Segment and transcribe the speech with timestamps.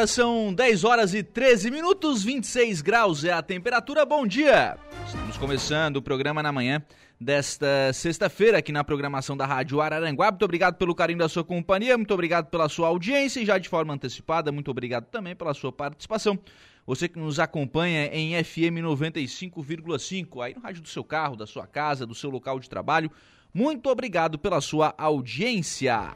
[0.00, 4.06] Agora são 10 horas e 13 minutos, 26 graus é a temperatura.
[4.06, 4.78] Bom dia!
[5.04, 6.82] Estamos começando o programa na manhã
[7.20, 10.30] desta sexta-feira aqui na programação da Rádio Araranguá.
[10.30, 13.68] Muito obrigado pelo carinho da sua companhia, muito obrigado pela sua audiência e já de
[13.68, 16.38] forma antecipada, muito obrigado também pela sua participação.
[16.86, 21.66] Você que nos acompanha em FM 95,5, aí no rádio do seu carro, da sua
[21.66, 23.10] casa, do seu local de trabalho,
[23.52, 26.14] muito obrigado pela sua audiência.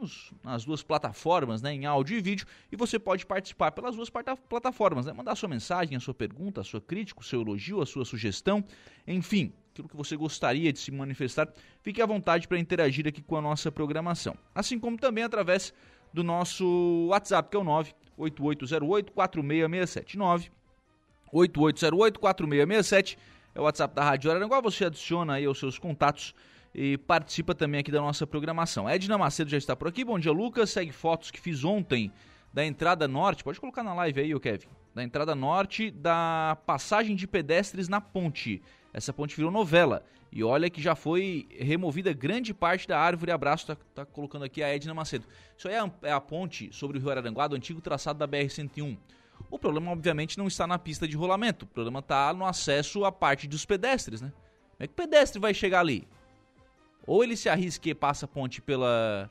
[0.00, 4.10] nos, nas duas plataformas, né, em áudio e vídeo, e você pode participar pelas duas
[4.10, 7.86] plataformas, né, mandar sua mensagem, a sua pergunta, a sua crítica, o seu elogio, a
[7.86, 8.64] sua sugestão,
[9.06, 11.48] enfim, aquilo que você gostaria de se manifestar,
[11.82, 14.36] fique à vontade para interagir aqui com a nossa programação.
[14.54, 15.74] Assim como também através
[16.12, 23.18] do nosso WhatsApp, que é o 98808 4667 98808 4667
[23.54, 26.34] é o WhatsApp da Rádio Araranguá, você adiciona aí os seus contatos
[26.74, 28.88] e participa também aqui da nossa programação.
[28.88, 30.04] Edna Macedo já está por aqui.
[30.04, 30.70] Bom dia, Lucas.
[30.70, 32.12] Segue fotos que fiz ontem
[32.52, 33.44] da entrada norte.
[33.44, 34.68] Pode colocar na live aí, o Kevin.
[34.94, 38.62] Da entrada norte da passagem de pedestres na ponte.
[38.92, 40.04] Essa ponte virou novela.
[40.32, 43.32] E olha que já foi removida grande parte da árvore.
[43.32, 45.26] Abraço, tá, tá colocando aqui a Edna Macedo.
[45.56, 48.28] Isso aí é a, é a ponte sobre o Rio Araranguá, do antigo traçado da
[48.28, 48.96] BR-101.
[49.50, 51.64] O problema, obviamente, não está na pista de rolamento.
[51.64, 54.32] O problema está no acesso à parte dos pedestres, né?
[54.76, 56.06] Como é que o pedestre vai chegar ali?
[57.06, 59.30] Ou ele se arrisca e passa a ponte pela,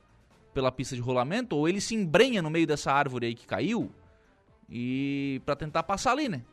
[0.53, 3.91] pela pista de rolamento, ou ele se embrenha no meio dessa árvore aí que caiu
[4.69, 6.43] e para tentar passar ali, né?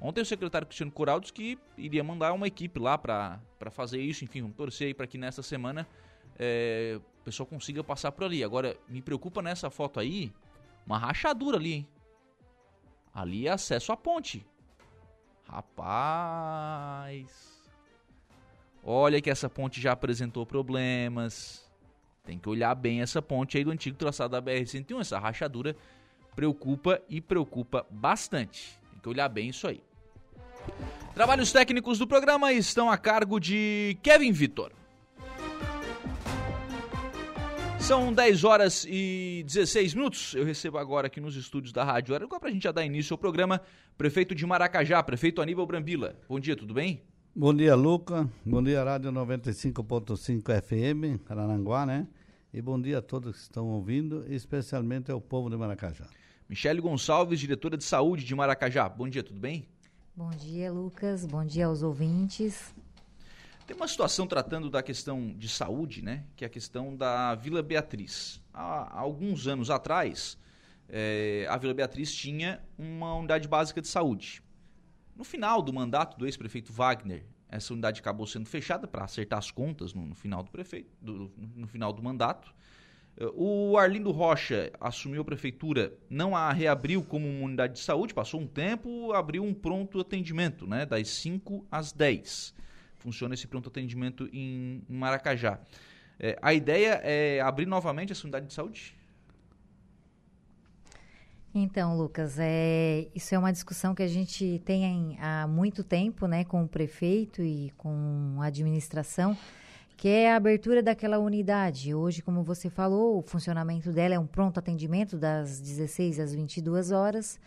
[0.00, 3.40] Ontem o secretário Cristiano Coral disse que iria mandar uma equipe lá para
[3.70, 4.24] fazer isso.
[4.24, 5.86] Enfim, vamos torcer aí para que nessa semana
[6.36, 8.42] é, o pessoal consiga passar por ali.
[8.42, 10.32] Agora, me preocupa nessa foto aí,
[10.84, 11.88] uma rachadura ali, hein?
[13.14, 14.44] Ali é acesso à ponte.
[15.44, 17.51] Rapaz.
[18.82, 21.70] Olha que essa ponte já apresentou problemas.
[22.24, 25.00] Tem que olhar bem essa ponte aí do antigo traçado da BR-101.
[25.00, 25.76] Essa rachadura
[26.34, 28.78] preocupa e preocupa bastante.
[28.90, 29.82] Tem que olhar bem isso aí.
[31.14, 34.72] Trabalhos técnicos do programa estão a cargo de Kevin Vitor.
[37.78, 40.34] São 10 horas e 16 minutos.
[40.34, 43.14] Eu recebo agora aqui nos estúdios da Rádio Araguá para a gente já dar início
[43.14, 43.60] ao programa.
[43.98, 46.16] Prefeito de Maracajá, prefeito Aníbal Brambila.
[46.28, 47.02] Bom dia, tudo bem?
[47.34, 48.28] Bom dia, Luca.
[48.44, 52.06] Bom dia, Rádio 95.5 FM, Carananguá, né?
[52.52, 56.04] E bom dia a todos que estão ouvindo, especialmente ao povo de Maracajá.
[56.46, 58.86] Michele Gonçalves, diretora de saúde de Maracajá.
[58.86, 59.66] Bom dia, tudo bem?
[60.14, 61.24] Bom dia, Lucas.
[61.24, 62.74] Bom dia aos ouvintes.
[63.66, 66.24] Tem uma situação tratando da questão de saúde, né?
[66.36, 68.42] Que é a questão da Vila Beatriz.
[68.52, 70.36] Há, alguns anos atrás,
[70.86, 74.41] é, a Vila Beatriz tinha uma unidade básica de saúde.
[75.22, 79.52] No final do mandato do ex-prefeito Wagner, essa unidade acabou sendo fechada para acertar as
[79.52, 82.52] contas no, no final do prefeito, do, no final do mandato.
[83.32, 88.40] O Arlindo Rocha assumiu a prefeitura, não a reabriu como uma unidade de saúde, passou
[88.40, 92.52] um tempo, abriu um pronto atendimento, né, das 5 às 10.
[92.96, 95.60] Funciona esse pronto atendimento em, em Maracajá.
[96.18, 98.92] É, a ideia é abrir novamente essa unidade de saúde?
[101.54, 106.44] Então, Lucas, é, isso é uma discussão que a gente tem há muito tempo, né,
[106.44, 109.36] com o prefeito e com a administração,
[109.98, 111.94] que é a abertura daquela unidade.
[111.94, 116.90] Hoje, como você falou, o funcionamento dela é um pronto atendimento das 16 às 22
[116.90, 117.38] horas,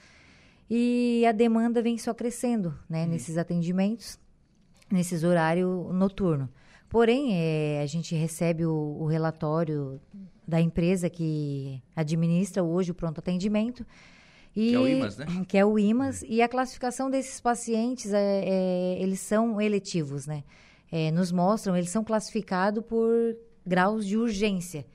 [0.70, 3.10] e a demanda vem só crescendo, né, Uhum.
[3.10, 4.20] nesses atendimentos,
[4.92, 6.48] nesses horário noturno.
[6.88, 10.00] Porém, é, a gente recebe o, o relatório
[10.48, 13.86] da empresa que administra hoje o pronto atendimento.
[14.56, 15.26] E, Que é o IMAS, né?
[15.48, 16.24] Que é o IMAS.
[16.28, 20.44] E a classificação desses pacientes, é, é, eles são eletivos, né?
[20.92, 23.10] É, nos mostram, eles são classificados por
[23.66, 24.86] graus de urgência.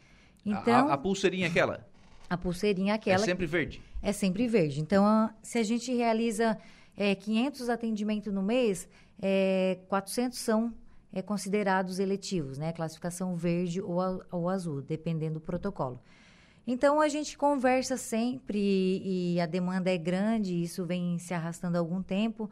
[0.46, 1.86] Então, a, a pulseirinha aquela
[2.28, 3.82] a pulseirinha é aquela sempre verde.
[4.00, 4.80] é sempre verde.
[4.80, 6.56] Então, a- se a gente realiza
[6.96, 8.88] é, 500 atendimentos no mês,
[9.20, 10.72] é, 400 são
[11.12, 12.72] é, considerados eletivos, né?
[12.72, 16.00] Classificação verde ou, ou azul, dependendo do protocolo.
[16.66, 21.76] Então, a gente conversa sempre e, e a demanda é grande, isso vem se arrastando
[21.76, 22.50] há algum tempo.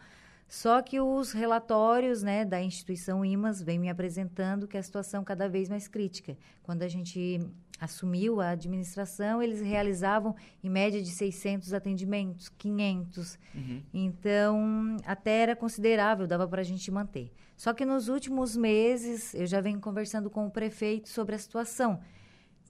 [0.48, 5.46] Só que os relatórios né, da instituição IMAS vêm me apresentando que a situação cada
[5.46, 6.36] vez mais crítica.
[6.62, 7.38] Quando a gente
[7.80, 13.38] assumiu a administração, eles realizavam em média de 600 atendimentos, 500.
[13.54, 13.82] Uhum.
[13.94, 17.32] Então, até era considerável, dava para a gente manter.
[17.56, 22.00] Só que nos últimos meses, eu já venho conversando com o prefeito sobre a situação,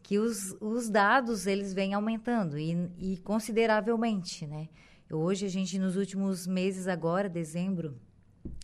[0.03, 4.69] que os, os dados, eles vêm aumentando, e, e consideravelmente, né?
[5.11, 7.99] Hoje, a gente, nos últimos meses agora, dezembro,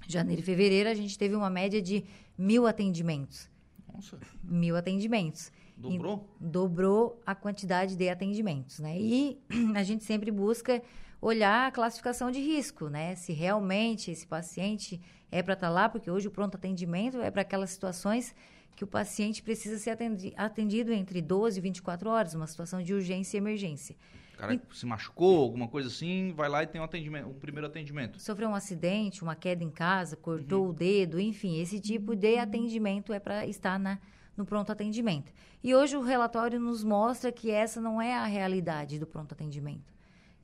[0.07, 2.05] janeiro e fevereiro, a gente teve uma média de
[2.37, 3.49] mil atendimentos.
[3.93, 5.51] Nossa, Mil atendimentos.
[5.91, 6.29] Dobrou?
[6.41, 8.99] E dobrou a quantidade de atendimentos, né?
[8.99, 9.39] E
[9.75, 10.83] a gente sempre busca
[11.21, 13.15] olhar a classificação de risco, né?
[13.15, 15.01] Se realmente esse paciente
[15.31, 18.35] é para estar lá, porque hoje o pronto atendimento é para aquelas situações
[18.77, 22.93] que o paciente precisa ser atendi- atendido entre 12 e 24 horas, uma situação de
[22.93, 23.97] urgência e emergência.
[24.35, 27.69] O cara se machucou, alguma coisa assim, vai lá e tem um atendimento, um primeiro
[27.69, 28.21] atendimento.
[28.21, 33.13] Sofreu um acidente, uma queda em casa, cortou o dedo, enfim, esse tipo de atendimento
[33.13, 33.99] é para estar na,
[34.37, 35.33] no pronto atendimento.
[35.63, 39.93] E hoje o relatório nos mostra que essa não é a realidade do pronto atendimento.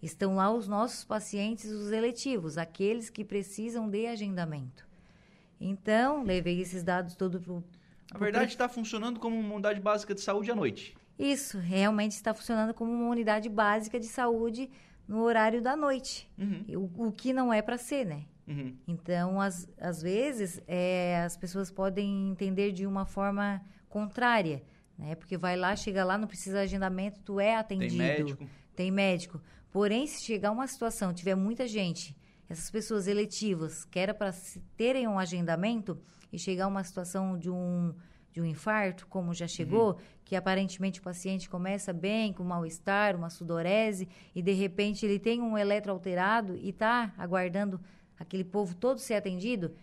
[0.03, 4.89] Estão lá os nossos pacientes, os eletivos, aqueles que precisam de agendamento.
[5.61, 7.55] Então, levei esses dados todos para
[8.15, 10.97] Na verdade, está funcionando como uma unidade básica de saúde à noite.
[11.19, 14.71] Isso, realmente está funcionando como uma unidade básica de saúde
[15.07, 16.31] no horário da noite.
[16.39, 16.65] Uhum,
[16.97, 18.25] O, o que não é para ser, né?
[18.49, 18.75] uhum.
[18.89, 23.61] Então, às, às vezes, é, as pessoas podem entender de uma forma
[23.91, 24.63] contrária,
[24.97, 25.15] né?
[25.15, 27.99] Porque vai lá, chega lá, não precisa de agendamento, tu é atendido.
[27.99, 28.47] Tem médico.
[28.75, 29.41] Tem médico.
[29.71, 32.17] Porém, se chegar uma situação, tiver muita gente,
[32.49, 34.33] essas pessoas eletivas, que era para
[34.77, 36.01] terem um agendamento,
[36.33, 37.93] e chegar uma situação de um,
[38.33, 43.31] de um infarto, como já chegou, que aparentemente o paciente começa bem, com mal-estar, uma
[43.31, 47.81] sudorese, e de repente ele tem um eletro alterado e está aguardando
[48.19, 49.75] aquele povo todo ser atendido,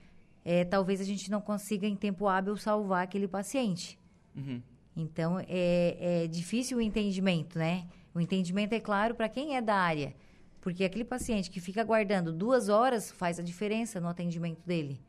[0.50, 4.00] é, talvez a gente não consiga em tempo hábil salvar aquele paciente.
[4.34, 4.62] Uhum.
[4.96, 7.86] Então, é, é difícil o entendimento, né?
[8.16, 10.16] O entendimento é claro para quem é da área,
[10.62, 15.02] porque aquele paciente que fica aguardando duas horas faz a diferença no atendimento dele.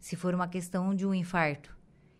[0.00, 1.78] Se for uma questão de um infarto,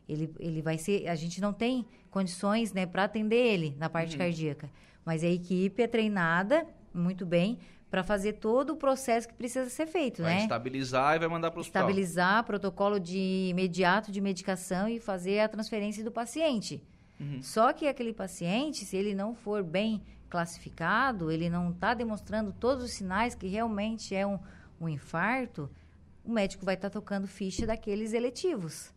[0.08, 1.08] ele, ele vai ser.
[1.08, 4.70] A gente não tem condições, né, para atender ele na parte cardíaca,
[5.04, 7.58] mas a equipe é treinada muito bem
[7.92, 10.42] para fazer todo o processo que precisa ser feito, Vai né?
[10.44, 11.82] estabilizar e vai mandar para o hospital.
[11.82, 16.82] estabilizar protocolo de imediato de medicação e fazer a transferência do paciente.
[17.20, 17.42] Uhum.
[17.42, 22.82] Só que aquele paciente, se ele não for bem classificado, ele não está demonstrando todos
[22.82, 24.38] os sinais que realmente é um,
[24.80, 25.70] um infarto,
[26.24, 28.90] o médico vai estar tocando ficha daqueles eletivos.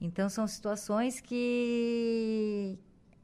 [0.00, 2.78] Então, são situações que,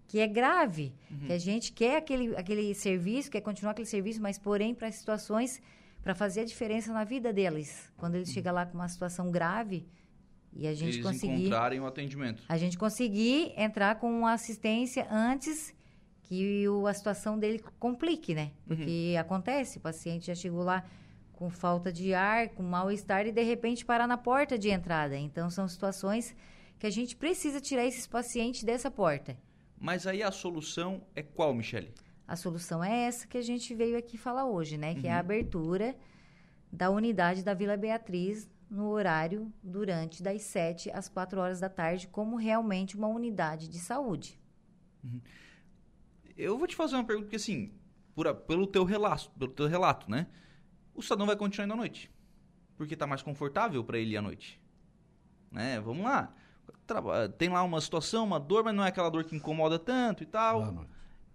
[0.06, 0.94] que é grave,
[1.26, 5.60] que a gente quer aquele, aquele serviço, quer continuar aquele serviço, mas, porém, para situações,
[6.02, 7.92] para fazer a diferença na vida deles.
[7.96, 9.86] Quando eles chegam lá com uma situação grave
[10.52, 12.42] e a gente Eles conseguir encontrarem o atendimento.
[12.48, 15.74] a gente conseguir entrar com uma assistência antes
[16.22, 18.52] que o, a situação dele complique, né?
[18.66, 20.84] Porque acontece, o paciente já chegou lá
[21.32, 25.16] com falta de ar, com mal-estar e de repente parar na porta de entrada.
[25.16, 26.34] Então são situações
[26.78, 29.36] que a gente precisa tirar esses pacientes dessa porta.
[29.78, 31.92] Mas aí a solução é qual, Michele?
[32.26, 34.94] A solução é essa que a gente veio aqui falar hoje, né?
[34.94, 35.96] Que é a abertura
[36.72, 42.08] da unidade da Vila Beatriz no horário durante das 7 às 4 horas da tarde,
[42.08, 44.40] como realmente uma unidade de saúde.
[46.36, 47.72] Eu vou te fazer uma pergunta que assim,
[48.14, 50.26] por pelo teu relato, pelo teu relato, né?
[50.94, 52.10] O cidadão vai continuar indo à noite.
[52.76, 54.60] Porque tá mais confortável para ele ir à noite.
[55.50, 55.80] Né?
[55.80, 56.34] Vamos lá.
[57.38, 60.26] Tem lá uma situação, uma dor, mas não é aquela dor que incomoda tanto e
[60.26, 60.60] tal.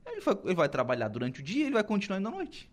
[0.06, 2.70] Ele vai, ele vai trabalhar durante o dia, ele vai continuar indo à noite.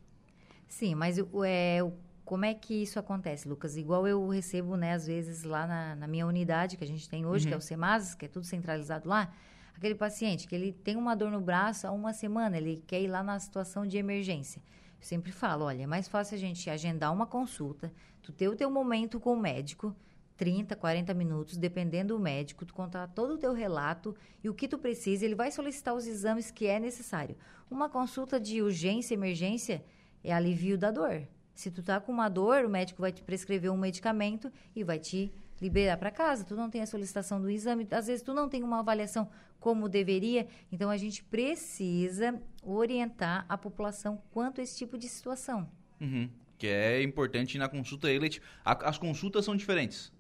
[0.67, 1.93] Sim, mas o- é, o-
[2.25, 3.77] como é que isso acontece, Lucas?
[3.77, 7.25] Igual eu recebo, né, às vezes lá na, na minha unidade que a gente tem
[7.27, 9.33] hoje, que é o CEMAS, que é tudo centralizado lá,
[9.75, 13.09] aquele paciente que ele tem uma dor no braço há uma semana, ele quer ir
[13.09, 14.61] lá na situação de emergência.
[15.01, 17.91] Eu sempre falo, olha, é mais fácil a gente agendar uma consulta,
[18.23, 19.95] tu ter o teu momento com o médico,
[20.39, 24.69] 30, 40 minutos, dependendo do médico, tu contar todo o teu relato e o que
[24.69, 27.37] tu precisa, ele vai solicitar os exames que é necessário.
[27.69, 29.85] Uma consulta de urgência, emergência,
[30.23, 31.27] é alívio da dor.
[31.55, 35.01] Se tu tá com uma dor, o médico vai te prescrever um medicamento e vai
[35.01, 36.45] te liberar para casa.
[36.45, 39.29] Tu não tem a solicitação do exame, às vezes tu não tem uma avaliação
[39.59, 40.47] como deveria.
[40.71, 45.69] Então a gente precisa orientar a população quanto a esse tipo de situação.
[46.01, 46.31] Uhum.
[46.57, 48.45] Que é importante na consulta eletiva.
[48.65, 50.13] As consultas são diferentes.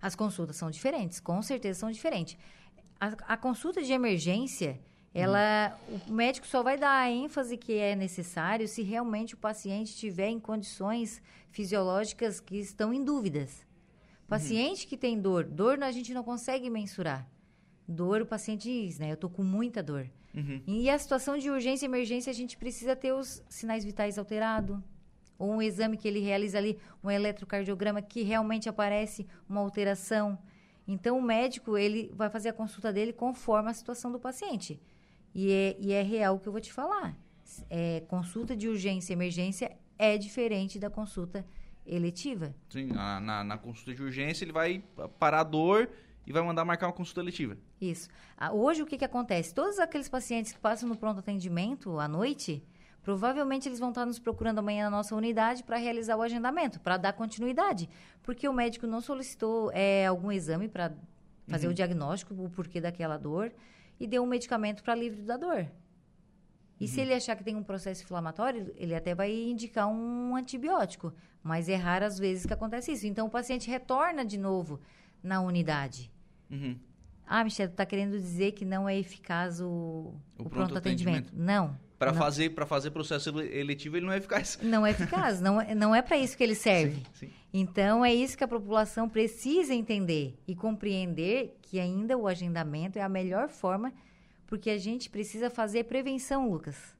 [0.00, 2.36] As consultas são diferentes, com certeza são diferentes.
[2.98, 4.80] A, a consulta de emergência,
[5.12, 5.98] ela, hum.
[6.08, 10.28] o médico só vai dar a ênfase que é necessário se realmente o paciente estiver
[10.28, 13.66] em condições fisiológicas que estão em dúvidas.
[14.28, 17.28] Paciente que tem dor, dor a gente não consegue mensurar.
[17.86, 19.10] Dor, o paciente diz, né?
[19.10, 20.08] Eu tô com muita dor.
[20.32, 20.62] Uhum.
[20.68, 24.78] E a situação de urgência e emergência, a gente precisa ter os sinais vitais alterados,
[25.40, 30.38] ou um exame que ele realiza ali, um eletrocardiograma que realmente aparece uma alteração.
[30.86, 34.78] Então, o médico, ele vai fazer a consulta dele conforme a situação do paciente.
[35.34, 37.16] E é, e é real o que eu vou te falar.
[37.70, 41.44] É, consulta de urgência e emergência é diferente da consulta
[41.86, 42.54] eletiva.
[42.68, 44.84] Sim, na, na, na, consulta de urgência ele vai
[45.18, 45.88] parar a dor
[46.26, 47.56] e vai mandar marcar uma consulta eletiva.
[47.80, 48.10] Isso.
[48.52, 49.54] Hoje o que, que acontece?
[49.54, 52.62] Todos aqueles pacientes que passam no pronto atendimento à noite,
[53.02, 56.96] Provavelmente eles vão estar nos procurando amanhã na nossa unidade para realizar o agendamento, para
[56.96, 57.88] dar continuidade.
[58.22, 60.92] Porque o médico não solicitou é, algum exame para
[61.48, 61.72] fazer uhum.
[61.72, 63.52] o diagnóstico, o porquê daquela dor,
[63.98, 65.66] e deu um medicamento para livre da dor.
[66.78, 66.88] E uhum.
[66.90, 71.12] se ele achar que tem um processo inflamatório, ele até vai indicar um antibiótico.
[71.42, 73.06] Mas é raro as vezes que acontece isso.
[73.06, 74.80] Então o paciente retorna de novo
[75.22, 76.10] na unidade.
[76.50, 76.78] Uhum.
[77.26, 80.78] Ah, Michelle, tu está querendo dizer que não é eficaz o, o, o pronto, pronto
[80.78, 81.28] atendimento.
[81.28, 81.46] atendimento?
[81.46, 81.78] Não.
[82.00, 84.58] Para fazer, para fazer processo eletivo, ele não é eficaz.
[84.62, 86.94] Não é eficaz, não, é, não é para isso que ele serve.
[86.94, 87.30] Sim, sim.
[87.52, 93.02] Então, é isso que a população precisa entender e compreender que ainda o agendamento é
[93.02, 93.92] a melhor forma,
[94.46, 96.96] porque a gente precisa fazer prevenção, Lucas.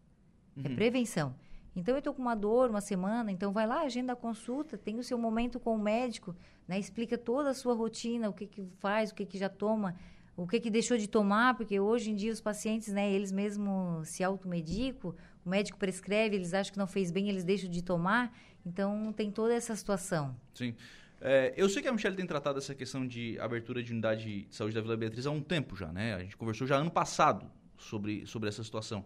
[0.55, 0.73] É uhum.
[0.75, 1.35] É prevenção.
[1.75, 4.99] Então, eu estou com uma dor uma semana, então vai lá, agenda a consulta, tem
[4.99, 6.37] o seu momento com o médico,
[6.69, 9.97] né, explica toda a sua rotina, o que, que faz, o que, que já toma,
[10.43, 14.09] o que, que deixou de tomar, porque hoje em dia os pacientes, né, eles mesmos
[14.09, 18.35] se automedicam, o médico prescreve, eles acham que não fez bem, eles deixam de tomar.
[18.65, 20.35] Então, tem toda essa situação.
[20.55, 20.75] Sim.
[21.21, 24.55] É, eu sei que a Michelle tem tratado essa questão de abertura de unidade de
[24.55, 26.15] saúde da Vila Beatriz há um tempo já, né?
[26.15, 27.45] A gente conversou já ano passado
[27.77, 29.05] sobre, sobre essa situação.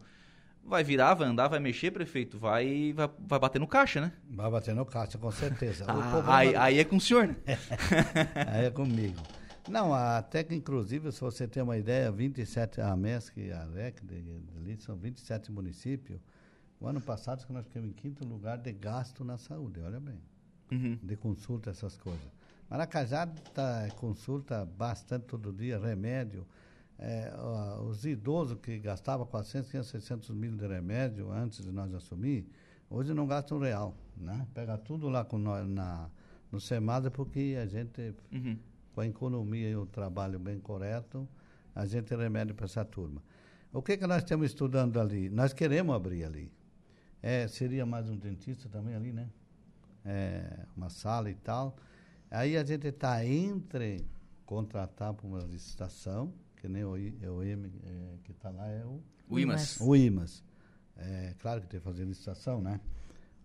[0.63, 4.13] Vai virar, vai andar, vai mexer, prefeito, vai, vai, vai bater no caixa, né?
[4.31, 5.85] Vai bater no caixa, com certeza.
[5.91, 7.37] Ah, aí, aí é com o senhor, né?
[8.53, 9.21] aí é comigo.
[9.69, 14.01] Não, até que inclusive, se você tem uma ideia, 27, a MESC e a REC
[14.05, 16.21] de, de, são 27 municípios.
[16.79, 20.21] O ano passado que nós ficamos em quinto lugar de gasto na saúde, olha bem.
[20.71, 20.99] Uhum.
[21.03, 22.27] De consulta, essas coisas.
[22.69, 26.47] Maracajá tá, consulta bastante todo dia, remédio.
[26.99, 27.33] É,
[27.89, 32.47] os idosos que gastavam 400, 500, 600 mil de remédio antes de nós assumir,
[32.91, 34.47] hoje não gastam real, né?
[34.55, 36.09] Pega tudo lá com nós, na,
[36.53, 38.15] no SEMAD porque a gente...
[38.31, 38.59] Uhum
[38.95, 41.29] com a economia e o trabalho bem correto,
[41.75, 43.21] a gente tem remédio para essa turma.
[43.73, 45.29] O que, que nós estamos estudando ali?
[45.29, 46.53] Nós queremos abrir ali.
[47.21, 49.29] É, seria mais um dentista também ali, né?
[50.05, 51.77] É, uma sala e tal.
[52.31, 54.07] Aí a gente está entre
[54.47, 59.03] contratar para uma licitação, que nem o, o IM é, que está lá é o...
[59.29, 59.81] O IMAS.
[59.81, 60.45] O IMAS.
[60.97, 62.81] É, claro que tem que fazer licitação, né?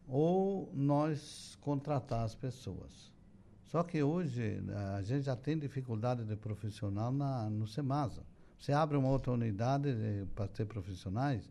[0.08, 3.12] Ou nós contratar as pessoas.
[3.70, 4.60] Só que hoje
[4.96, 8.24] a gente já tem dificuldade de profissional na, no SEMASA.
[8.58, 11.48] Você abre uma outra unidade eh, para ter profissionais,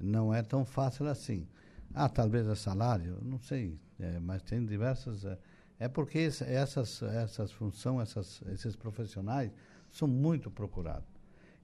[0.00, 1.46] não é tão fácil assim.
[1.94, 5.24] Ah, talvez é salário, não sei, é, mas tem diversas.
[5.24, 5.38] É,
[5.78, 9.52] é porque essas, essas funções, essas, esses profissionais
[9.88, 11.08] são muito procurados.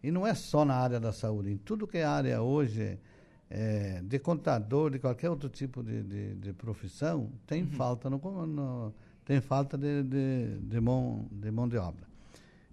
[0.01, 3.01] E não é só na área da saúde, em tudo que é área hoje,
[3.51, 7.71] é, de contador, de qualquer outro tipo de, de, de profissão, tem uhum.
[7.71, 8.95] falta no, no
[9.29, 12.09] tem falta de, de, de, mão, de mão de obra.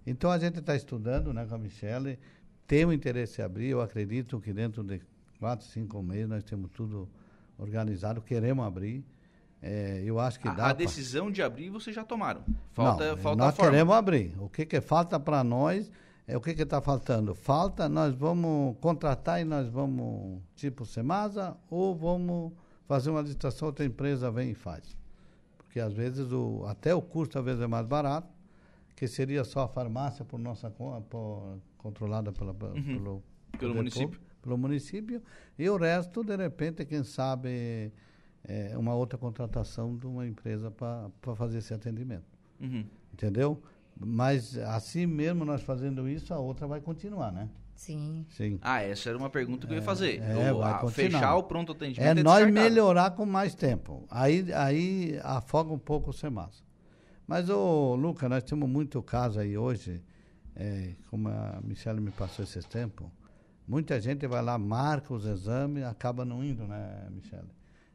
[0.06, 2.18] Então a gente está estudando né, com a Michelle,
[2.66, 5.02] tem o interesse em abrir, eu acredito que dentro de
[5.38, 7.06] quatro, cinco meses nós temos tudo
[7.58, 9.04] organizado, queremos abrir.
[9.60, 10.68] É, eu acho que a, dá.
[10.68, 11.34] A decisão pra...
[11.34, 12.42] de abrir vocês já tomaram.
[12.72, 14.34] Falta, Não, falta nós queremos abrir.
[14.38, 15.90] O que, que falta para nós
[16.26, 17.34] é o que está faltando.
[17.34, 22.54] Falta, nós vamos contratar e nós vamos, tipo Semasa, ou vamos
[22.86, 24.96] fazer uma licitação, outra empresa vem e faz
[25.76, 28.32] porque às vezes o, até o custo às vezes é mais barato,
[28.94, 32.82] que seria só a farmácia por nossa por, controlada pela, uhum.
[32.82, 33.22] pelo,
[33.58, 34.20] pelo município.
[34.40, 35.22] pelo município
[35.58, 37.92] e o resto, de repente, quem sabe,
[38.42, 42.24] é uma outra contratação de uma empresa para fazer esse atendimento.
[42.58, 42.86] Uhum.
[43.12, 43.62] Entendeu?
[43.94, 47.50] Mas assim mesmo nós fazendo isso, a outra vai continuar, né?
[47.76, 48.26] Sim.
[48.30, 48.58] Sim.
[48.62, 50.20] Ah, essa era uma pergunta que eu ia fazer.
[50.20, 52.16] É, a, fechar o pronto atendimento.
[52.16, 54.06] É, é nós melhorar com mais tempo.
[54.10, 56.64] Aí, aí afoga um pouco o SEMAS.
[57.26, 60.02] Mas, ô, Luca, nós temos muito caso aí hoje,
[60.54, 63.08] é, como a Michelle me passou esses tempos.
[63.68, 67.50] Muita gente vai lá, marca os exames, acaba não indo, né, Michelle?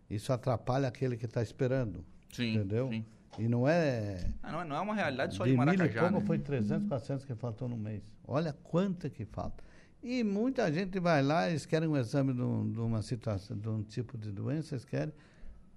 [0.10, 2.06] Isso atrapalha aquele que está esperando.
[2.32, 2.56] Sim.
[2.56, 2.90] Entendeu?
[2.90, 3.06] Sim.
[3.40, 4.30] E não é.
[4.44, 5.86] Ah, não, é não, é uma realidade só de, de Maracajá.
[5.86, 6.26] Mil e pouco né?
[6.26, 8.04] foi 300, 400 que faltou no mês.
[8.28, 9.64] Olha quanto que falta.
[10.04, 13.70] E muita gente vai lá, eles querem um exame de, um, de uma situação, de
[13.70, 15.14] um tipo de doença, eles querem.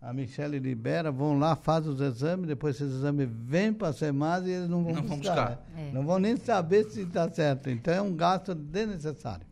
[0.00, 4.46] A Michelle libera, vão lá, faz os exames, depois esses exames vêm para ser mais
[4.46, 5.16] e eles não vão não buscar.
[5.16, 5.50] buscar.
[5.74, 5.88] Né?
[5.88, 5.92] É.
[5.92, 7.70] Não vão nem saber se está certo.
[7.70, 9.46] Então é um gasto desnecessário.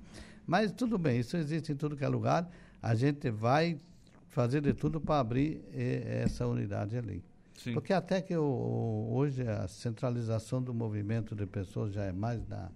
[0.46, 2.50] Mas tudo bem, isso existe em tudo que é lugar.
[2.82, 3.78] A gente vai
[4.28, 7.22] fazer de tudo para abrir essa unidade ali.
[7.56, 7.74] Sim.
[7.74, 12.70] Porque até que o, hoje a centralização do movimento de pessoas já é mais na,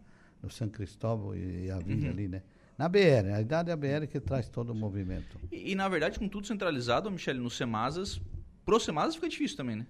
[0.46, 2.10] no São Cristóvão e, e a Vila uhum.
[2.10, 2.42] ali, né?
[2.78, 5.38] Na BR, a idade é a BR que traz todo o movimento.
[5.50, 8.20] E, e na verdade, com tudo centralizado, Michele, no Semasas,
[8.64, 9.86] pro Semasas fica difícil também, né?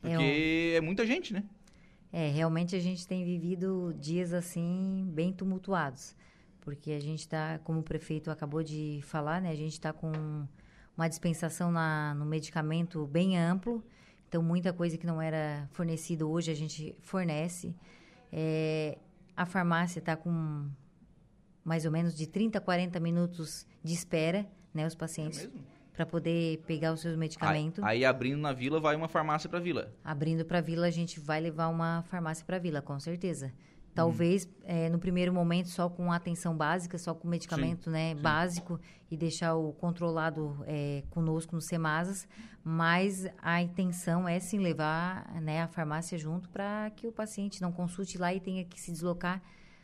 [0.00, 0.76] Porque é, um...
[0.76, 1.44] é muita gente, né?
[2.12, 6.16] É, realmente a gente tem vivido dias assim bem tumultuados,
[6.60, 10.10] porque a gente está, como o prefeito acabou de falar, né, a gente está com
[10.96, 13.84] uma dispensação na, no medicamento bem amplo,
[14.26, 17.74] então muita coisa que não era fornecida hoje a gente fornece.
[18.32, 18.98] É,
[19.38, 20.68] a farmácia está com
[21.64, 25.44] mais ou menos de 30 a 40 minutos de espera, né, os pacientes.
[25.44, 27.82] É para poder pegar os seus medicamentos.
[27.82, 29.92] Aí, aí, abrindo na vila vai uma farmácia para a vila.
[30.04, 33.52] Abrindo para a vila a gente vai levar uma farmácia para a vila, com certeza.
[33.98, 34.50] Talvez hum.
[34.62, 38.22] é, no primeiro momento só com atenção básica, só com medicamento sim, né, sim.
[38.22, 42.28] básico e deixar o controlado é, conosco no Semasas,
[42.62, 47.72] mas a intenção é sim levar né, a farmácia junto para que o paciente não
[47.72, 49.42] consulte lá e tenha que se deslocar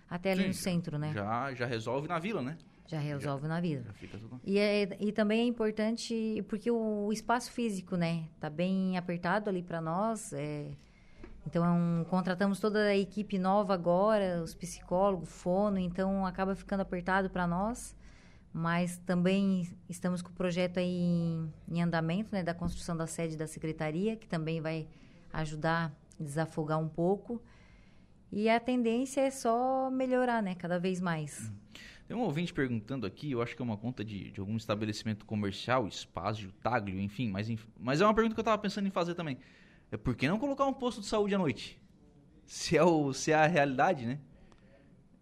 [0.09, 1.13] até ali Sim, no centro, né?
[1.13, 2.57] Já, já resolve na vila, né?
[2.87, 3.85] Já resolve já, na vila.
[4.45, 8.29] E, é, e também é importante, porque o, o espaço físico, né?
[8.39, 10.33] Tá bem apertado ali para nós.
[10.33, 10.71] É,
[11.47, 16.81] então, é um, contratamos toda a equipe nova agora, os psicólogos, fono, então acaba ficando
[16.81, 17.95] apertado para nós.
[18.53, 22.43] Mas também estamos com o projeto aí em, em andamento, né?
[22.43, 24.87] Da construção da sede da secretaria, que também vai
[25.33, 27.43] ajudar a desafogar um pouco.
[28.31, 30.55] E a tendência é só melhorar, né?
[30.55, 31.53] Cada vez mais.
[32.07, 35.25] Tem um ouvinte perguntando aqui, eu acho que é uma conta de, de algum estabelecimento
[35.25, 37.49] comercial, Espaço, Taglio, enfim mas,
[37.81, 39.39] mas é uma pergunta que eu estava pensando em fazer também.
[39.95, 41.81] É por que não colocar um posto de saúde à noite?
[42.45, 44.19] Se é, o, se é a realidade, né?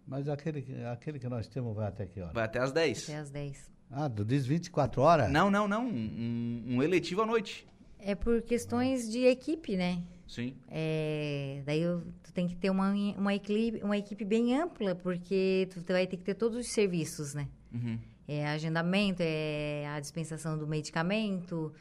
[0.06, 2.32] Mas aquele, aquele que nós temos vai até que hora?
[2.32, 3.02] Vai até as 10.
[3.04, 3.70] Até as 10.
[3.90, 5.30] Ah, do diz 24 horas?
[5.30, 5.86] Não, não, não.
[5.86, 7.66] Um, um eletivo à noite.
[7.98, 10.02] É por questões de equipe, né?
[10.26, 10.56] Sim.
[10.70, 15.68] É, daí eu, tu tem que ter uma, uma, equipe, uma equipe bem ampla, porque
[15.70, 17.46] tu vai ter que ter todos os serviços, né?
[17.74, 17.98] Uhum.
[18.26, 21.74] É agendamento, é a dispensação do medicamento,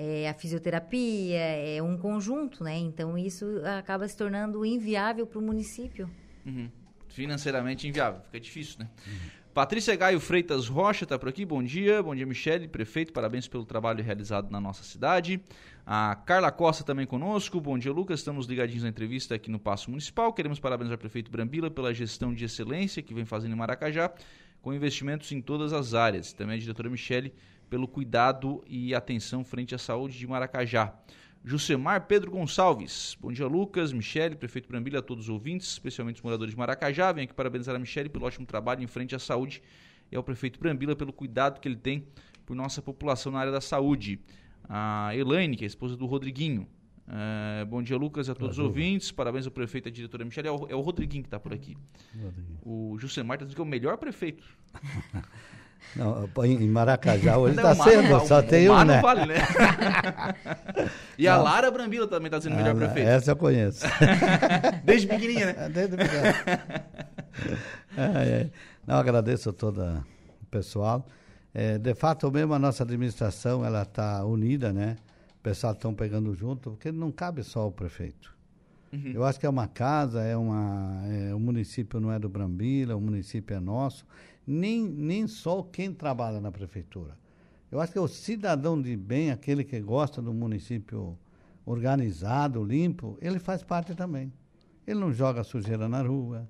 [0.00, 2.78] é a fisioterapia, é um conjunto, né?
[2.78, 3.44] Então isso
[3.78, 6.08] acaba se tornando inviável para o município.
[6.46, 6.70] Uhum.
[7.08, 8.88] Financeiramente inviável, fica difícil, né?
[9.04, 9.38] Uhum.
[9.52, 12.00] Patrícia Gaio Freitas Rocha está por aqui, bom dia.
[12.00, 15.42] Bom dia, Michele, prefeito, parabéns pelo trabalho realizado na nossa cidade.
[15.84, 18.20] A Carla Costa também conosco, bom dia, Lucas.
[18.20, 20.32] Estamos ligadinhos na entrevista aqui no Passo Municipal.
[20.32, 24.12] Queremos parabenizar o prefeito Brambila pela gestão de excelência que vem fazendo em Maracajá,
[24.62, 26.32] com investimentos em todas as áreas.
[26.32, 27.34] Também a diretora Michele
[27.68, 30.94] pelo cuidado e atenção frente à saúde de Maracajá.
[31.44, 33.16] Jusemar Pedro Gonçalves.
[33.20, 37.12] Bom dia, Lucas, Michele, prefeito Brambila, a todos os ouvintes, especialmente os moradores de Maracajá.
[37.12, 39.62] Venho aqui parabenizar a Michele pelo ótimo trabalho em frente à saúde
[40.10, 42.06] e ao prefeito Brambila pelo cuidado que ele tem
[42.44, 44.20] por nossa população na área da saúde.
[44.68, 46.66] A Elaine, que é a esposa do Rodriguinho.
[47.10, 49.10] É, bom dia, Lucas, a todos os ouvintes.
[49.10, 50.48] Parabéns ao prefeito e à diretora Michele.
[50.48, 51.76] É o, é o Rodriguinho que está por aqui.
[52.14, 52.58] Rodriguinho.
[52.62, 54.44] O Jusemar está dizendo que é o melhor prefeito.
[55.96, 58.96] Não, em Maracajá hoje está sendo, não, só tem um, né?
[58.96, 59.36] não vale, né?
[61.16, 61.32] e não.
[61.32, 63.08] a Lara Brambila também está sendo o melhor prefeito.
[63.08, 63.86] Essa eu conheço.
[64.84, 65.68] Desde pequenininha, né?
[65.72, 66.34] Desde pequenininha.
[67.96, 68.50] é, é.
[68.86, 71.06] Não, agradeço a todo o pessoal.
[71.54, 74.96] É, de fato, mesmo a nossa administração, ela está unida, né?
[75.40, 78.36] O pessoal estão pegando junto, porque não cabe só o prefeito.
[78.92, 79.12] Uhum.
[79.14, 82.96] Eu acho que é uma casa, é uma, é, o município não é do Brambila,
[82.96, 84.04] o município é nosso
[84.50, 87.16] nem, nem só quem trabalha na prefeitura.
[87.70, 91.18] Eu acho que é o cidadão de bem, aquele que gosta do município
[91.66, 94.32] organizado, limpo, ele faz parte também.
[94.86, 96.48] Ele não joga sujeira na rua,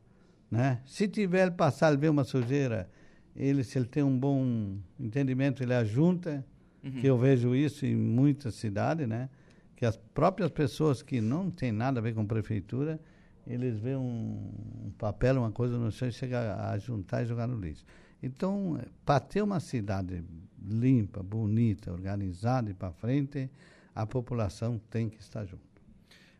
[0.48, 0.80] né?
[0.86, 2.88] Se tiver ele passar, ele vê uma sujeira,
[3.34, 6.44] ele, se ele tem um bom entendimento, ele ajunta,
[6.84, 6.92] Uhum.
[6.92, 9.28] que eu vejo isso em muitas cidades, né?
[9.74, 13.00] Que as próprias pessoas que não têm nada a ver com prefeitura,
[13.48, 14.50] eles veem um,
[14.86, 17.84] um papel, uma coisa no chão e chegam a, a juntar e jogar no lixo.
[18.22, 20.24] Então, para ter uma cidade
[20.62, 23.50] limpa, bonita, organizada e para frente,
[23.94, 25.62] a população tem que estar junto.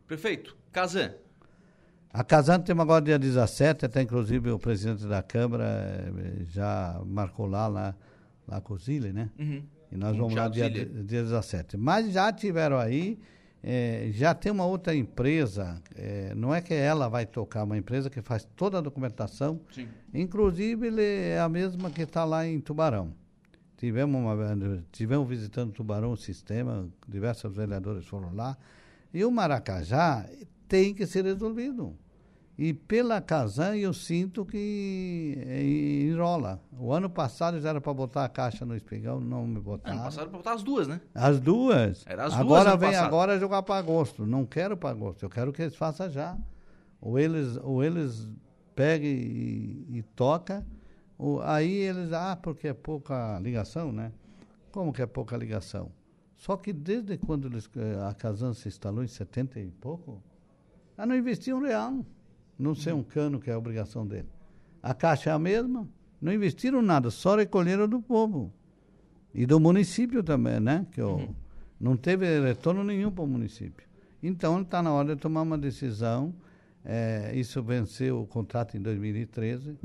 [0.07, 1.14] Prefeito, Kazan.
[2.12, 7.47] A Casante tem agora dia 17, até inclusive o presidente da Câmara eh, já marcou
[7.47, 7.94] lá, lá,
[8.47, 9.31] lá com o Zile, né?
[9.38, 9.62] Uhum.
[9.92, 11.77] E nós o vamos lá dia, dia 17.
[11.77, 13.18] Mas já tiveram aí,
[13.62, 18.09] eh, já tem uma outra empresa, eh, não é que ela vai tocar, uma empresa
[18.09, 19.88] que faz toda a documentação, Sim.
[20.14, 23.12] inclusive é a mesma que está lá em Tubarão.
[23.77, 28.57] Tivemos, uma, tivemos visitando Tubarão, o sistema, diversos vereadores foram lá,
[29.12, 30.29] e o Maracajá
[30.66, 31.97] tem que ser resolvido.
[32.59, 36.61] E pela Casan eu sinto que eh, enrola.
[36.77, 39.99] O ano passado já era para botar a caixa no espigão, não me Ano botaram.
[39.99, 41.01] passado pra botar as duas, né?
[41.14, 42.05] As duas.
[42.05, 43.07] Era as duas agora ano vem passado.
[43.07, 44.27] agora jogar para agosto.
[44.27, 46.37] Não quero para agosto, eu quero que eles façam já.
[47.01, 48.29] Ou eles, ou eles
[48.75, 50.66] pegam e, e toca,
[51.16, 54.11] ou, aí eles, ah, porque é pouca ligação, né?
[54.73, 55.92] Como que é pouca ligação?
[56.35, 60.21] Só que desde quando eles, eh, a Casan se instalou em 70 e pouco,
[60.97, 62.05] ela não investiu um real.
[62.59, 64.29] Não sei um cano que é a obrigação dele.
[64.83, 65.88] A caixa é a mesma,
[66.21, 68.53] não investiram nada, só recolheram do povo.
[69.35, 70.87] E do município também, né?
[70.90, 71.29] Que o,
[71.81, 73.87] não teve retorno nenhum para o município.
[74.23, 76.35] Então está na hora de tomar uma decisão.
[76.85, 79.77] eh, isso venceu o contrato em 2013.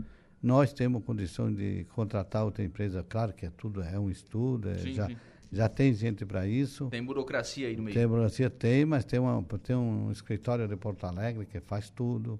[0.41, 3.05] Nós temos condição de contratar outra empresa.
[3.07, 5.15] Claro que é tudo, é um estudo, é, Sim, já, sim.
[5.53, 6.87] Já tem gente para isso.
[6.87, 7.95] Tem burocracia aí no meio.
[7.95, 8.49] Tem burocracia?
[8.49, 12.39] Tem, mas tem, uma, tem um escritório de Porto Alegre que faz tudo.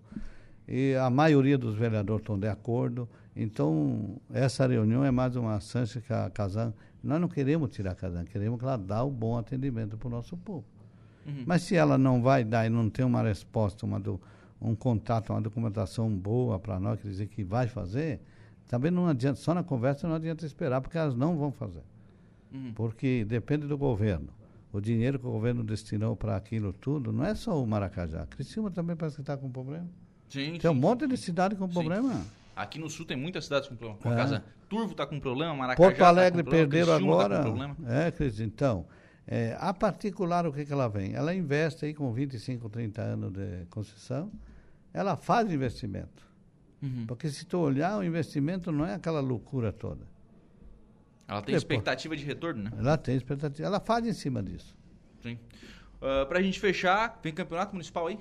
[0.68, 3.08] E a maioria dos vereadores estão de acordo.
[3.36, 6.74] Então, essa reunião é mais uma chance que a Casan.
[7.04, 10.12] Nós não queremos tirar a Casan, queremos que ela dê o bom atendimento para o
[10.12, 10.66] nosso povo.
[11.26, 11.44] Uhum.
[11.46, 14.20] Mas se ela não vai dar e não tem uma resposta, uma do,
[14.60, 18.22] um contato, uma documentação boa para nós, quer dizer que vai fazer,
[18.68, 21.84] também não adianta, só na conversa não adianta esperar, porque elas não vão fazer
[22.54, 22.72] Uhum.
[22.74, 24.30] porque depende do governo.
[24.72, 28.26] O dinheiro que o governo destinou para aquilo tudo não é só o Maracajá.
[28.26, 29.88] Criciúma também parece que está com problema.
[30.30, 31.74] Sim, Tem um sim, monte sim, de cidade com Sim.
[31.74, 32.26] problema.
[32.56, 34.00] Aqui no sul tem muitas cidades com problema.
[34.14, 34.16] É.
[34.18, 34.44] Kazan.
[34.70, 37.38] Turvo tá com problema, Maracajá Porto tá com Alegre problema, perderam tá agora.
[37.38, 37.78] com problema.
[37.88, 38.86] é, Cris, então.
[39.28, 41.14] é, a particular, o que, que ela vem?
[41.14, 44.32] Ela investe aí com 25, 30 anos de concessão.
[44.92, 46.28] Ela faz investimento.
[46.82, 47.06] Uhum.
[47.08, 50.06] Porque se tu olhar, o investimento não é aquela loucura toda.
[51.28, 51.64] Ela tem Depois.
[51.64, 52.72] expectativa de retorno, né?
[52.78, 53.68] Ela tem expectativa.
[53.68, 54.76] Ela faz em cima disso.
[55.22, 55.38] Sim.
[56.02, 58.20] Ah, pra gente fechar, tem campeonato municipal aí?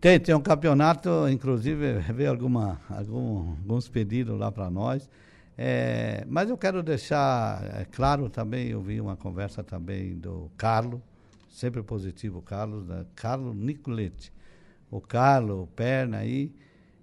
[0.00, 5.08] Tem, tem um campeonato, inclusive veio alguma, algum, alguns pedidos lá para nós.
[5.56, 11.00] É, mas eu quero deixar é, claro também, eu vi uma conversa também do Carlos,
[11.50, 14.32] sempre positivo Carlos, Carlos Nicoletti.
[14.90, 16.52] O Carlos, o Perna aí,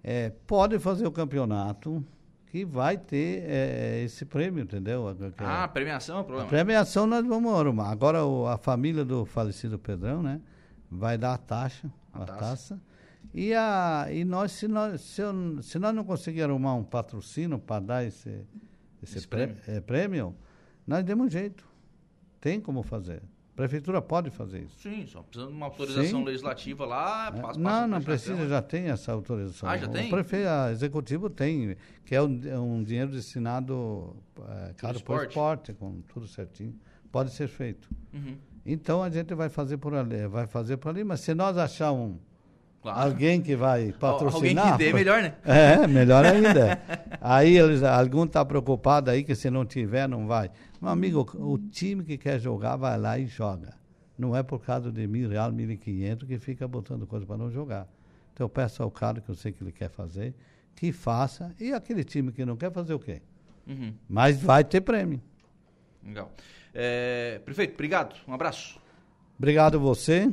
[0.03, 2.03] é, pode fazer o campeonato
[2.51, 5.09] que vai ter é, esse prêmio, entendeu?
[5.09, 6.49] É- Ah, premiação é o a problema.
[6.49, 7.89] premiação nós vamos arrumar.
[7.91, 10.39] Agora o- a família do falecido Pedrão, né?
[10.89, 12.39] Vai dar a taxa, A a, taça.
[12.39, 12.81] taça.
[13.33, 17.59] E, a, e nós, se nós, se, eu- se nós não conseguir arrumar um patrocínio
[17.59, 18.29] para dar esse,
[19.03, 20.33] esse, Esse pré- eh, prêmio,
[20.87, 21.67] nós demos um jeito.
[22.39, 23.21] Tem como fazer.
[23.57, 24.79] Prefeitura pode fazer isso.
[24.79, 26.23] Sim, só precisando de uma autorização Sim.
[26.23, 29.67] legislativa lá, É, passa, não, passa não por precisa, já tem essa autorização.
[29.67, 30.07] Ah, já tem?
[30.07, 34.15] O prefeito a executivo tem, que é um, é um dinheiro destinado,
[34.47, 35.73] é, claro, para o esporte.
[35.73, 36.75] com tudo certinho.
[37.11, 37.89] Pode ser feito.
[38.13, 41.57] Uhum, Então a gente vai fazer por ali, vai fazer por ali, mas se nós
[41.57, 42.19] achar um,
[42.81, 42.99] claro.
[43.09, 44.77] alguém que vai Alguém patrocinar.
[44.77, 45.33] que dê, melhor, né?
[45.43, 46.79] É, melhor ainda.
[47.19, 50.51] Aí eles, algum está preocupado aí que se não tiver, não vai.
[50.81, 53.75] Meu amigo, o time que quer jogar vai lá e joga.
[54.17, 57.37] Não é por causa de mil real, mil e quinhentos que fica botando coisa para
[57.37, 57.87] não jogar.
[58.33, 60.33] Então eu peço ao cara que eu sei que ele quer fazer,
[60.75, 61.55] que faça.
[61.59, 63.21] E aquele time que não quer fazer o quê?
[63.67, 65.21] Uhum, Mas vai ter prêmio.
[66.03, 66.31] legal.
[66.73, 68.15] É, prefeito, obrigado.
[68.27, 68.79] Um abraço.
[69.37, 70.31] Obrigado a você,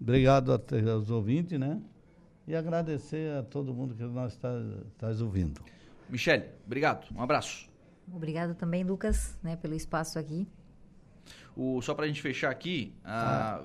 [0.00, 1.80] obrigado aos ouvintes, né?
[2.46, 4.50] E agradecer a todo mundo que nós está
[4.98, 5.62] tá ouvindo.
[6.08, 7.06] Michele, obrigado.
[7.14, 7.68] Um abraço.
[8.12, 10.46] Obrigado também, Lucas, né, pelo espaço aqui.
[11.56, 13.62] O, só pra gente fechar aqui, ah,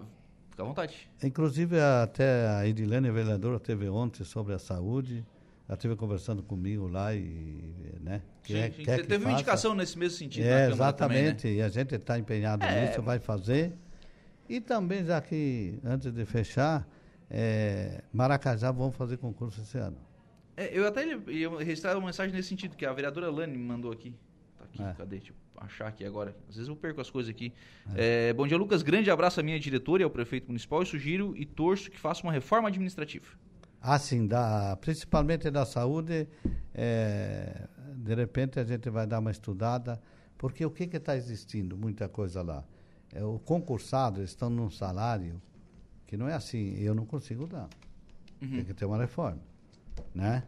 [0.50, 1.10] fica à vontade.
[1.24, 5.26] Inclusive, até a Edilene, a vereadora, teve ontem sobre a saúde.
[5.68, 8.22] Ela esteve conversando comigo lá e, né?
[8.44, 8.84] Sim, quer- sim.
[8.84, 9.42] quer que Teve uma faça.
[9.42, 11.44] indicação nesse mesmo sentido É, exatamente.
[11.44, 11.60] também, né?
[11.60, 12.88] E a gente está empenhado É.
[12.88, 13.74] nisso, vai fazer.
[14.48, 16.88] E também, já que, antes de fechar,
[17.30, 19.98] é, Maracajá vão fazer concurso esse ano.
[20.58, 23.92] É, eu até ia registrar uma mensagem nesse sentido, que a vereadora Lani me mandou
[23.92, 24.16] aqui.
[24.74, 24.94] Aqui, É.
[24.94, 25.18] cadê?
[25.18, 26.36] Deixa eu achar aqui agora.
[26.48, 27.52] Às vezes eu perco as coisas aqui.
[27.96, 28.82] É, bom dia, Lucas.
[28.82, 30.80] Grande abraço à minha diretora e ao prefeito municipal.
[30.82, 33.26] Eu sugiro e torço que faça uma reforma administrativa.
[33.82, 36.28] Assim, da, principalmente da saúde,
[36.74, 40.02] é, de repente a gente vai dar uma estudada,
[40.38, 41.78] porque o que está existindo?
[41.78, 42.64] Muita coisa lá.
[43.14, 45.42] É, o concursado estão num salário
[46.06, 47.70] que não é assim, eu não consigo dar.
[48.40, 49.42] Tem que ter uma reforma,
[50.16, 50.44] né?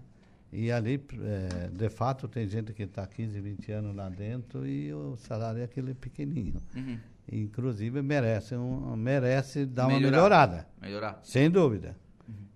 [0.51, 4.93] E ali, é, de fato, tem gente que está 15, 20 anos lá dentro e
[4.93, 6.61] o salário é aquele pequenininho.
[6.75, 6.99] Uhum.
[7.31, 10.11] Inclusive, merece, um, merece dar uma Melhorar.
[10.11, 10.67] melhorada.
[10.81, 11.19] Melhorar.
[11.23, 11.95] Sem dúvida.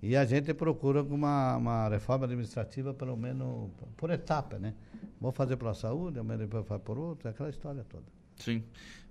[0.02, 4.74] E a gente procura uma, uma reforma administrativa, pelo menos por etapa, né?
[5.20, 8.04] Vou fazer pela saúde, amanhã depois faz por outra, aquela história toda.
[8.36, 8.64] Sim.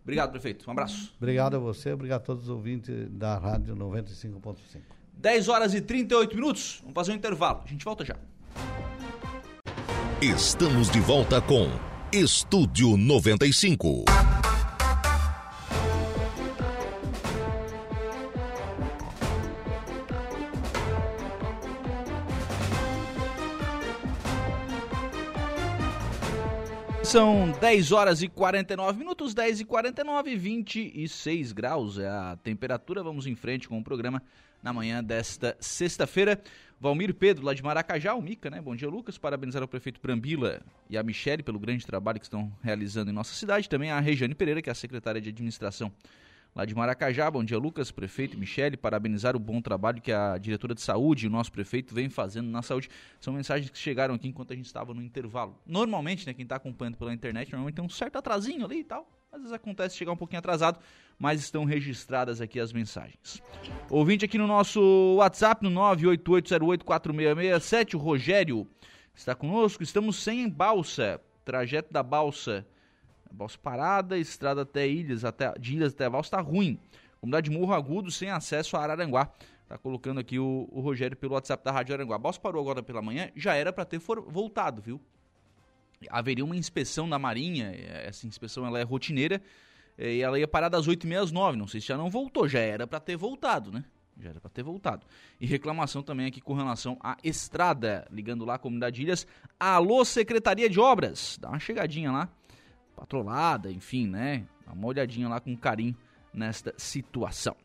[0.03, 0.69] Obrigado, prefeito.
[0.69, 1.15] Um abraço.
[1.17, 4.57] Obrigado a você, obrigado a todos os ouvintes da Rádio 95.5.
[5.17, 6.79] 10 horas e 38 minutos.
[6.83, 7.63] Vamos fazer um intervalo.
[7.65, 8.17] A gente volta já.
[10.25, 11.69] Estamos de volta com
[12.11, 14.07] Estúdio 95.
[27.03, 33.03] São 10 horas e 49 minutos, 10 e 49, 26 graus é a temperatura.
[33.03, 34.23] Vamos em frente com o programa
[34.63, 36.41] na manhã desta sexta-feira.
[36.85, 38.61] Valmir Pedro, lá de Maracajá, o Mica, né?
[38.61, 39.17] Bom dia, Lucas.
[39.17, 43.33] Parabenizar ao prefeito Brambila e a Michele pelo grande trabalho que estão realizando em nossa
[43.35, 43.71] cidade.
[43.71, 45.91] Também a Regiane Pereira, que é a secretária de administração
[46.55, 47.31] lá de Maracajá.
[47.31, 48.77] Bom dia, Lucas, prefeito Michele.
[48.77, 52.51] Parabenizar o bom trabalho que a diretora de saúde e o nosso prefeito vem fazendo
[52.51, 52.91] na saúde.
[53.19, 55.59] São mensagens que chegaram aqui enquanto a gente estava no intervalo.
[55.65, 59.11] Normalmente, né, quem está acompanhando pela internet, normalmente tem um certo atrasinho ali e tal.
[59.33, 60.79] Às vezes acontece chegar um pouquinho atrasado,
[61.19, 63.43] mas estão registradas aqui as mensagens.
[63.91, 68.67] Ouvinte aqui no nosso WhatsApp, no 988084667, o Rogério
[69.15, 69.83] está conosco.
[69.83, 71.21] Estamos sem balsa.
[71.45, 72.67] Trajeto da balsa
[73.35, 76.79] Balsa parada, estrada até ilhas, até, de ilhas até Valsa está ruim.
[77.21, 79.29] Comunidade Morro Agudo sem acesso a Araranguá.
[79.69, 82.17] Tá colocando aqui o, o Rogério pelo WhatsApp da Rádio Araranguá.
[82.17, 85.01] A Balsa parou agora pela manhã, já era para ter for, voltado, viu?
[86.11, 87.73] Haveria uma inspeção na Marinha,
[88.05, 89.43] essa inspeção ela é rotineira,
[89.99, 92.61] e ela ia parar das 8h30 às 9 Não sei se já não voltou, já
[92.61, 93.85] era para ter voltado, né?
[94.19, 95.05] Já era para ter voltado.
[95.41, 99.27] E reclamação também aqui com relação à estrada, ligando lá comunidade Ilhas.
[99.59, 102.29] Alô, Secretaria de Obras, dá uma chegadinha lá
[102.95, 104.47] patrolada, enfim, né?
[104.65, 105.97] Dá uma olhadinha lá com carinho
[106.33, 107.57] nesta situação.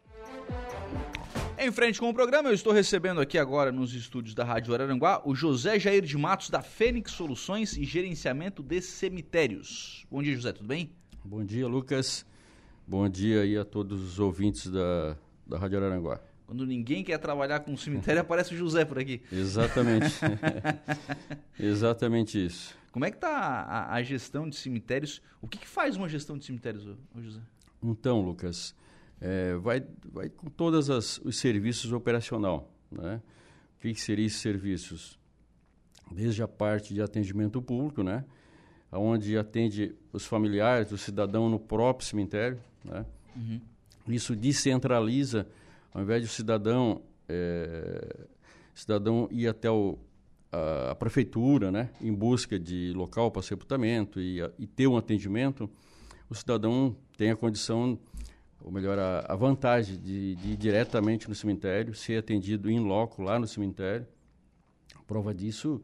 [1.57, 5.21] Em frente com o programa, eu estou recebendo aqui agora nos estúdios da Rádio Araranguá
[5.25, 10.05] o José Jair de Matos da Fênix Soluções e Gerenciamento de Cemitérios.
[10.09, 10.98] Bom dia, José, tudo bem?
[11.23, 12.25] Bom dia, Lucas.
[12.87, 16.19] Bom dia aí a todos os ouvintes da, da Rádio Araranguá.
[16.47, 19.21] Quando ninguém quer trabalhar com cemitério, aparece o José por aqui.
[19.31, 20.15] Exatamente.
[21.59, 22.75] Exatamente isso.
[22.91, 25.21] Como é que tá a, a gestão de cemitérios?
[25.41, 27.41] O que, que, faz uma gestão de cemitérios, ô, José?
[27.83, 28.73] Então, Lucas,
[29.21, 32.73] é, vai, vai com todos os serviços operacional.
[32.89, 33.21] Né?
[33.77, 35.19] O que, que seriam esses serviços?
[36.11, 38.25] Desde a parte de atendimento público, né?
[38.91, 42.59] Onde atende os familiares do cidadão no próprio cemitério.
[42.83, 43.05] Né?
[43.35, 43.61] Uhum.
[44.07, 45.47] Isso descentraliza,
[45.93, 48.25] ao invés de o cidadão, é,
[48.73, 49.97] cidadão ir até o,
[50.51, 54.97] a, a, prefeitura, né, em busca de local para sepultamento e, a, e, ter um
[54.97, 55.69] atendimento,
[56.29, 57.99] o cidadão tem a condição,
[58.63, 63.21] ou melhor, a, a vantagem de, de, ir diretamente no cemitério, ser atendido em loco
[63.21, 64.07] lá no cemitério.
[65.05, 65.81] Prova disso,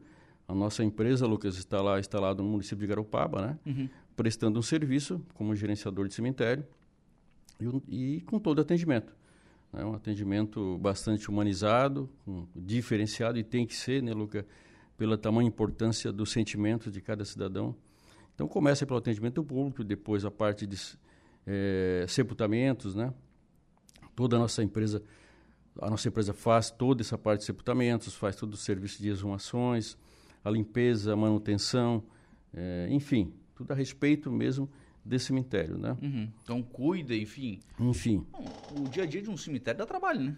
[0.48, 3.88] a nossa empresa, Lucas, está lá instalada no município de Garopaba, né, uhum.
[4.14, 6.64] prestando um serviço como gerenciador de cemitério
[7.88, 9.14] e, e com todo atendimento.
[9.72, 14.46] É um atendimento bastante humanizado, um, diferenciado, e tem que ser, né, Luca,
[14.96, 17.76] pela tamanha importância do sentimento de cada cidadão.
[18.34, 20.76] Então, começa pelo atendimento público, depois a parte de
[21.46, 23.12] é, sepultamentos, né?
[24.14, 25.02] Toda a nossa empresa,
[25.80, 29.96] a nossa empresa faz toda essa parte de sepultamentos, faz todo o serviço de exumações,
[30.46, 32.04] a limpeza, a manutenção,
[32.54, 34.70] é, enfim, tudo a respeito mesmo
[35.04, 35.96] desse cemitério, né?
[36.00, 36.28] Uhum.
[36.40, 37.58] Então cuida, enfim.
[37.80, 38.24] Enfim.
[38.30, 38.44] Bom,
[38.80, 40.36] o dia a dia de um cemitério dá trabalho, né?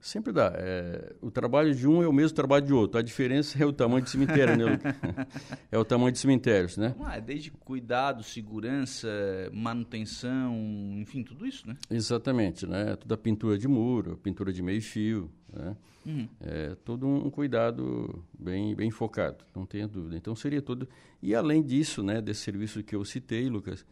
[0.00, 0.52] Sempre dá.
[0.54, 2.98] É, o trabalho de um é o mesmo trabalho de outro.
[2.98, 4.78] A diferença é o tamanho de cemitério, né?
[5.70, 6.94] é o tamanho de cemitérios, né?
[7.00, 9.08] Ah, desde cuidado, segurança,
[9.52, 10.54] manutenção,
[10.98, 11.76] enfim, tudo isso, né?
[11.90, 12.94] Exatamente, né?
[12.96, 15.76] Toda pintura de muro, pintura de meio fio, né?
[16.06, 16.28] Uhum.
[16.40, 20.16] É todo um cuidado bem, bem focado, não tenha dúvida.
[20.16, 20.88] Então seria todo...
[21.20, 23.84] E além disso, né, desse serviço que eu citei, Lucas,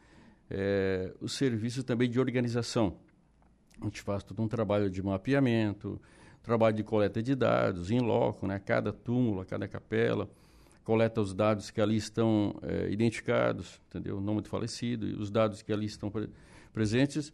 [0.49, 2.97] é, o serviço também de organização.
[3.81, 6.01] A gente faz todo um trabalho de mapeamento,
[6.43, 8.59] trabalho de coleta de dados, em loco, né?
[8.59, 10.29] Cada túmulo, cada capela,
[10.85, 14.19] coleta os dados que ali estão é, identificados, entendeu?
[14.19, 16.29] O nome do falecido, os dados que ali estão pre
[16.73, 17.33] presentes,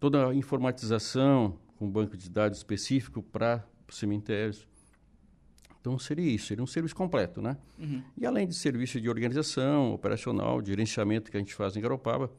[0.00, 4.66] toda a informatização com um banco de dados específico para os cemitérios.
[5.80, 7.56] Então seria isso, seria um serviço completo, né?
[7.78, 8.02] Uhum.
[8.18, 12.30] E além de serviço de organização, operacional, de gerenciamento que a gente faz em Garopaba,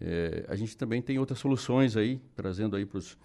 [0.00, 3.16] é, a gente também tem outras soluções aí, trazendo aí para os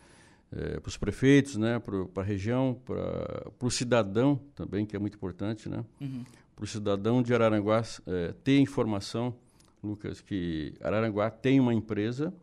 [0.51, 5.83] é, prefeitos, né, para a região, para o cidadão também, que é muito importante, né?
[6.01, 6.23] Uhum.
[6.55, 9.35] Para o cidadão de Araranguá é, ter informação,
[9.83, 12.33] Lucas, que Araranguá tem uma empresa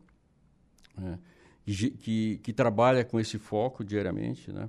[0.99, 1.19] é,
[1.65, 4.69] que, que, trabalha com esse foco diariamente, né?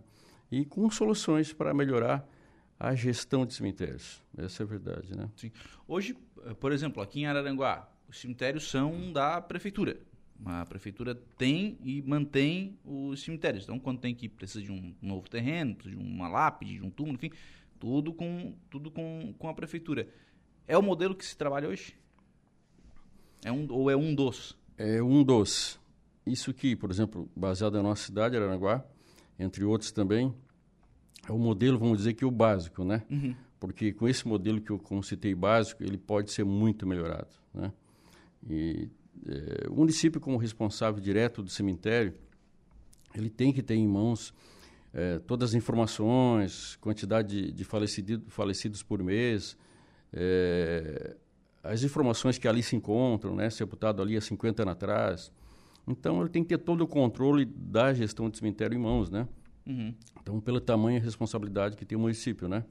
[0.54, 2.28] e com soluções para melhorar
[2.80, 4.22] a gestão de cemitérios.
[4.38, 5.28] Essa é a verdade, né?
[5.36, 5.52] Sim.
[5.88, 10.00] Hoje, eh, por exemplo, aqui em Araranguá, os cemitérios são da prefeitura.
[10.46, 13.64] A prefeitura tem e mantém os cemitérios.
[13.64, 16.92] Então, quando tem que precisa de um novo terreno, precisa de uma lápide, de um
[16.92, 17.32] túmulo, enfim,
[17.80, 20.08] tudo com tudo com, com a prefeitura.
[20.68, 21.96] É o modelo que se trabalha hoje?
[23.44, 24.56] É um ou é um dos?
[24.78, 25.80] É um dos.
[26.26, 28.86] Isso aqui, por exemplo, baseado na nossa cidade, Araranguá,
[29.40, 30.34] entre outros também,
[31.28, 33.04] é o modelo, vamos dizer que o básico, né?
[33.10, 33.36] Uhum.
[33.60, 37.72] Porque com esse modelo que eu como citei básico, ele pode ser muito melhorado, né?
[38.50, 38.90] E
[39.26, 42.14] é, o município como responsável direto do cemitério,
[43.16, 44.34] ele tem que ter em mãos
[44.94, 49.58] é, todas as informações, quantidade de, de falecido, falecidos por mês,
[50.12, 51.16] é,
[51.64, 53.50] as informações que ali se encontram, né?
[53.50, 55.32] Sepultado ali há 50 anos atrás.
[55.88, 59.28] Então, ele tem que ter todo o controle da gestão do cemitério em mãos, né?
[59.66, 59.94] Uhum.
[60.22, 62.64] Então, pelo tamanho e responsabilidade que tem o município, né?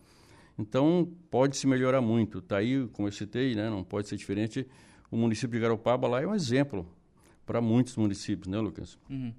[0.59, 2.39] Então, pode se melhorar muito.
[2.39, 3.71] Está aí, como eu citei, né?
[3.71, 4.67] não pode ser diferente.
[5.13, 6.87] O município de Garopaba lá é um exemplo
[7.45, 8.99] para muitos municípios, né, Lucas?
[9.11, 9.31] Uhum.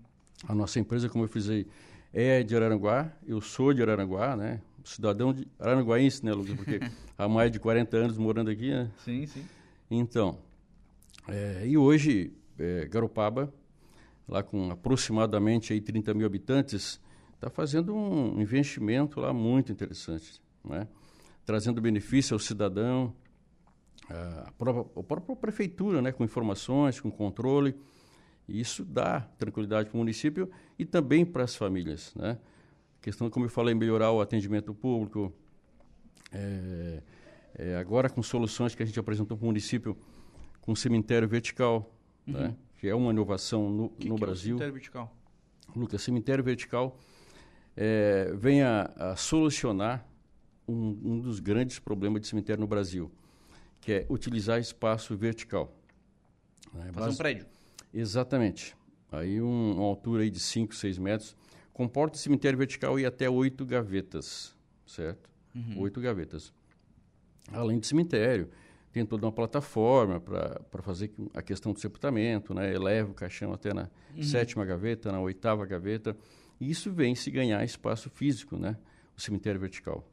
[0.48, 1.66] A nossa empresa, como eu fizei,
[2.14, 4.62] é de Araranguá, eu sou de Araranguá, né?
[4.84, 6.54] Cidadão de Araranguaense, né, Lucas?
[6.54, 6.80] Porque
[7.18, 8.92] há mais de 40 anos morando aqui, né?
[9.04, 9.44] Sim, sim.
[9.90, 10.38] Então,
[11.28, 13.52] é, e hoje, é, Garopaba,
[14.28, 17.02] lá com aproximadamente aí 30 mil habitantes,
[17.34, 20.88] está fazendo um investimento lá muito interessante, né?
[21.46, 23.12] trazendo benefício ao cidadão,
[24.10, 26.12] a própria, a própria prefeitura, né?
[26.12, 27.76] com informações, com controle.
[28.48, 32.13] Isso dá tranquilidade para o município e também para as famílias.
[32.16, 32.38] Né?
[33.00, 35.34] A questão, como eu falei, melhorar o atendimento público.
[36.32, 37.02] É,
[37.56, 39.96] é, agora, com soluções que a gente apresentou para o município,
[40.62, 41.94] com cemitério vertical,
[42.28, 42.34] uhum.
[42.34, 42.56] né?
[42.80, 44.54] que é uma inovação no, que no que Brasil.
[44.54, 45.16] É o cemitério vertical?
[45.76, 47.00] Lucas, cemitério vertical
[47.76, 50.06] é, vem a, a solucionar
[50.68, 53.12] um, um, dos grandes problemas de cemitério no Brasil,
[53.84, 55.78] que é utilizar espaço vertical.
[56.74, 56.89] Né?
[56.93, 57.46] Fazer um prédio.
[57.93, 58.76] Exatamente.
[59.12, 61.36] Aí um, uma altura aí de 5, 6 metros.
[61.74, 64.56] Comporta cemitério vertical e até oito gavetas,
[64.88, 65.30] certo?
[65.54, 65.82] Uhum.
[65.82, 66.54] Oito gavetas.
[67.52, 68.50] Além de cemitério,
[68.91, 72.74] tem toda uma plataforma para fazer a questão do sepultamento, né?
[72.74, 74.24] eleva o caixão até na uhum.
[74.24, 76.15] sétima gaveta, na oitava gaveta.
[76.58, 78.78] E isso vem se ganhar espaço físico, né?
[79.17, 80.08] o cemitério vertical.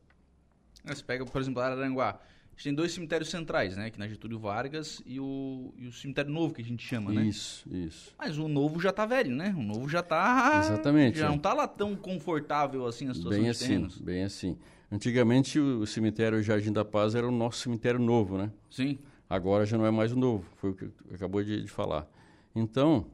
[0.85, 2.19] Você pega, por exemplo, Araranguá.
[2.61, 3.87] Gente tem dois cemitérios centrais, né?
[3.87, 7.25] Aqui na Getúlio Vargas e o, e o cemitério novo, que a gente chama, né?
[7.25, 8.15] Isso, isso.
[8.19, 9.55] Mas o novo já está velho, né?
[9.57, 10.61] O novo já está...
[10.63, 11.19] Exatamente.
[11.19, 11.29] Já é.
[11.31, 13.99] não está lá tão confortável assim a situação bem de assim, terrenos.
[13.99, 14.59] Bem assim.
[14.93, 18.53] Antigamente o, o cemitério Jardim da Paz era o nosso cemitério novo, né?
[18.71, 18.99] Sim.
[19.27, 22.07] Agora já não é mais o novo, foi o que acabou de, de falar.
[22.55, 23.07] Então,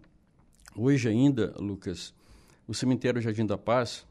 [0.75, 2.13] hoje ainda, Lucas,
[2.67, 4.05] o cemitério Jardim da Paz,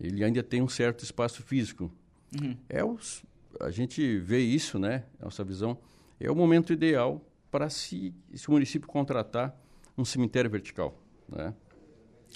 [0.00, 1.92] ele ainda tem um certo espaço físico.
[2.40, 2.56] Uhum.
[2.70, 3.22] É os,
[3.62, 5.04] a gente vê isso, né?
[5.20, 5.78] Nossa visão
[6.18, 9.56] é o momento ideal para se, se o município contratar
[9.96, 10.98] um cemitério vertical,
[11.28, 11.54] né?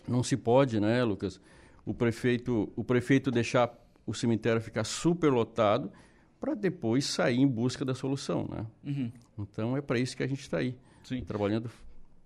[0.06, 1.40] Não se pode, né, Lucas?
[1.84, 3.72] O prefeito, o prefeito deixar
[4.06, 5.90] o cemitério ficar superlotado
[6.38, 8.66] para depois sair em busca da solução, né?
[8.84, 9.12] Uhum.
[9.38, 11.22] Então é para isso que a gente está aí, Sim.
[11.24, 11.70] trabalhando.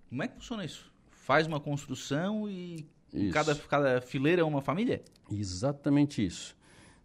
[0.08, 0.92] Como é que funciona isso?
[1.10, 2.84] Faz uma construção e
[3.32, 5.02] cada, cada fileira é uma família?
[5.30, 6.56] Exatamente isso.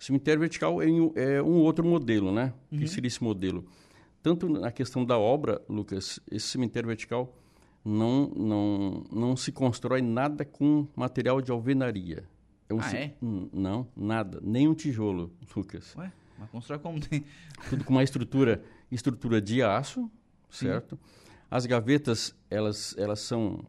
[0.06, 0.86] Cemitério vertical é,
[1.16, 2.54] é um outro modelo, né?
[2.72, 2.78] Uhum.
[2.78, 3.66] Que seria esse modelo?
[4.22, 7.36] Tanto na questão da obra, Lucas, esse cemitério vertical
[7.84, 12.24] não, não, não se constrói nada com material de alvenaria.
[12.70, 13.16] É um ah, é?
[13.20, 14.40] Não, nada.
[14.44, 15.96] Nem um tijolo, Lucas.
[15.96, 17.26] Ué, mas constrói como tem?
[17.68, 20.08] Tudo com uma estrutura, estrutura de aço,
[20.52, 21.00] certo?
[21.02, 21.36] Sim.
[21.50, 23.66] As gavetas, elas, elas são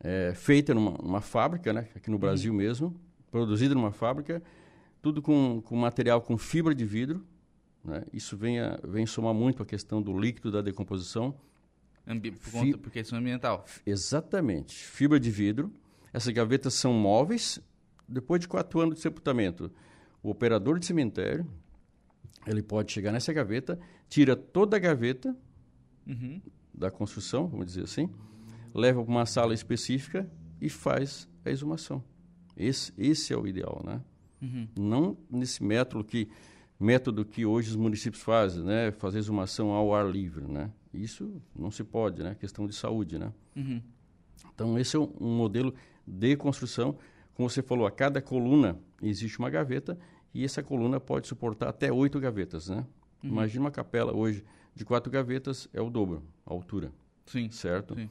[0.00, 1.86] é, feitas numa, numa, fábrica, né?
[1.94, 2.20] Aqui no uhum.
[2.20, 2.58] Brasil uhum.
[2.58, 3.00] mesmo.
[3.30, 4.42] Produzida numa fábrica.
[5.00, 7.26] Tudo com, com material com fibra de vidro.
[7.84, 8.04] Né?
[8.12, 11.34] Isso vem, a, vem somar muito a questão do líquido da decomposição.
[12.06, 12.90] Ambi por conta, Fi...
[12.90, 13.64] questão ambiental.
[13.84, 14.74] Exatamente.
[14.74, 15.72] Fibra de vidro.
[16.12, 17.60] Essas gavetas são móveis
[18.08, 19.70] depois de quatro anos de sepultamento,
[20.22, 21.46] o operador de cemitério,
[22.46, 23.78] ele pode chegar nessa gaveta,
[24.08, 25.36] tira toda a gaveta
[26.06, 26.40] Uhum.
[26.72, 28.08] da construção, vamos dizer assim,
[28.74, 30.26] leva para uma sala específica
[30.58, 32.02] e faz a exumação.
[32.56, 34.00] Esse, esse é o ideal, né?
[34.40, 34.68] Uhum.
[34.76, 36.28] Não nesse método que
[36.78, 38.92] método que hoje os municípios fazem, né?
[38.92, 40.70] Fazer exumação ao ar livre, né?
[40.94, 42.36] Isso não se pode, né?
[42.38, 43.32] Questão de saúde, né?
[43.56, 43.82] Uhum.
[44.54, 45.74] Então esse é um, um modelo
[46.06, 46.96] de construção.
[47.34, 49.98] Como você falou, a cada coluna existe uma gaveta
[50.32, 52.86] e essa coluna pode suportar até oito gavetas, né?
[53.22, 53.30] Uhum.
[53.30, 56.92] Imagina uma capela hoje de quatro gavetas é o dobro, a altura,
[57.26, 57.50] Sim.
[57.50, 57.96] certo?
[57.96, 58.08] Sim.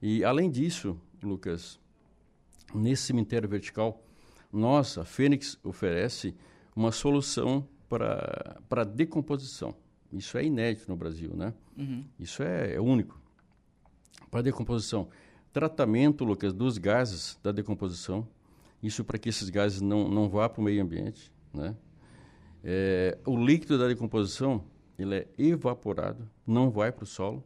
[0.00, 1.78] E além disso, Lucas,
[2.74, 4.02] nesse cemitério vertical,
[4.52, 6.34] nós, a Fênix, oferece
[6.76, 9.74] uma solução para decomposição.
[10.12, 11.54] Isso é inédito no Brasil, né?
[11.76, 12.04] Uhum.
[12.18, 13.20] Isso é, é único.
[14.30, 15.08] Para decomposição,
[15.52, 18.26] tratamento, Lucas, dos gases da decomposição.
[18.82, 21.76] Isso para que esses gases não, não vá para o meio ambiente, né?
[22.64, 24.64] É, o líquido da decomposição
[24.98, 27.44] ele é evaporado, não vai para o solo.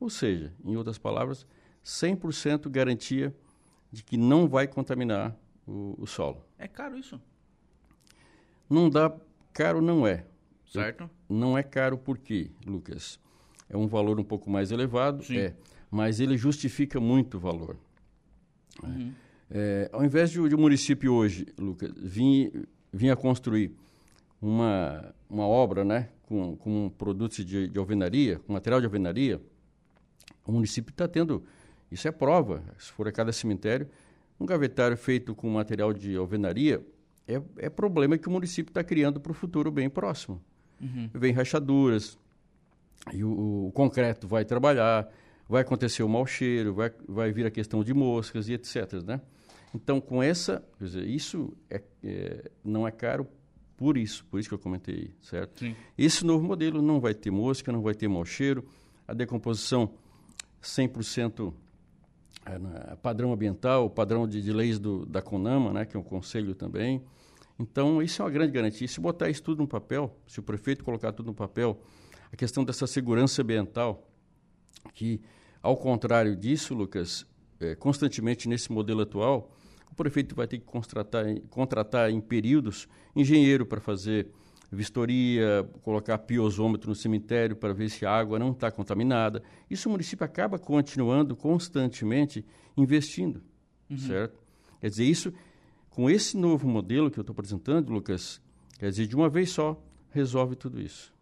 [0.00, 1.46] Ou seja, em outras palavras,
[1.84, 3.34] 100% garantia
[3.90, 5.36] de que não vai contaminar
[5.66, 6.44] o, o solo.
[6.58, 7.20] É caro isso,
[8.68, 9.14] Não dá
[9.52, 10.24] caro, não é.
[10.66, 11.08] certo?
[11.28, 13.18] Não é caro por quê, Lucas?
[13.68, 15.38] É um valor um pouco mais elevado, Sim.
[15.38, 15.54] é,
[15.90, 17.76] mas ele justifica muito o valor.
[18.82, 19.12] Uhum.
[19.50, 23.72] É, ao invés de, o- de o município hoje, Lucas, vir, vir a construir
[24.40, 29.40] uma, uma obra né, com, com produtos de, de alvenaria, com material de alvenaria,
[30.46, 31.44] o município está tendo,
[31.90, 33.88] isso é prova, se for a cada cemitério,
[34.38, 36.84] um gavetário feito com material de alvenaria
[37.26, 40.42] é, é problema que o município está criando para o futuro bem próximo.
[40.80, 41.08] Uhum.
[41.14, 42.18] Vem rachaduras,
[43.12, 45.08] e o, o concreto vai trabalhar,
[45.48, 49.02] vai acontecer o mau cheiro, vai, vai vir a questão de moscas e etc.
[49.04, 49.20] Né?
[49.74, 53.26] Então, com essa, quer dizer, isso é, é- não é caro
[53.76, 55.58] por isso, por isso que eu comentei, certo?
[55.58, 55.74] Sim.
[55.98, 58.64] Esse novo modelo não vai ter mosca, não vai ter mau cheiro,
[59.06, 59.92] a decomposição
[60.62, 61.52] 100%
[62.46, 66.02] é, na- padrão ambiental, padrão de, de leis do, da CONAMA, né, que é um
[66.02, 67.02] conselho também.
[67.58, 68.86] Então, isso é uma grande garantia.
[68.88, 71.80] Se botar isso tudo no papel, se o prefeito colocar tudo no papel,
[72.32, 74.08] a questão dessa segurança ambiental,
[74.92, 75.20] que,
[75.62, 77.24] ao contrário disso, Lucas,
[77.60, 79.52] é, constantemente nesse modelo atual,
[79.90, 84.28] o prefeito vai ter que contratar, contratar em períodos engenheiro para fazer
[84.74, 89.42] vistoria, colocar piozômetro no cemitério para ver se a água não está contaminada.
[89.70, 92.44] Isso o município acaba continuando constantemente
[92.76, 93.42] investindo,
[93.98, 94.42] certo?
[94.80, 95.32] Quer dizer, isso,
[95.88, 98.40] com esse novo modelo que eu estou apresentando, Lucas,
[98.78, 101.12] quer dizer, de uma vez só, resolve tudo isso,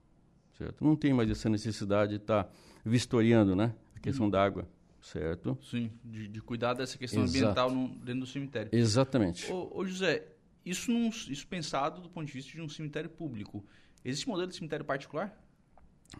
[0.59, 0.85] certo?
[0.85, 2.51] Não tem mais essa necessidade de estar
[2.85, 4.67] vistoriando, né, a questão da água,
[5.01, 5.57] certo?
[5.63, 7.39] Sim, de, de cuidar dessa questão Exato.
[7.39, 8.71] ambiental no- dentro do cemitério.
[8.73, 9.51] Exatamente.
[9.53, 10.25] Ô, ô, José,
[10.65, 13.65] isso, num- isso pensado do ponto de vista de um cemitério público.
[14.05, 15.37] Existe modelo de cemitério particular?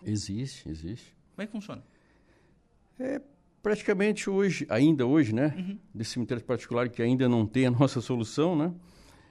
[0.05, 1.15] Existe, existe.
[1.35, 1.83] Como é que funciona?
[3.63, 5.79] Praticamente hoje, ainda hoje, né, Uhum.
[5.95, 8.75] desse cemitério particular que ainda não tem a nossa solução, né,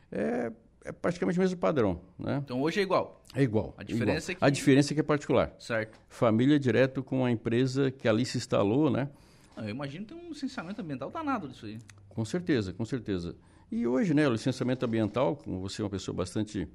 [0.09, 0.51] é,
[0.85, 2.41] é praticamente o mesmo padrão, né?
[2.43, 3.73] Então hoje é igual, É igual.
[3.77, 4.37] A diferença igual.
[4.37, 5.53] é que- A diferença é que é particular.
[5.59, 5.99] certo?
[6.07, 9.09] Família direto com a empresa que ali se instalou, né?
[9.55, 11.77] Ah, Eu imagino que tem um licenciamento ambiental danado disso aí.
[12.07, 13.35] Com certeza, com certeza.
[13.71, 16.67] E hoje, né, o licenciamento ambiental, como você é uma pessoa bastante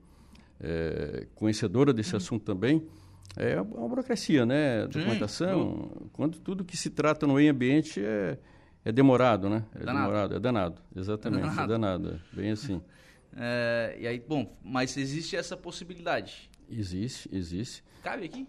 [0.60, 2.16] eh, conhecedora desse Uhum.
[2.16, 2.86] assunto também,
[3.36, 4.86] é uma burocracia, né?
[4.86, 6.08] Documentação.
[6.12, 8.38] Quando tudo que se trata no meio ambiente é,
[8.84, 9.64] é demorado, né?
[9.74, 9.98] É Danado.
[9.98, 10.82] demorado, é danado.
[10.96, 11.62] Exatamente, Danado.
[11.62, 12.20] é danado.
[12.32, 12.80] é Bem assim.
[13.38, 16.50] É, e aí, bom, mas existe essa possibilidade.
[16.70, 17.84] Existe, existe.
[18.02, 18.46] Cabe aqui?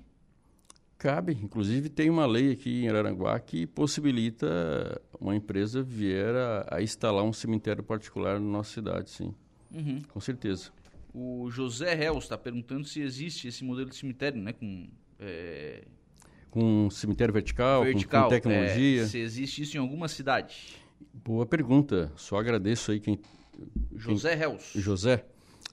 [0.97, 6.81] Cabe, inclusive tem uma lei aqui em Araranguá que possibilita uma empresa vier a, a
[6.81, 9.33] instalar um cemitério particular na nossa cidade, sim,
[9.71, 10.01] Uhum.
[10.09, 10.71] com certeza.
[11.13, 14.53] O José Reus está perguntando se existe esse modelo de cemitério, né?
[14.53, 14.87] Com
[15.19, 15.83] é,
[16.49, 18.23] Com cemitério vertical, com- vertical.
[18.23, 19.01] com, tecnologia.
[19.01, 20.75] é, se existe isso em alguma cidade.
[21.13, 22.11] Boa pergunta.
[22.15, 23.19] Só agradeço aí quem.
[23.95, 24.71] José Reus.
[24.75, 25.25] José,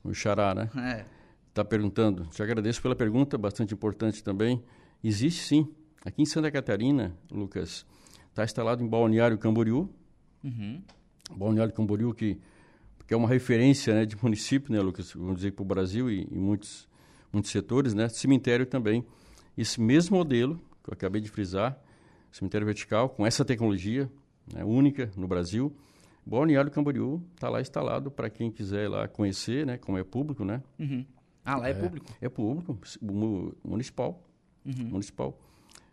[0.02, 0.70] o Xará, né?
[0.76, 1.04] É.
[1.50, 2.26] Está perguntando.
[2.26, 4.62] Te agradeço pela pergunta, bastante importante também.
[5.04, 5.68] Existe sim.
[6.04, 7.86] Aqui em Santa Catarina, Lucas,
[8.30, 9.88] está instalado em Balneário Camboriú.
[10.42, 10.82] Uhum.
[11.36, 12.38] Balneário Camboriú, que,
[13.06, 15.12] que é uma referência né, de município, né, Lucas?
[15.12, 16.88] Vamos dizer, para o Brasil e em muitos,
[17.32, 18.08] muitos setores, né?
[18.08, 19.04] Cemitério também.
[19.56, 21.78] Esse mesmo modelo que eu acabei de frisar,
[22.32, 24.10] cemitério vertical, com essa tecnologia
[24.52, 25.74] né, única no Brasil.
[26.26, 29.76] Balneário Camboriú está lá instalado para quem quiser ir lá conhecer, né?
[29.78, 30.62] Como é público, né?
[30.78, 31.04] Uhum.
[31.44, 32.06] Ah, lá é, público.
[32.22, 34.22] É público, mu- municipal.
[34.64, 34.86] Uhum.
[34.86, 35.38] Municipal.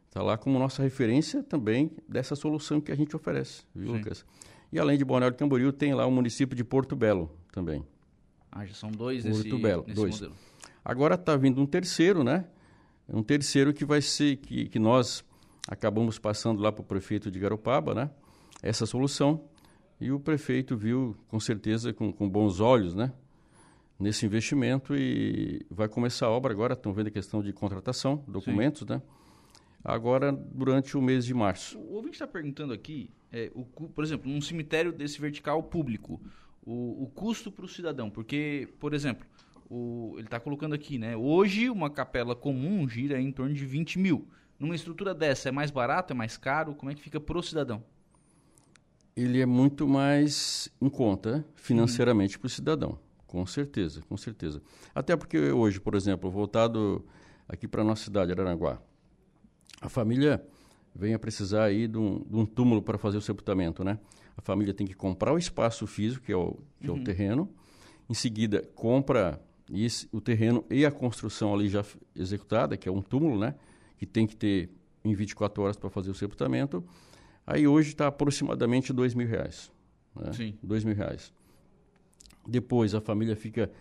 [0.07, 3.97] Está lá como nossa referência também dessa solução que a gente oferece, viu, Sim.
[3.97, 4.25] Lucas?
[4.71, 7.83] E além de Balneário Camboriú, tem lá o município de Porto Belo também.
[8.51, 10.15] Ah, já são dois Porto nesse, Belo, nesse dois.
[10.15, 10.35] modelo.
[10.83, 12.45] Agora está vindo um terceiro, né?
[13.07, 15.23] Um terceiro que vai ser, que, que nós
[15.67, 18.09] acabamos passando lá para o prefeito de Garopaba, né?
[18.61, 19.45] Essa solução.
[19.99, 23.13] E o prefeito viu, com certeza, com, com bons olhos, né?
[24.01, 26.73] Nesse investimento e vai começar a obra agora.
[26.73, 28.99] Estão vendo a questão de contratação, documentos, né?
[29.83, 31.77] Agora, durante o mês de março.
[31.77, 36.19] O ouvinte está perguntando aqui, é, o, por exemplo, num cemitério desse vertical público,
[36.65, 39.25] o, o custo para o cidadão, porque, por exemplo,
[39.69, 41.15] o- ele está colocando aqui, né?
[41.15, 44.27] Hoje uma capela comum gira em torno de 20 mil.
[44.59, 46.73] Numa estrutura dessa, é mais barato, é mais caro?
[46.75, 47.83] Como é que fica pro cidadão?
[49.15, 52.97] ele é muito mais em conta financeiramente para o cidadão,
[53.31, 54.61] com certeza, com certeza.
[54.93, 57.03] Até porque hoje, por exemplo, voltado
[57.47, 58.81] aqui para a nossa cidade, Araranguá,
[59.79, 60.43] a família
[60.93, 63.97] vem a precisar aí de um, de um túmulo para fazer o sepultamento, né?
[64.35, 67.49] A família tem que comprar o espaço físico, que é o, que é o terreno,
[68.09, 69.41] em seguida compra
[69.73, 73.55] esse- o terreno e a construção ali já executada, que é um túmulo, né?
[73.97, 74.69] Que tem que ter
[75.05, 76.83] em 24 horas para fazer o sepultamento.
[77.47, 79.71] Aí hoje está aproximadamente dois mil reais.
[80.15, 80.33] Né?
[80.33, 80.57] Sim.
[80.61, 81.31] Dois mil reais.
[82.47, 83.71] Depois a família fica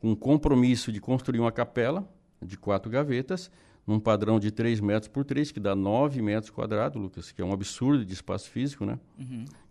[0.00, 2.08] com um compromisso de construir uma capela
[2.42, 3.50] de quatro gavetas,
[3.86, 7.44] num padrão de 3 metros por 3, que dá 9 metros quadrados, Lucas, que é
[7.44, 8.98] um absurdo de espaço físico, né?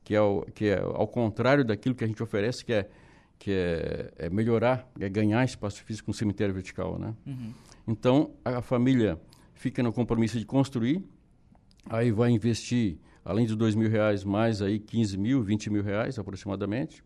[0.04, 2.89] Que, é o, que é ao contrário daquilo que a gente oferece, que é,
[3.38, 7.14] que é, é melhorar, é ganhar espaço físico com cemitério vertical, né?
[7.88, 9.20] Então, a família
[9.54, 11.04] fica no compromisso de construir,
[11.89, 16.18] aí vai investir, além de dois mil reais, mais aí 15 mil, 20 mil reais
[16.18, 17.04] aproximadamente.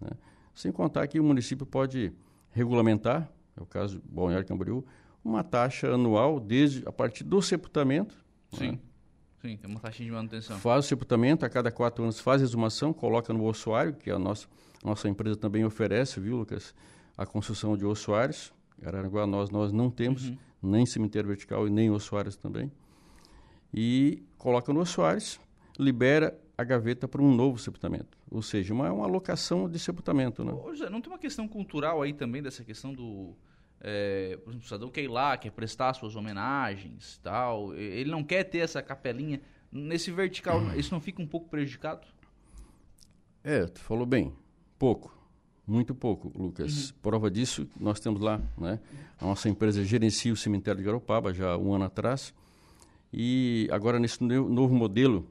[0.00, 0.10] né?
[0.56, 2.10] Sem contar que o município pode
[2.50, 4.82] regulamentar, é o caso do Balneário Camboriú,
[5.22, 8.16] uma taxa anual desde a partir do sepultamento.
[8.54, 8.72] Sim.
[8.72, 8.78] né?
[9.42, 10.56] Sim, tem uma taxa de manutenção.
[10.58, 14.18] Faz o sepultamento, a cada quatro anos faz a exumação, coloca no ossuário, que a
[14.18, 14.48] nossa,
[14.82, 16.74] nossa empresa também oferece, viu, Lucas?
[17.18, 18.50] A construção de ossuários.
[18.82, 20.32] Araranguá nós, nós não temos
[20.62, 22.72] nem cemitério vertical e nem ossuários também.
[23.74, 25.38] E coloca no ossuários,
[25.78, 28.16] libera a gaveta para um novo sepultamento.
[28.30, 30.52] Ou seja, uma, uma alocação de sepultamento, né?
[30.52, 33.34] Ô, José, não tem uma questão cultural aí também dessa questão do.
[33.80, 37.74] é, por exemplo, o cidadão quer ir lá, quer prestar suas homenagens tal.
[37.74, 39.40] Ele não quer ter essa capelinha.
[39.70, 42.06] Nesse vertical, isso não fica um pouco prejudicado?
[43.44, 44.32] É, tu falou bem.
[44.78, 45.14] Pouco.
[45.66, 46.92] Muito pouco, Lucas.
[47.02, 48.78] Prova disso, nós temos lá, né?
[49.20, 52.32] A nossa empresa gerencia o cemitério de Garopaba já há um ano atrás.
[53.12, 55.26] E agora, nesse no- novo modelo,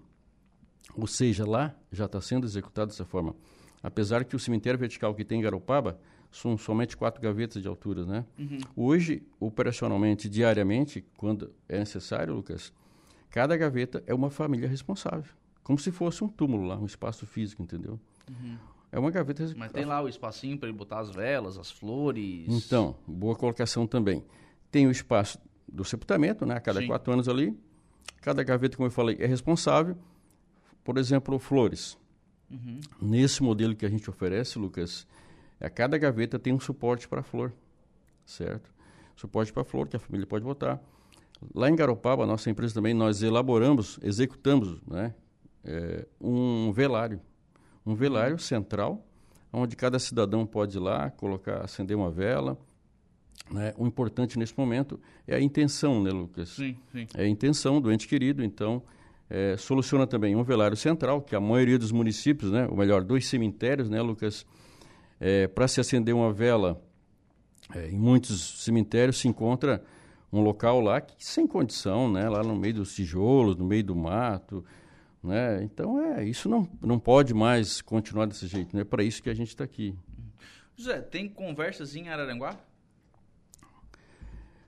[0.98, 3.36] ou seja, lá já está sendo executado dessa forma.
[3.82, 6.00] Apesar que o cemitério vertical que tem em Garopaba
[6.32, 8.26] são somente quatro gavetas de altura, né?
[8.76, 12.74] Hoje, operacionalmente, diariamente, quando é necessário, Lucas,
[13.30, 15.32] cada gaveta é uma família responsável.
[15.64, 18.00] Como se fosse um túmulo lá, um espaço físico, entendeu?
[18.92, 22.48] É uma gaveta Mas tem lá o espacinho para ele botar as velas, as flores.
[22.48, 24.24] Então, boa colocação também.
[24.72, 26.56] Tem o espaço do sepultamento, né?
[26.56, 26.88] A cada Sim.
[26.88, 27.58] quatro anos ali.
[28.22, 29.98] Cada gaveta, como eu falei, é responsável.
[30.86, 31.98] Por exemplo, flores.
[32.50, 32.80] Uhum.
[33.02, 35.06] Nesse modelo que a gente oferece, Lucas,
[35.60, 37.52] a cada gaveta tem um suporte para flor,
[38.26, 38.74] certo?
[39.18, 40.80] Suporte para flor que a família pode botar.
[41.54, 45.14] Lá em Garopaba, nossa empresa também, nós elaboramos, executamos, né?
[45.66, 47.20] é, um velário.
[47.86, 49.06] Um velário central,
[49.52, 52.58] onde cada cidadão pode ir lá, colocar, acender uma vela.
[53.52, 53.74] Né?
[53.78, 56.50] O importante nesse momento é a intenção, né, Lucas?
[56.50, 57.08] Sim, sim.
[57.16, 58.82] é a intenção do ente querido, então
[59.30, 63.28] é, soluciona também um velário central, que a maioria dos municípios, né, ou melhor, dois
[63.28, 64.46] cemitérios, né, Lucas,
[65.54, 66.82] para se acender uma vela,
[67.74, 69.84] é, em muitos cemitérios se encontra
[70.32, 73.96] um local lá que sem condição, né, lá no meio dos tijolos, no meio do
[73.96, 74.64] mato,
[75.24, 79.30] né, então é isso não não pode mais continuar desse jeito, né, para isso que
[79.30, 79.96] a gente está aqui.
[80.76, 82.60] José, tem conversas em Araranguá?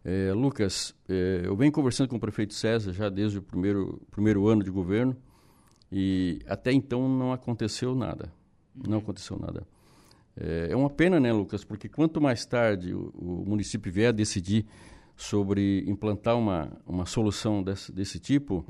[0.10, 4.48] É, Lucas, é, eu venho conversando com o prefeito César já desde o primeiro, primeiro
[4.48, 5.18] ano de governo
[5.92, 8.32] e até então não aconteceu nada.
[8.74, 9.68] Não aconteceu nada.
[10.38, 11.66] É, é uma pena, né, Lucas?
[11.66, 14.66] Porque quanto mais tarde o, o município vier a decidir
[15.14, 18.64] sobre implantar uma, uma solução desse, desse tipo,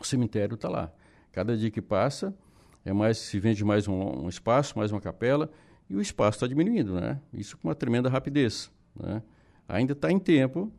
[0.00, 0.92] o cemitério está lá.
[1.30, 2.34] Cada dia que passa,
[2.84, 5.48] é mais se vende mais um, um espaço, mais uma capela,
[5.88, 7.20] e o espaço está diminuindo, né?
[7.32, 8.68] Isso com uma tremenda rapidez,
[9.00, 9.22] né?
[9.70, 10.72] Ainda está em tempo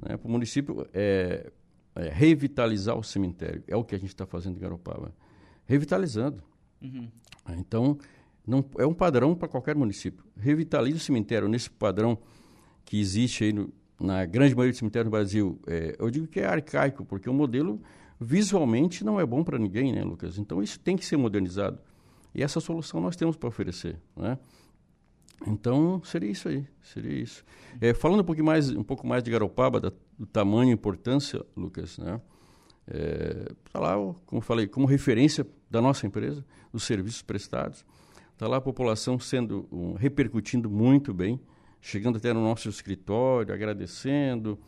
[0.00, 1.50] né, para o município é,
[1.94, 3.62] é, revitalizar o cemitério.
[3.66, 5.14] É o que a gente está fazendo em Garopaba.
[5.66, 6.42] Revitalizando.
[7.44, 7.98] Ah, Então,
[8.46, 10.24] não, é um padrão para qualquer município.
[10.36, 12.18] Revitaliza o cemitério nesse padrão
[12.84, 15.58] que existe aí no, na grande maioria dos cemitérios do Brasil.
[15.66, 17.80] É, eu digo que é arcaico, porque o modelo
[18.20, 20.38] visualmente não é bom para ninguém, né, Lucas?
[20.38, 21.78] Então, isso tem que ser modernizado.
[22.34, 24.38] E essa solução nós temos para oferecer, né?
[25.46, 27.44] Então, seria isso aí, seria isso.
[27.80, 31.44] É, falando um, pouquinho mais, um pouco mais de Garopaba, da, do tamanho e importância,
[31.56, 32.20] Lucas, né?
[32.86, 33.94] É, lá,
[34.26, 37.84] como falei, como referência da nossa empresa, dos serviços prestados.
[38.32, 41.40] Está lá a população sendo, um, repercutindo muito bem,
[41.80, 44.58] chegando até no nosso escritório, agradecendo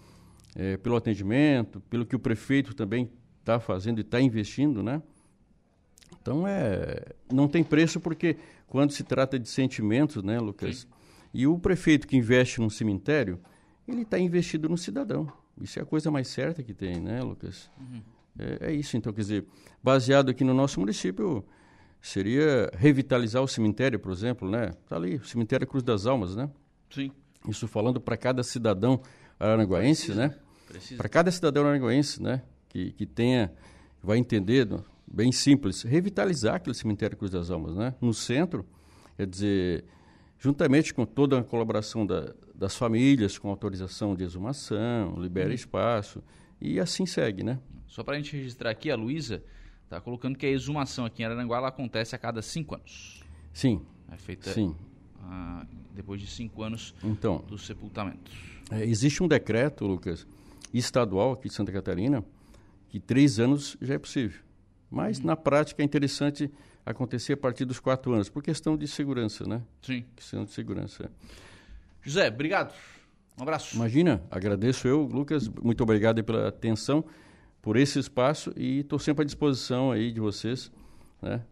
[0.54, 3.10] é, pelo atendimento, pelo que o prefeito também
[3.40, 5.02] está fazendo e está investindo, né?
[6.20, 7.02] Então, é,
[7.32, 8.36] não tem preço porque
[8.66, 10.78] quando se trata de sentimentos, né, Lucas?
[10.78, 10.86] Sim.
[11.32, 13.38] E o prefeito que investe num cemitério,
[13.86, 15.30] ele está investido no cidadão.
[15.60, 17.70] Isso é a coisa mais certa que tem, né, Lucas?
[17.78, 18.02] Uhum.
[18.38, 19.44] É, é, isso, então, quer dizer,
[19.82, 21.44] baseado aqui no nosso município,
[22.00, 24.72] seria revitalizar o cemitério, por exemplo, né?
[24.84, 26.50] Está ali, o cemitério Cruz das Almas, né?
[26.90, 27.10] Sim.
[27.48, 29.00] Isso falando para cada cidadão
[29.38, 30.34] aranaguaense, né?
[30.96, 32.42] Para cada cidadão aranaguaense, né?
[32.68, 33.52] Que, que tenha,
[34.02, 34.66] vai entender
[35.06, 37.94] bem simples, revitalizar aquele cemitério Cruz das Almas, né?
[38.00, 38.66] No centro,
[39.16, 39.84] quer dizer,
[40.38, 45.54] juntamente com toda a colaboração da, das famílias, com autorização de exumação, libera hum.
[45.54, 46.22] espaço,
[46.60, 47.58] e assim segue, né?
[47.86, 49.42] Só para a gente registrar aqui, a Luísa
[49.84, 53.22] está colocando que a exumação aqui em Araranguá ela acontece a cada cinco anos.
[53.52, 53.80] Sim.
[54.10, 54.74] É feita Sim.
[55.22, 58.30] Ah, depois de cinco anos então, do sepultamento.
[58.70, 60.26] É, existe um decreto, Lucas,
[60.74, 62.24] estadual aqui de Santa Catarina,
[62.88, 64.40] que três anos já é possível.
[64.90, 66.50] Mas, na prática, é interessante
[66.84, 69.60] acontecer a partir dos quatro anos, por questão de segurança, né?
[69.82, 70.04] Sim.
[70.14, 71.10] Questão de segurança.
[72.00, 72.72] José, obrigado.
[73.38, 73.74] Um abraço.
[73.74, 77.04] Imagina, agradeço eu, Lucas, muito obrigado pela atenção,
[77.60, 80.70] por esse espaço e estou sempre à disposição aí de vocês,
[81.20, 81.42] né?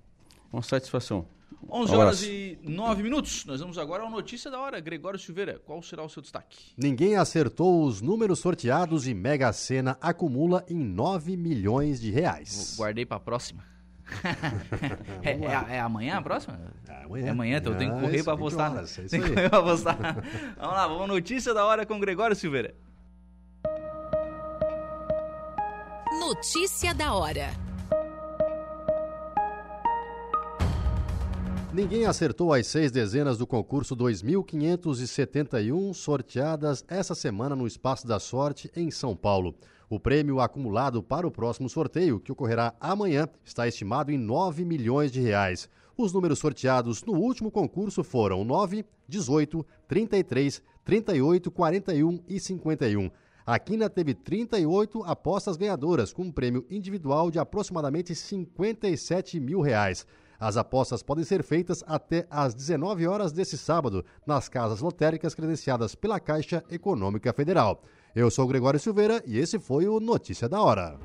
[0.53, 1.27] Uma satisfação.
[1.71, 3.45] 11 um horas e 9 minutos.
[3.45, 4.81] Nós vamos agora à notícia da hora.
[4.81, 6.57] Gregório Silveira, qual será o seu destaque?
[6.77, 12.75] Ninguém acertou os números sorteados e Mega Sena acumula em 9 milhões de reais.
[12.77, 13.65] Guardei para a próxima.
[15.23, 16.61] é, é, é, amanhã a próxima?
[16.87, 17.27] É amanhã.
[17.27, 18.73] É amanhã, então eu tenho que correr para apostar.
[18.73, 19.97] Horas, é tem que correr para apostar.
[20.57, 22.75] vamos lá, vamos notícia da hora com Gregório Silveira.
[26.21, 27.51] Notícia da hora.
[31.75, 38.71] Ninguém acertou as seis dezenas do concurso 2571 sorteadas essa semana no Espaço da Sorte
[38.77, 39.57] em São Paulo.
[39.91, 45.11] O prêmio acumulado para o próximo sorteio, que ocorrerá amanhã, está estimado em 9 milhões
[45.11, 45.69] de reais.
[45.99, 53.11] Os números sorteados no último concurso foram 9, 18, 33, 38, 41 e 51.
[53.45, 60.07] A Quina teve 38 apostas ganhadoras, com um prêmio individual de aproximadamente 57 mil reais.
[60.39, 65.95] As apostas podem ser feitas até às 19 horas desse sábado nas casas lotéricas credenciadas
[65.95, 67.83] pela Caixa Econômica Federal.
[68.15, 70.99] Eu sou Gregório Silveira e esse foi o Notícia da Hora.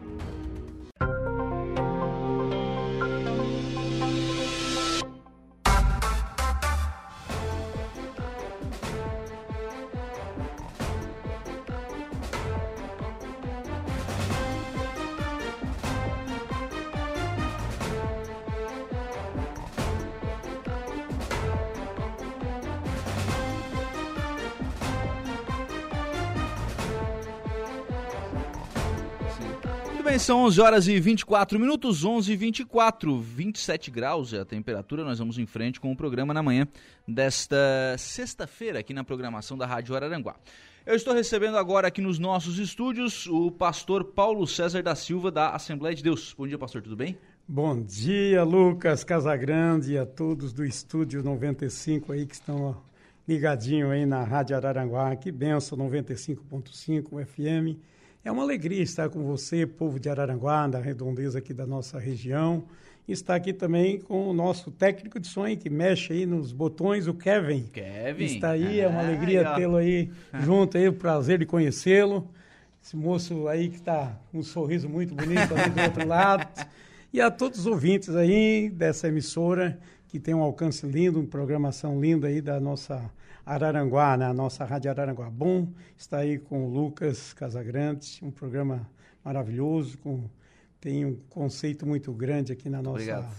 [30.20, 35.04] Bem, são 11 horas e 24 minutos, 11 e 24, 27 graus é a temperatura.
[35.04, 36.68] Nós vamos em frente com o programa na manhã
[37.08, 37.56] desta
[37.98, 40.36] sexta-feira aqui na programação da Rádio Araranguá.
[40.86, 45.52] Eu estou recebendo agora aqui nos nossos estúdios o pastor Paulo César da Silva da
[45.52, 46.36] Assembleia de Deus.
[46.38, 47.18] Bom dia, pastor, tudo bem?
[47.48, 52.76] Bom dia, Lucas Casagrande e a todos do estúdio 95 aí que estão
[53.28, 55.16] ligadinho aí na Rádio Araranguá.
[55.16, 57.80] Que benção 95.5 FM
[58.24, 62.66] é uma alegria estar com você, povo de Araranguá, da redondeza aqui da nossa região.
[63.08, 67.08] E estar aqui também com o nosso técnico de som que mexe aí nos botões,
[67.08, 67.64] o Kevin.
[67.72, 68.26] Kevin.
[68.26, 70.12] Está aí, é uma alegria tê-lo aí
[70.44, 72.28] junto aí, o prazer de conhecê-lo.
[72.84, 76.48] Esse moço aí que está com um sorriso muito bonito ali do outro lado.
[77.12, 82.00] E a todos os ouvintes aí dessa emissora, que tem um alcance lindo, uma programação
[82.00, 83.10] linda aí da nossa
[83.46, 84.34] Araranguá, na né?
[84.34, 85.30] nossa Rádio Araranguá.
[85.30, 85.68] Bom
[85.98, 88.88] está aí com o Lucas Casagrande, um programa
[89.24, 90.30] maravilhoso, com,
[90.80, 93.30] tem um conceito muito grande aqui na nossa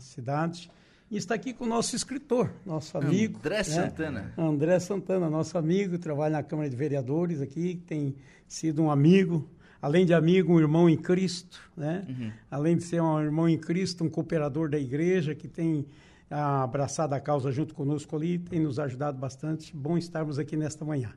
[0.00, 0.70] cidade.
[1.10, 3.38] E está aqui com o nosso escritor, nosso amigo.
[3.38, 3.64] André né?
[3.64, 4.34] Santana.
[4.36, 8.14] André Santana, nosso amigo, trabalha na Câmara de Vereadores aqui, tem
[8.46, 9.48] sido um amigo,
[9.80, 12.04] além de amigo, um irmão em Cristo, né?
[12.06, 12.32] Uhum.
[12.50, 15.86] Além de ser um irmão em Cristo, um cooperador da igreja que tem
[16.30, 19.74] abraçado a causa junto conosco ali, tem nos ajudado bastante.
[19.74, 21.12] Bom estarmos aqui nesta manhã.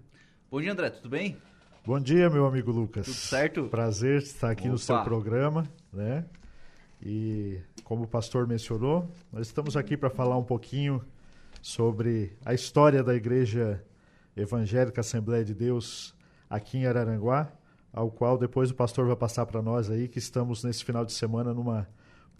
[0.49, 1.37] Bom dia, André, tudo bem?
[1.85, 3.05] Bom dia, meu amigo Lucas.
[3.05, 3.63] Tudo certo?
[3.65, 4.71] Prazer estar aqui Opa.
[4.71, 6.25] no seu programa, né?
[7.01, 11.03] E como o pastor mencionou, nós estamos aqui para falar um pouquinho
[11.61, 13.83] sobre a história da Igreja
[14.35, 16.15] Evangélica Assembleia de Deus
[16.49, 17.51] aqui em Araranguá,
[17.91, 21.13] ao qual depois o pastor vai passar para nós aí que estamos nesse final de
[21.13, 21.87] semana numa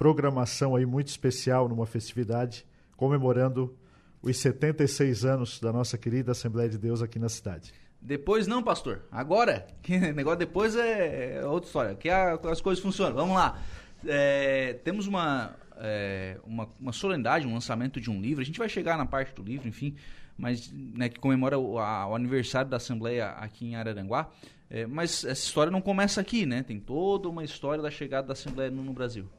[0.02, 2.66] programação aí muito especial, numa festividade
[2.98, 3.78] comemorando
[4.20, 7.72] os 76 anos da nossa querida Assembleia de Deus aqui na cidade.
[8.02, 9.04] Depois não, pastor.
[9.12, 11.96] Agora, que negócio depois é, outra história.
[11.96, 13.14] Que as coisas funcionam.
[13.14, 13.62] Vamos lá.
[14.04, 18.42] É, temos uma, é, uma, uma solenidade, um lançamento de um livro.
[18.42, 19.96] A gente vai chegar na parte do livro, enfim,
[20.36, 24.32] mas né, que comemora o, a, o aniversário da Assembleia aqui em Araranguá.
[24.68, 26.64] É, mas essa história não começa aqui, né?
[26.64, 29.30] Tem toda uma história da chegada da Assembleia no, no Brasil.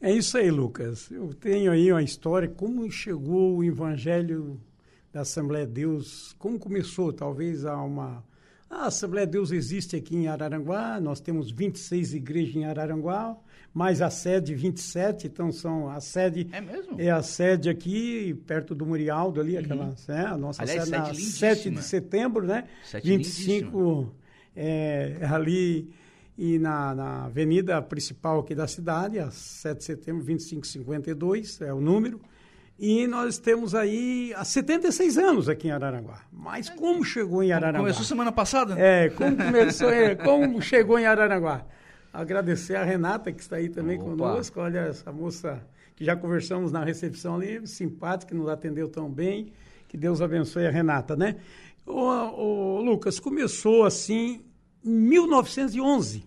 [0.00, 1.10] É isso aí, Lucas.
[1.10, 4.58] Eu tenho aí uma história, como chegou o Evangelho
[5.12, 8.24] da Assembleia de Deus, como começou, talvez, a uma...
[8.70, 13.36] A Assembleia de Deus existe aqui em Araranguá, nós temos 26 igrejas em Araranguá,
[13.74, 16.48] mais a sede 27, então são a sede...
[16.52, 16.98] É mesmo?
[16.98, 19.60] É a sede aqui, perto do Murialdo ali, uhum.
[19.60, 19.94] aquela...
[20.08, 22.68] É, a nossa Aliás, sede, na 7 de setembro, né?
[22.84, 24.14] Sete 25
[24.56, 25.90] é, ali
[26.36, 31.80] e na, na avenida principal aqui da cidade, a 7 de setembro, 2552 é o
[31.80, 32.20] número.
[32.78, 36.22] E nós temos aí há 76 anos aqui em Araranguá.
[36.32, 37.80] Mas como chegou em Araranguá?
[37.80, 38.74] Começou semana passada?
[38.78, 41.66] É, como começou, é, como chegou em Araranguá?
[42.10, 44.08] Agradecer a Renata, que está aí também Opa.
[44.08, 44.60] conosco.
[44.60, 45.62] Olha, essa moça
[45.94, 49.52] que já conversamos na recepção ali, simpática, que nos atendeu tão bem.
[49.86, 51.36] Que Deus abençoe a Renata, né?
[51.84, 54.42] O, o Lucas, começou assim
[54.82, 56.24] 1911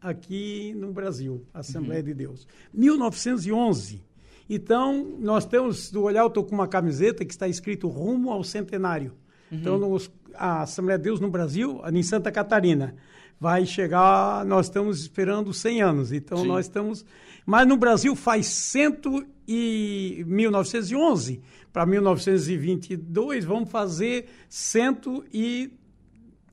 [0.00, 2.06] aqui no Brasil, Assembleia uhum.
[2.06, 2.46] de Deus.
[2.72, 4.04] 1911.
[4.48, 8.44] Então, nós temos, do olhar, eu estou com uma camiseta que está escrito rumo ao
[8.44, 9.12] centenário.
[9.50, 9.58] Uhum.
[9.58, 12.94] Então, nos, a Assembleia de Deus no Brasil, em Santa Catarina,
[13.40, 16.12] vai chegar, nós estamos esperando 100 anos.
[16.12, 16.48] Então, Sim.
[16.48, 17.04] nós estamos...
[17.44, 21.40] Mas no Brasil faz cento e 1911
[21.72, 25.70] para 1922, vamos fazer cento e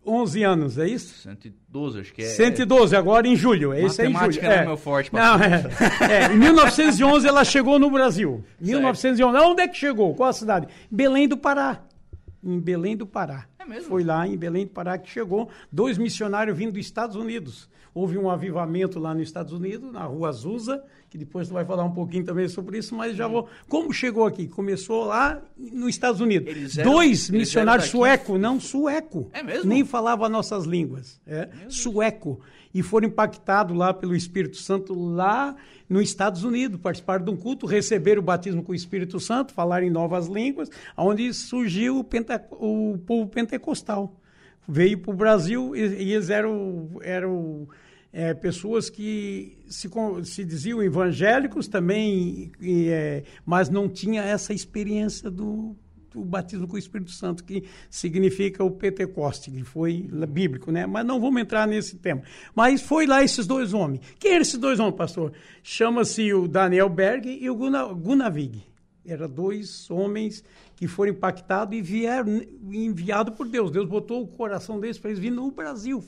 [0.06, 1.22] 11 anos, é isso?
[1.24, 2.26] 112, acho que é.
[2.26, 3.74] 112, agora em julho.
[3.74, 4.42] É isso aí em julho.
[4.42, 5.14] não é, é meu forte.
[5.14, 5.64] Não, é,
[6.12, 8.44] é, em 1911 ela chegou no Brasil.
[8.60, 9.38] 1911.
[9.46, 10.14] Onde é que chegou?
[10.14, 10.68] Qual a cidade?
[10.92, 11.82] Belém do Pará.
[12.44, 13.46] Em Belém do Pará.
[13.58, 13.90] É mesmo?
[13.90, 15.50] Foi lá em Belém do Pará que chegou.
[15.72, 17.70] Dois missionários vindo dos Estados Unidos.
[17.94, 20.84] Houve um avivamento lá nos Estados Unidos, na rua Azusa,
[21.14, 23.48] que depois tu vai falar um pouquinho também sobre isso, mas já vou.
[23.70, 24.48] Como chegou aqui?
[24.48, 26.76] Começou lá nos Estados Unidos.
[26.76, 29.30] Eram, Dois missionários sueco, não sueco.
[29.32, 29.70] É mesmo?
[29.70, 31.22] Nem falava nossas línguas.
[31.28, 32.40] É, sueco.
[32.74, 35.56] E foram impactados lá pelo Espírito Santo lá
[35.88, 39.86] nos Estados Unidos, participaram de um culto, receberam o batismo com o Espírito Santo, falaram
[39.86, 44.20] em novas línguas, onde surgiu o, pente, o povo pentecostal.
[44.68, 47.68] Veio para o Brasil e, e eles eram, eram
[48.14, 49.90] é, pessoas que se,
[50.24, 55.76] se diziam evangélicos também, e, é, mas não tinha essa experiência do,
[56.12, 60.86] do, batismo com o Espírito Santo, que significa o Pentecoste, que foi bíblico, né?
[60.86, 62.22] Mas não vamos entrar nesse tema.
[62.56, 64.02] Mas foi lá esses dois homens.
[64.20, 65.34] Quem eram esses dois homens, pastor?
[65.64, 68.64] Chama-se o Daniel Berg e o Gunavig.
[69.04, 70.44] Eram dois homens
[70.76, 72.42] que foram impactados e vieram
[72.72, 73.72] enviados por Deus.
[73.72, 76.04] Deus botou o coração deles para eles virem no Brasil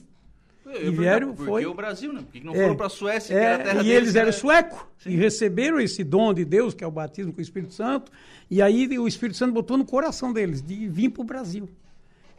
[0.65, 1.45] e vieram, foi...
[1.45, 2.21] Porque o Brasil, né?
[2.21, 4.15] Porque não é, foram para a Suécia, é, que era a terra E deles, eles
[4.15, 7.73] eram suecos, e receberam esse dom de Deus, que é o batismo com o Espírito
[7.73, 8.11] Santo,
[8.49, 11.69] e aí o Espírito Santo botou no coração deles, de vir para o Brasil.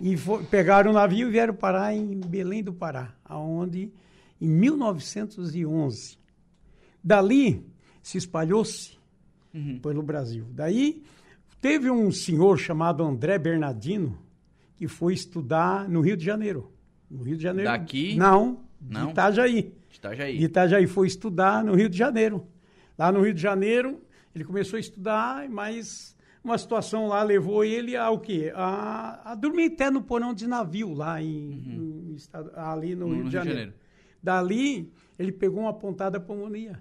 [0.01, 3.91] E foi, pegaram o navio e vieram parar em Belém do Pará, aonde
[4.41, 6.19] em 1911.
[7.03, 7.65] Dali
[8.03, 8.99] se espalhou-se
[9.55, 9.79] uhum.
[9.79, 10.45] pelo Brasil.
[10.51, 11.03] Daí
[11.61, 14.19] teve um senhor chamado André Bernardino,
[14.77, 16.71] que foi estudar no Rio de Janeiro.
[17.11, 17.71] No Rio de Janeiro.
[17.71, 18.17] Daqui?
[18.17, 19.11] Não, de Não?
[19.11, 19.75] Itajaí.
[19.89, 20.39] De Itajaí.
[20.39, 20.87] De Itajaí.
[20.87, 22.47] Foi estudar no Rio de Janeiro.
[22.99, 24.01] Lá no Rio de Janeiro,
[24.35, 28.53] ele começou a estudar, mas uma situação lá levou ele ao quê?
[28.55, 32.17] A, a dormir até no porão de navio lá em, uhum.
[32.17, 33.59] em, ali no, no Rio, de, Janeiro.
[33.59, 33.75] Janeiro.
[34.23, 36.81] Dali, ele pegou uma pontada pulmonia.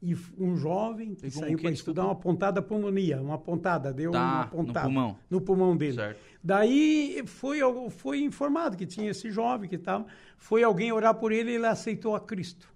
[0.00, 4.12] E um jovem que pegou saiu um para estudar uma pontada pulmonia, uma pontada, deu
[4.12, 5.94] tá, uma pontada no pulmão, no pulmão dele.
[5.94, 6.20] Certo.
[6.42, 7.58] Daí foi,
[7.90, 10.06] foi informado que tinha esse jovem que estava.
[10.36, 12.72] Foi alguém orar por ele e ele aceitou a Cristo.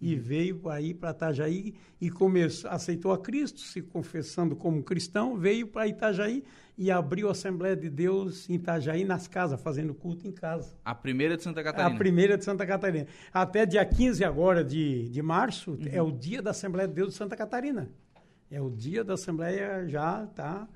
[0.00, 0.20] E uhum.
[0.20, 5.86] veio aí para Itajaí e começou, aceitou a Cristo, se confessando como cristão, veio para
[5.86, 6.44] Itajaí
[6.76, 10.74] e abriu a Assembleia de Deus em Itajaí nas casas, fazendo culto em casa.
[10.84, 11.94] A primeira de Santa Catarina.
[11.94, 13.06] A primeira de Santa Catarina.
[13.32, 15.88] Até dia 15 agora de, de março uhum.
[15.90, 17.88] é o dia da Assembleia de Deus de Santa Catarina.
[18.50, 20.68] É o dia da Assembleia já está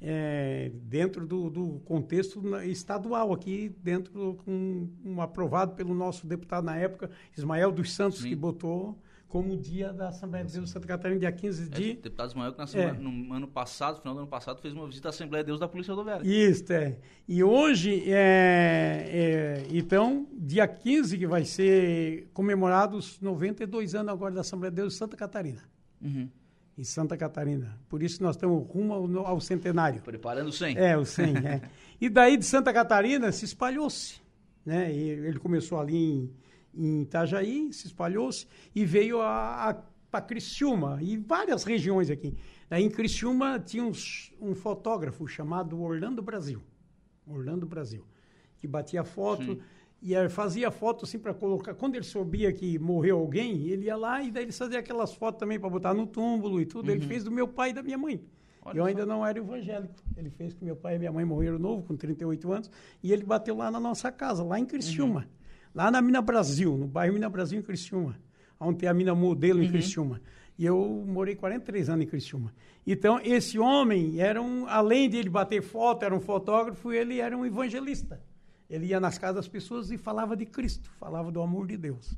[0.00, 6.76] é, dentro do, do, contexto estadual, aqui dentro, com um, aprovado pelo nosso deputado na
[6.76, 8.28] época, Ismael dos Santos, Sim.
[8.28, 8.98] que botou
[9.34, 11.90] como dia da Assembleia de Deus de Santa Catarina, dia 15 de...
[11.90, 12.92] É, deputado Ismael, que na é.
[12.92, 15.66] no ano passado, final do ano passado, fez uma visita à Assembleia de Deus da
[15.66, 16.24] Polícia Rodoviária.
[16.24, 16.98] Isso, é.
[17.26, 24.42] E hoje, é, é, então, dia 15, que vai ser comemorados 92 anos agora da
[24.42, 25.64] Assembleia de Deus de Santa Catarina.
[26.00, 26.28] Uhum.
[26.78, 27.76] Em Santa Catarina.
[27.88, 30.00] Por isso nós estamos rumo ao, ao centenário.
[30.00, 30.78] Preparando o 100.
[30.78, 31.62] É, o 100, é.
[32.00, 34.22] E daí de Santa Catarina se espalhou-se.
[34.64, 34.92] Né?
[34.92, 36.30] E ele começou ali em,
[36.76, 39.74] em Itajaí, se espalhou-se e veio a, a
[40.14, 42.36] para Criciúma e várias regiões aqui.
[42.70, 46.62] Aí em Criciúma tinha uns, um fotógrafo chamado Orlando Brasil.
[47.26, 48.04] Orlando Brasil.
[48.56, 49.60] Que batia foto Sim.
[50.00, 51.74] e fazia foto assim para colocar.
[51.74, 55.40] Quando ele sabia que morreu alguém, ele ia lá e daí ele fazia aquelas fotos
[55.40, 56.90] também para botar no túmulo e tudo.
[56.90, 56.94] Uhum.
[56.94, 58.24] Ele fez do meu pai e da minha mãe.
[58.64, 59.94] Olha eu ainda não era evangélico.
[60.16, 62.70] Ele fez que meu pai e minha mãe morreram novo, com 38 anos,
[63.02, 65.20] e ele bateu lá na nossa casa, lá em Criciúma.
[65.20, 65.43] Uhum.
[65.74, 68.16] Lá na Mina Brasil, no bairro Mina Brasil, em Criciúma
[68.64, 69.72] onde tem a mina modelo em uhum.
[69.72, 70.20] Criciúma.
[70.56, 72.52] E eu morei 43 anos em Criciúma.
[72.86, 77.36] Então, esse homem, era um, além de ele bater foto, era um fotógrafo, ele era
[77.36, 78.20] um evangelista.
[78.70, 82.16] Ele ia nas casas das pessoas e falava de Cristo, falava do amor de Deus.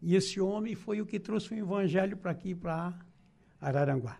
[0.00, 2.94] E esse homem foi o que trouxe o evangelho para aqui, para
[3.60, 4.18] Araranguá.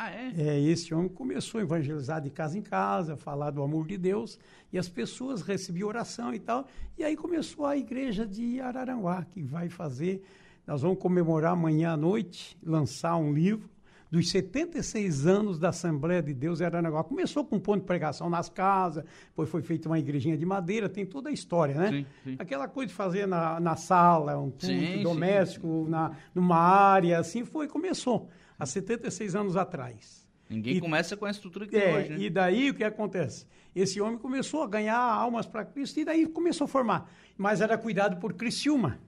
[0.00, 0.32] Ah, é?
[0.36, 0.60] é?
[0.60, 4.38] Esse homem começou a evangelizar de casa em casa, falar do amor de Deus,
[4.72, 6.68] e as pessoas recebiam oração e tal.
[6.96, 10.22] E aí começou a igreja de Araranguá, que vai fazer
[10.68, 13.70] nós vamos comemorar amanhã à noite, lançar um livro
[14.10, 17.04] dos 76 anos da Assembleia de Deus em Aranaguá.
[17.04, 20.88] Começou com um ponto de pregação nas casas, depois foi feita uma igrejinha de madeira,
[20.88, 21.90] tem toda a história, né?
[21.90, 22.36] Sim, sim.
[22.38, 27.44] Aquela coisa de fazer na, na sala, um culto sim, doméstico, Na, numa área, assim
[27.44, 28.28] foi, começou,
[28.58, 30.26] há 76 anos atrás.
[30.48, 32.18] Ninguém e, começa com a estrutura que é, tem hoje, né?
[32.18, 33.46] E daí o que acontece?
[33.76, 37.10] Esse homem começou a ganhar almas para Cristo e daí começou a formar.
[37.36, 38.98] Mas era cuidado por Criciúma.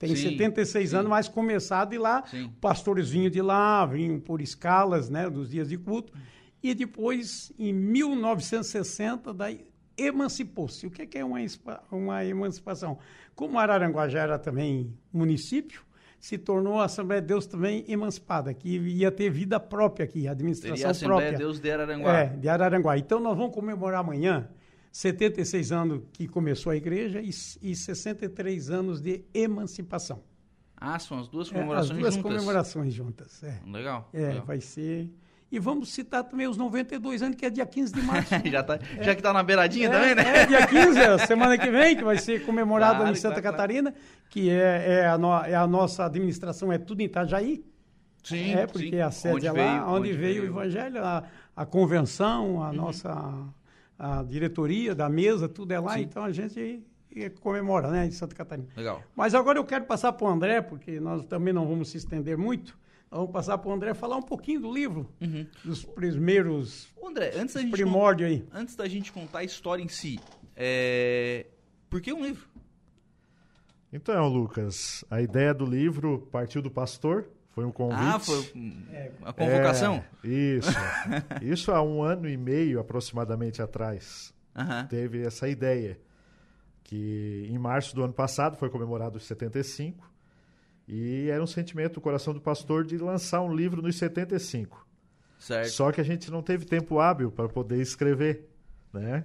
[0.00, 0.96] Tem sim, 76 sim.
[0.96, 2.50] anos, mas começado de lá, sim.
[2.58, 6.10] pastores vinham de lá, vinham por escalas, né, dos dias de culto.
[6.62, 9.66] E depois, em 1960, daí
[9.98, 10.86] emancipou-se.
[10.86, 11.38] O que é uma,
[11.92, 12.98] uma emancipação?
[13.34, 15.82] Como Araranguá já era também município,
[16.18, 20.76] se tornou a Assembleia de Deus também emancipada, que ia ter vida própria aqui, administração
[20.76, 21.38] Seria a Assembleia própria.
[21.38, 22.18] de Deus de Araranguá.
[22.18, 22.96] É, de Araranguá.
[22.96, 24.48] Então nós vamos comemorar amanhã
[24.90, 27.30] 76 anos que começou a igreja e,
[27.62, 30.22] e 63 anos de emancipação.
[30.76, 32.02] Ah, são as duas comemorações juntas?
[32.04, 32.32] É, as duas juntas.
[32.32, 33.60] comemorações juntas, é.
[33.66, 34.08] Legal.
[34.12, 34.44] É, legal.
[34.46, 35.10] vai ser...
[35.52, 38.32] E vamos citar também os 92 anos, que é dia 15 de março.
[38.48, 39.02] já, tá, é.
[39.02, 40.42] já que está na beiradinha é, também, né?
[40.42, 43.56] É, dia 15, é, semana que vem, que vai ser comemorado claro, em Santa claro,
[43.56, 44.06] Catarina, claro.
[44.30, 47.64] que é, é, a no, é a nossa administração, é tudo em Itajaí.
[48.22, 49.00] Sim, É, porque sim.
[49.00, 51.24] a sede onde é lá, veio, onde, onde veio, veio, o Evangelho, a,
[51.56, 52.76] a convenção, a uhum.
[52.76, 53.34] nossa
[54.00, 56.00] a diretoria da mesa, tudo é lá, Sim.
[56.00, 56.82] então a gente
[57.40, 58.66] comemora, né, em Santa Catarina.
[58.74, 59.02] Legal.
[59.14, 62.38] Mas agora eu quero passar para o André, porque nós também não vamos se estender
[62.38, 62.78] muito.
[63.10, 65.46] Vamos passar para o André falar um pouquinho do livro, uhum.
[65.62, 68.46] dos primeiros André, antes da gente primórdio aí.
[68.52, 70.18] Antes da gente contar a história em si,
[70.56, 71.46] é...
[71.90, 72.48] por que um livro?
[73.92, 78.02] Então, Lucas, a ideia do livro partiu do pastor, foi um convite.
[78.02, 78.52] Ah, foi
[79.24, 80.04] a convocação?
[80.24, 80.70] É, isso.
[81.42, 84.32] isso há um ano e meio aproximadamente atrás.
[84.56, 84.86] Uhum.
[84.88, 85.98] Teve essa ideia.
[86.84, 90.10] Que em março do ano passado foi comemorado os 75.
[90.88, 94.86] E era um sentimento do coração do pastor de lançar um livro nos 75.
[95.38, 95.70] Certo.
[95.70, 98.48] Só que a gente não teve tempo hábil para poder escrever,
[98.92, 99.24] né?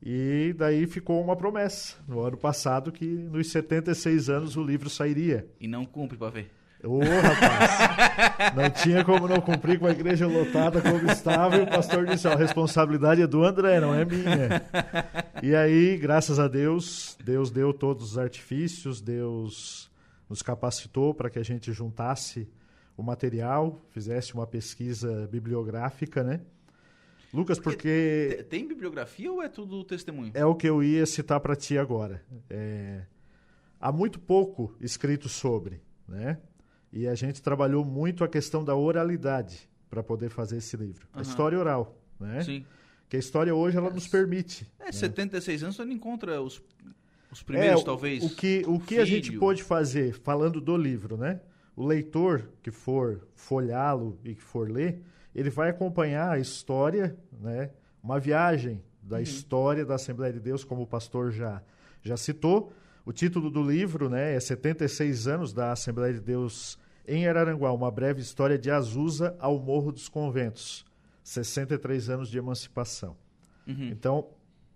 [0.00, 5.46] E daí ficou uma promessa no ano passado que nos 76 anos o livro sairia.
[5.60, 6.50] E não cumpre para ver.
[6.84, 11.66] Ô, rapaz, não tinha como não cumprir com a igreja lotada como estava, e o
[11.66, 14.62] pastor disse, ó, a responsabilidade é do André, não é minha.
[15.40, 19.90] E aí, graças a Deus, Deus deu todos os artifícios, Deus
[20.28, 22.48] nos capacitou para que a gente juntasse
[22.96, 26.40] o material, fizesse uma pesquisa bibliográfica, né?
[27.32, 28.26] Lucas, porque...
[28.28, 28.44] porque...
[28.50, 30.32] Tem bibliografia ou é tudo testemunho?
[30.34, 32.22] É o que eu ia citar para ti agora.
[32.50, 33.02] É...
[33.80, 36.38] Há muito pouco escrito sobre, né?
[36.92, 41.06] E a gente trabalhou muito a questão da oralidade para poder fazer esse livro.
[41.12, 41.20] Uhum.
[41.20, 42.42] A história oral, né?
[42.42, 42.64] Sim.
[43.08, 44.70] Que a história hoje ela nos permite.
[44.78, 44.92] É, né?
[44.92, 46.62] 76 anos você não encontra os,
[47.30, 48.22] os primeiros, é, talvez.
[48.22, 51.40] O que, o que a gente pôde fazer, falando do livro, né?
[51.74, 55.02] O leitor que for folhá-lo e que for ler,
[55.34, 57.70] ele vai acompanhar a história, né?
[58.02, 59.22] Uma viagem da uhum.
[59.22, 61.62] história da Assembleia de Deus, como o pastor já,
[62.02, 62.72] já citou.
[63.04, 67.90] O título do livro né, é 76 anos da Assembleia de Deus em Araranguá, uma
[67.90, 70.84] breve história de Azusa ao Morro dos Conventos.
[71.22, 73.16] 63 anos de emancipação.
[73.66, 73.88] Uhum.
[73.88, 74.26] Então,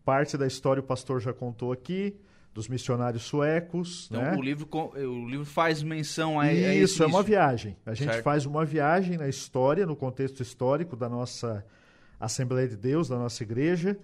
[0.05, 2.16] parte da história o pastor já contou aqui,
[2.55, 4.09] dos missionários suecos.
[4.11, 4.35] Então né?
[4.35, 7.03] o, livro, o livro faz menção a, isso, a isso.
[7.03, 7.77] é uma viagem.
[7.85, 8.24] A gente certo.
[8.24, 11.64] faz uma viagem na história, no contexto histórico da nossa
[12.18, 13.99] Assembleia de Deus, da nossa igreja,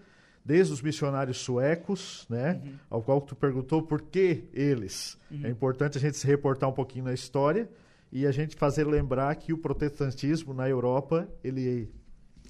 [0.45, 2.61] desde os missionários suecos, né?
[2.63, 2.75] Uhum.
[2.91, 5.17] Ao qual tu perguntou por que eles.
[5.31, 5.47] Uhum.
[5.47, 7.71] É importante a gente se reportar um pouquinho na história
[8.13, 11.91] e a gente fazer lembrar que o protestantismo na Europa ele,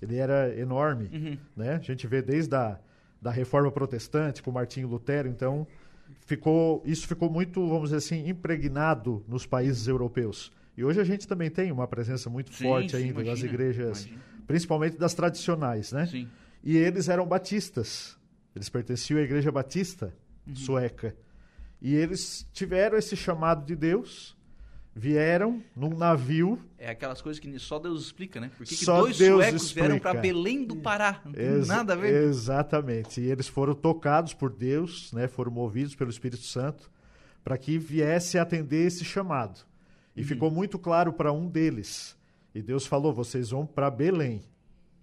[0.00, 1.38] ele era enorme, uhum.
[1.56, 1.76] né?
[1.76, 2.78] A gente vê desde a
[3.20, 5.64] da reforma protestante com Martinho Lutero, então
[6.26, 10.50] ficou isso ficou muito, vamos dizer assim, impregnado nos países europeus.
[10.76, 13.44] E hoje a gente também tem uma presença muito sim, forte sim, ainda imagina, das
[13.44, 14.22] igrejas, imagina.
[14.46, 16.06] principalmente das tradicionais, né?
[16.06, 16.28] Sim.
[16.64, 18.18] E eles eram batistas.
[18.56, 20.12] Eles pertenciam à igreja batista
[20.46, 20.56] Uhum.
[20.56, 21.16] sueca.
[21.80, 24.36] E eles tiveram esse chamado de Deus,
[24.94, 26.58] vieram num navio.
[26.78, 28.50] É aquelas coisas que só Deus explica, né?
[28.56, 30.20] Por que, que dois Deus suecos vieram para explica.
[30.34, 31.20] Belém do Pará?
[31.24, 32.24] Não tem Ex- nada a ver.
[32.24, 33.20] Exatamente.
[33.20, 35.26] E eles foram tocados por Deus, né?
[35.28, 36.90] foram movidos pelo Espírito Santo,
[37.42, 39.60] para que viesse atender esse chamado.
[40.14, 40.26] E Uhum.
[40.26, 42.16] ficou muito claro para um deles.
[42.54, 44.42] E Deus falou: vocês vão para Belém.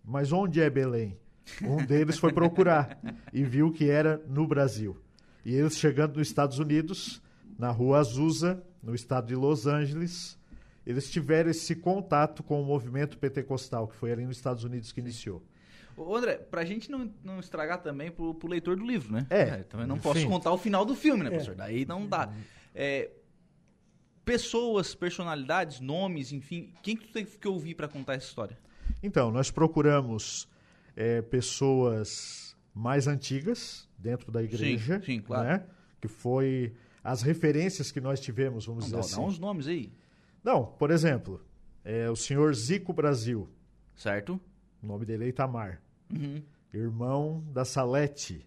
[0.04, 1.18] Mas onde é Belém?
[1.64, 3.00] Um deles foi procurar
[3.34, 4.96] e viu que era no Brasil.
[5.44, 7.22] E eles chegando nos Estados Unidos,
[7.58, 10.38] na rua Azusa, no estado de Los Angeles,
[10.86, 15.00] eles tiveram esse contato com o movimento pentecostal, que foi ali nos Estados Unidos que
[15.00, 15.44] iniciou.
[15.96, 19.28] Ô, André, pra gente não, não estragar também pro, pro leitor do livro, né?
[19.30, 20.04] É, também não enfim.
[20.04, 21.56] posso contar o final do filme, né, professor?
[21.56, 22.32] Daí não dá.
[22.74, 23.12] É,
[24.24, 26.74] pessoas, personalidades, nomes, enfim.
[26.82, 28.58] Quem que tu teve que ouvir para contar essa história?
[29.04, 30.48] Então, nós procuramos
[30.96, 35.48] é, pessoas mais antigas dentro da igreja, sim, claro.
[35.48, 35.66] né?
[36.00, 36.74] que foi
[37.04, 39.16] as referências que nós tivemos, vamos Não, dizer dá, assim.
[39.16, 39.92] dá uns nomes aí,
[40.44, 41.42] Não, por exemplo,
[41.84, 43.50] é, o senhor Zico Brasil,
[43.96, 44.40] certo?
[44.82, 45.82] o nome dele é Itamar,
[46.14, 46.42] Uhum.
[46.74, 48.44] irmão da Salete,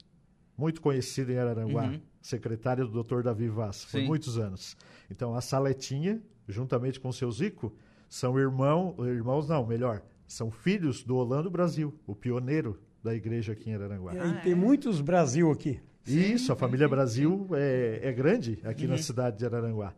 [0.57, 2.01] muito conhecido em Araranguá, Uhum.
[2.21, 3.23] secretário do Dr.
[3.23, 4.07] Davi Vaz, por Sim.
[4.07, 4.77] muitos anos.
[5.11, 7.75] Então, a Saletinha, juntamente com o seu Zico,
[8.09, 13.71] são irmão, irmãos, não, melhor, são filhos do Orlando Brasil, o pioneiro da igreja aqui
[13.71, 14.15] em Araranguá.
[14.15, 14.41] E Ah, aí é?
[14.41, 15.81] tem muitos Brasil aqui.
[16.07, 18.91] Isso, a família Brasil é, é grande aqui Uhum.
[18.93, 19.95] na cidade de Araranguá.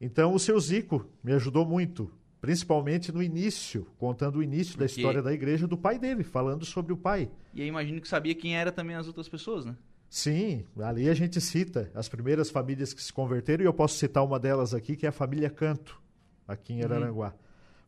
[0.00, 5.00] Então, o seu Zico me ajudou muito, principalmente no início, contando o início da Porque-
[5.00, 7.28] história da igreja do pai dele, falando sobre o pai.
[7.52, 9.74] E aí imagino que sabia quem era também as outras pessoas, né?
[10.08, 14.24] Sim, ali a gente cita as primeiras famílias que se converteram, e eu posso citar
[14.24, 16.00] uma delas aqui, que é a família Canto,
[16.46, 16.78] aqui Uhum.
[16.78, 17.34] em Araranguá.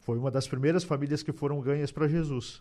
[0.00, 2.60] Foi uma das primeiras famílias que foram ganhas para Jesus.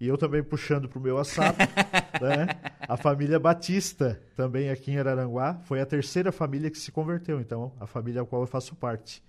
[0.00, 1.56] E eu também puxando para o meu assado,
[2.20, 2.48] né?
[2.88, 7.72] A família Batista, também aqui em Araranguá, foi a terceira família que se converteu, então,
[7.80, 9.22] a família a qual eu faço parte.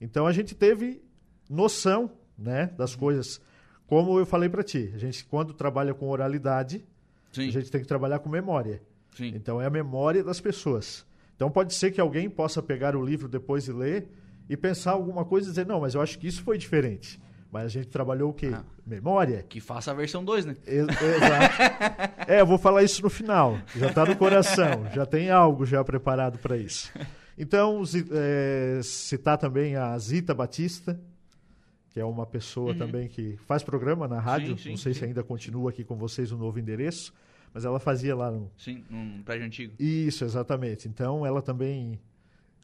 [0.00, 1.02] Então a gente teve
[1.48, 3.40] noção né, das coisas.
[3.86, 6.84] Como eu falei para ti, a gente quando trabalha com oralidade,
[7.32, 8.80] Sim, a gente tem que trabalhar com memória.
[9.14, 9.32] sim.
[9.34, 11.04] Então é a memória das pessoas.
[11.36, 14.08] Então pode ser que alguém possa pegar o livro depois e ler
[14.48, 17.20] e pensar alguma coisa e dizer, não, mas eu acho que isso foi diferente.
[17.52, 18.50] Mas a gente trabalhou o quê?
[18.54, 18.62] Ah.
[18.86, 19.42] Memória.
[19.48, 20.56] Que faça a versão 2, né?
[20.66, 22.22] Ex- Exato.
[22.30, 23.58] é, eu vou falar isso no final.
[23.74, 24.86] Já está no coração.
[24.94, 26.92] Já tem algo já preparado para isso.
[27.36, 27.82] Então,
[28.12, 31.00] é, citar também a Zita Batista,
[31.90, 34.52] que é uma pessoa também que faz programa na rádio.
[34.52, 34.56] Uhum.
[34.56, 35.06] Sim, sim, Não sei se sim.
[35.06, 37.12] ainda continua aqui com vocês o novo endereço,
[37.52, 39.74] mas ela fazia lá no, Sim, num prédio antigo.
[39.76, 40.86] isso, exatamente.
[40.86, 41.98] Então, ela também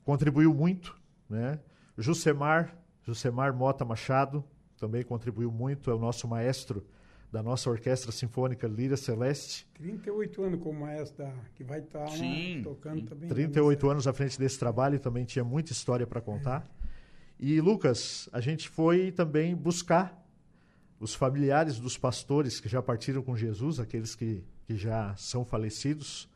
[0.04, 0.96] contribuiu muito,
[1.28, 1.58] né?
[1.98, 2.72] Jusemar,
[3.04, 4.44] Jusemar Mota Machado,
[4.78, 6.84] também contribuiu muito, é o nosso maestro
[7.30, 9.66] da nossa Orquestra Sinfônica Lira Celeste.
[9.74, 13.06] 38 anos como maestro da, que vai estar Sim, tocando sim.
[13.06, 13.28] também.
[13.28, 16.66] 38 anos à frente desse trabalho, também tinha muita história para contar.
[17.38, 20.24] E, Lucas, a gente foi também buscar
[20.98, 26.28] os familiares dos pastores que já partiram com Jesus, aqueles que, que já são falecidos,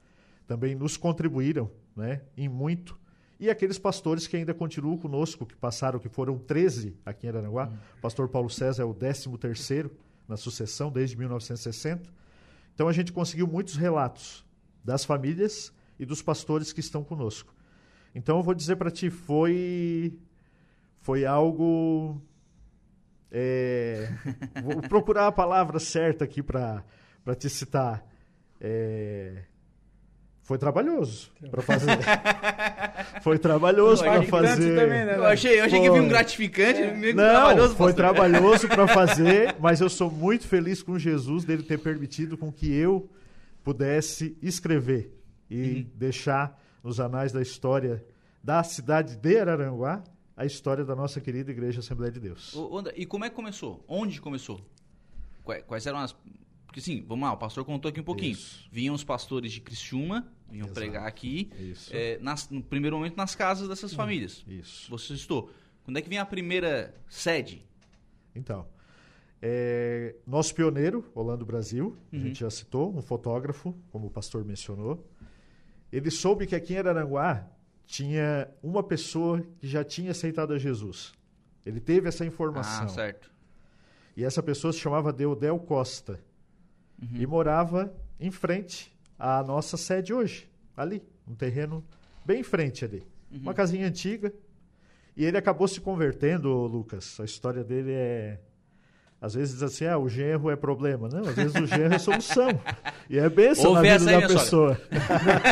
[0.47, 3.00] também nos contribuíram né, em muito.
[3.41, 7.73] E aqueles pastores que ainda continuam conosco, que passaram, que foram 13 aqui em Araranguá.
[7.97, 9.91] O pastor Paulo César é o 13 terceiro
[10.29, 12.07] na sucessão, desde 1960.
[12.75, 14.45] Então a gente conseguiu muitos relatos
[14.85, 17.55] das famílias e dos pastores que estão conosco.
[18.15, 20.19] Então eu vou dizer para ti, foi
[20.99, 22.21] foi algo
[23.31, 24.13] é,
[24.63, 26.85] vou procurar a palavra certa aqui para
[27.25, 28.07] para te citar.
[28.61, 29.45] É,
[30.51, 31.97] foi trabalhoso para fazer.
[33.23, 34.75] foi trabalhoso para Gratificante fazer.
[34.75, 35.17] também, né?
[35.17, 36.01] Eu achei, eu achei que vi Foi.
[36.01, 37.77] um gratificante, meio Não, trabalhoso.
[37.77, 37.95] foi pastor.
[37.95, 42.69] trabalhoso para fazer, mas eu sou muito feliz com Jesus dele ter permitido com que
[42.75, 43.09] eu
[43.63, 45.17] pudesse escrever
[45.49, 45.87] e Uhum.
[45.95, 48.05] deixar nos anais da história
[48.43, 50.03] da cidade de Araranguá
[50.37, 52.57] a história da nossa querida Igreja Assembleia de Deus.
[52.57, 53.85] Ô, André, e como é que começou?
[53.87, 54.61] Onde começou?
[55.45, 56.13] Quais, quais eram as
[56.71, 58.31] Porque sim, vamos lá, o pastor contou aqui um pouquinho.
[58.31, 58.65] Isso.
[58.71, 60.75] Vinham os pastores de Criciúma, vinham Exato.
[60.79, 61.51] pregar aqui,
[61.91, 64.45] é, nas, no primeiro momento nas casas dessas famílias.
[64.47, 64.89] Isso.
[64.89, 65.51] Você estou.
[65.83, 67.67] Quando é que vem a primeira sede?
[68.37, 68.69] Então,
[69.43, 72.21] é, nosso pioneiro, Holando Brasil, uhum.
[72.21, 75.05] a gente já citou, um fotógrafo, como o pastor mencionou.
[75.93, 77.51] Ele soube que aqui em Araranguá
[77.85, 81.13] tinha uma pessoa que já tinha aceitado a Jesus.
[81.67, 82.85] Ele teve essa informação.
[82.85, 83.29] Ah, certo.
[84.17, 86.30] E essa pessoa se chamava Deodel Costa.
[87.01, 87.09] Uhum.
[87.21, 91.85] E morava em frente à nossa sede hoje, ali, um terreno
[92.25, 93.03] bem em frente ali.
[93.31, 93.41] Uhum.
[93.41, 94.33] Uma casinha antiga.
[95.17, 97.19] E ele acabou se convertendo, Lucas.
[97.21, 98.41] A história dele é
[99.21, 101.07] às vezes diz assim, ah, o genro é problema.
[101.09, 102.49] Não, às vezes o genro é solução.
[103.09, 104.81] E é bênção na vida da pessoa.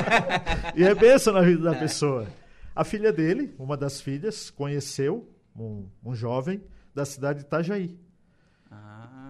[0.75, 1.79] e é bênção na vida da é.
[1.79, 2.27] pessoa.
[2.75, 6.63] A filha dele, uma das filhas, conheceu um, um jovem
[6.95, 7.99] da cidade de Itajaí.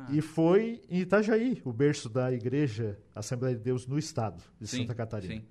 [0.08, 0.14] Ah.
[0.14, 4.78] E foi em Itajaí, o berço da igreja Assembleia de Deus no estado de sim,
[4.78, 5.34] Santa Catarina.
[5.34, 5.46] Sim.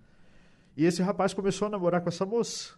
[0.76, 2.74] E esse rapaz começou a namorar com essa moça.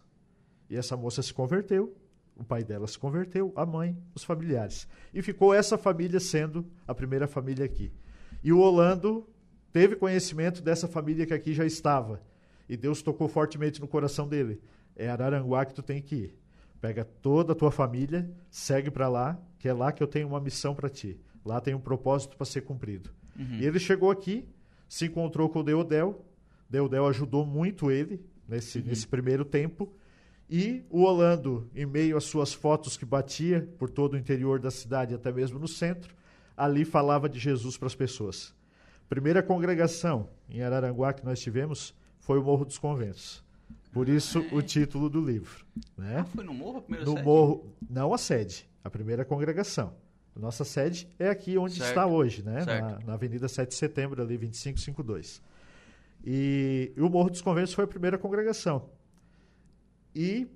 [0.70, 1.96] E essa moça se converteu
[2.40, 4.88] o pai dela se converteu, a mãe, os familiares.
[5.14, 7.92] E ficou essa família sendo a primeira família aqui.
[8.42, 9.28] E o Orlando
[9.74, 12.22] teve conhecimento dessa família que aqui já estava.
[12.68, 14.62] E Deus tocou fortemente no coração dele.
[14.96, 16.40] É Araranguá que tu tem que ir.
[16.80, 20.40] Pega toda a tua família, segue para lá, que é lá que eu tenho uma
[20.40, 21.20] missão para ti.
[21.50, 23.10] Lá tem um propósito para ser cumprido.
[23.36, 23.58] Uhum.
[23.60, 24.48] E ele chegou aqui,
[24.88, 26.24] se encontrou com o Deodel.
[26.70, 28.86] Deodel ajudou muito ele nesse, uhum.
[28.86, 29.92] nesse primeiro tempo.
[30.48, 34.70] E o Orlando, em meio às suas fotos que batia por todo o interior da
[34.70, 36.14] cidade, até mesmo no centro,
[36.56, 38.54] ali falava de Jesus para as pessoas.
[39.08, 43.44] Primeira congregação em Araranguá que nós tivemos foi o Morro dos Conventos.
[43.92, 45.66] Por isso o título do livro.
[45.98, 46.18] Né?
[46.20, 47.26] Ah, foi no Morro a primeira no sede?
[47.26, 49.96] Morro, não a sede, a primeira congregação.
[50.40, 51.90] Nossa sede é aqui onde certo.
[51.90, 52.66] está hoje, né?
[52.66, 55.42] Na, na, Avenida 7 de Setembro, ali 2552.
[56.26, 58.90] E, e o Morro dos Conventos foi a primeira congregação
[60.16, 60.48] e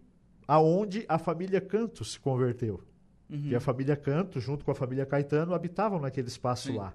[0.47, 2.81] aonde a família Canto se converteu.
[3.29, 3.49] Uhum.
[3.49, 6.77] Que a família Canto, junto com a família Caetano, habitavam naquele espaço Sim.
[6.77, 6.93] lá.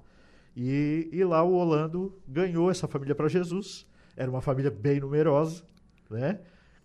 [0.57, 3.86] E, e lá o Orlando ganhou essa família para Jesus.
[4.16, 5.62] Era uma família bem numerosa,
[6.11, 6.41] né?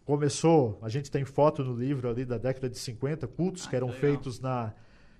[0.05, 3.75] Começou, a gente tem foto no livro ali da década de 50, cultos ah, que
[3.75, 4.01] eram legal.
[4.01, 4.73] feitos na,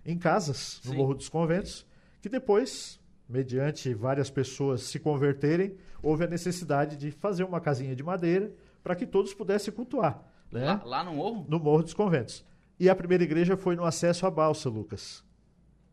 [0.06, 0.98] em casas, no Sim.
[0.98, 1.86] Morro dos Conventos,
[2.22, 8.04] que depois, mediante várias pessoas se converterem, houve a necessidade de fazer uma casinha de
[8.04, 10.22] madeira para que todos pudessem cultuar.
[10.52, 10.66] Né?
[10.66, 11.46] Lá, lá, no Morro?
[11.48, 12.46] No Morro dos Conventos.
[12.80, 15.24] E a primeira igreja foi no acesso à balsa, Lucas.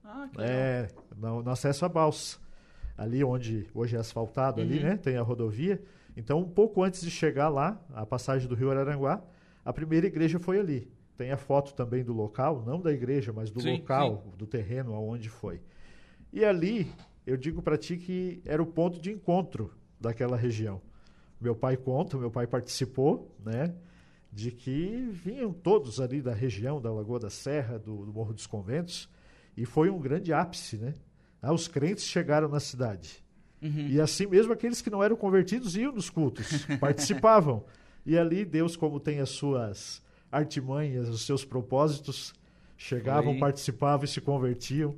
[0.05, 2.39] Ah, que é, no, no, acesso à balsa.
[2.99, 4.67] Ali onde hoje é asfaltado, uhum.
[4.67, 4.97] ali, né?
[4.97, 5.83] Tem a rodovia.
[6.17, 9.23] Então, um pouco antes de chegar lá, a passagem do Rio Araranguá,
[9.65, 10.91] a primeira igreja foi ali.
[11.21, 14.39] Tem a foto também do local, não da igreja, mas do sim, local, sim.
[14.39, 15.61] do terreno aonde foi.
[16.33, 16.91] E ali,
[17.27, 20.81] eu digo para ti que era o ponto de encontro daquela região.
[21.39, 23.75] Meu pai conta, meu pai participou, né?
[24.33, 28.47] de que vinham todos ali da região da Lagoa da Serra, do, do Morro dos
[28.47, 29.07] Conventos,
[29.55, 30.95] e foi um grande ápice, né?
[31.43, 33.23] Ah, os crentes chegaram na cidade.
[33.61, 33.89] Uhum.
[33.89, 37.63] E assim mesmo aqueles que não eram convertidos iam nos cultos, participavam.
[38.07, 42.33] E ali Deus, como tem as suas artimanhas, os seus propósitos,
[42.77, 43.41] chegavam, foi.
[43.41, 44.97] participavam e se convertiam.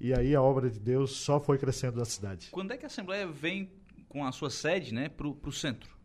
[0.00, 2.48] E aí a obra de Deus só foi crescendo na cidade.
[2.50, 3.70] Quando é que a Assembleia vem
[4.08, 5.96] com a sua sede né, para o centro?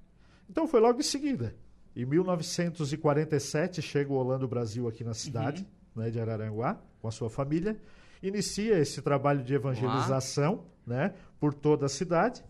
[0.49, 1.55] Então foi logo em seguida.
[1.95, 5.65] Em 1947 chega o Orlando Brasil aqui na cidade
[5.95, 6.03] uhum.
[6.03, 7.75] né, de Araranguá, com a sua família.
[8.21, 12.43] Inicia esse trabalho de evangelização né, por toda a cidade.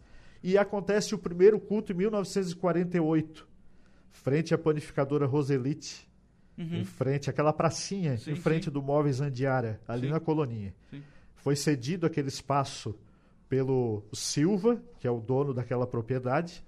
[0.44, 3.48] E acontece o primeiro culto em 1948,
[4.12, 6.07] frente à panificadora Roselite,
[6.58, 6.78] uhum.
[6.78, 8.72] em frente àquela pracinha, sim, em frente sim.
[8.72, 10.14] do Móveis Andiara, ali sim.
[10.14, 10.74] na Coloninha.
[11.36, 12.96] Foi cedido aquele espaço
[13.48, 16.64] pelo Silva, que é o dono daquela propriedade,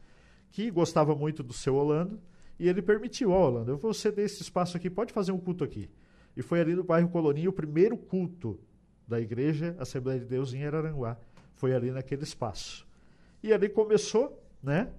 [0.52, 2.20] que gostava muito do seu Orlando
[2.60, 5.40] e ele permitiu, ó, oh, Orlando, eu vou ceder esse espaço aqui, pode fazer um
[5.40, 5.90] culto aqui.
[6.36, 8.60] E foi ali no bairro Colonia o primeiro culto
[9.08, 11.18] da igreja Assembleia de Deus em Araranguá.
[11.56, 12.86] Foi ali naquele espaço.
[13.42, 14.90] E ali começou, né?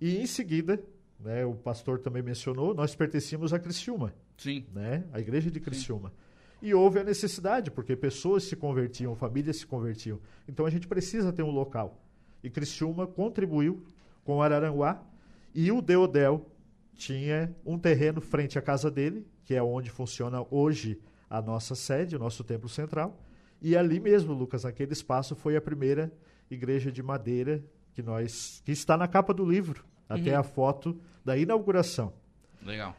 [0.00, 0.82] E em seguida,
[1.18, 4.14] né, o pastor também mencionou, nós pertencíamos a Criciúma.
[4.40, 4.64] Sim.
[4.72, 5.04] Né?
[5.12, 6.08] A igreja de Criciúma.
[6.08, 6.14] Sim.
[6.62, 10.18] E houve a necessidade, porque pessoas se convertiam, famílias se convertiam.
[10.48, 12.02] Então a gente precisa ter um local.
[12.42, 13.84] E Criciúma contribuiu
[14.24, 15.02] com Araranguá
[15.54, 16.50] e o Deodel
[16.94, 20.98] tinha um terreno frente à casa dele, que é onde funciona hoje
[21.28, 23.22] a nossa sede, o nosso templo central.
[23.60, 26.10] E ali mesmo, Lucas, naquele espaço foi a primeira
[26.50, 27.62] igreja de madeira
[27.92, 30.40] que nós que está na capa do livro, até uhum.
[30.40, 32.12] a foto da inauguração.
[32.62, 32.96] Legal.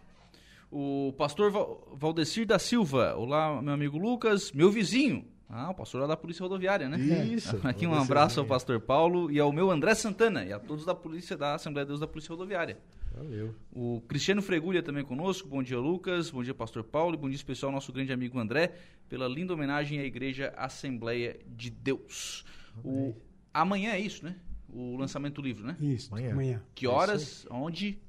[0.71, 1.51] O pastor
[1.93, 6.41] Valdecir da Silva, olá, meu amigo Lucas, meu vizinho, Ah, o pastor lá da Polícia
[6.43, 6.97] Rodoviária, né?
[7.25, 7.59] Isso.
[7.67, 10.95] Aqui um abraço ao pastor Paulo e ao meu André Santana e a todos da
[10.95, 12.79] Polícia da Assembleia de Deus da Polícia Rodoviária.
[13.13, 13.53] Valeu.
[13.73, 15.49] O Cristiano Fregulha também conosco.
[15.49, 16.31] Bom dia, Lucas.
[16.31, 17.15] Bom dia, pastor Paulo.
[17.15, 18.73] E bom dia especial ao nosso grande amigo André,
[19.09, 22.45] pela linda homenagem à Igreja Assembleia de Deus.
[22.81, 23.13] O,
[23.53, 24.37] amanhã é isso, né?
[24.69, 25.75] O lançamento do livro, né?
[25.81, 26.31] Isso, Amanhã.
[26.31, 26.63] amanhã.
[26.73, 27.45] Que horas?
[27.51, 27.99] Onde?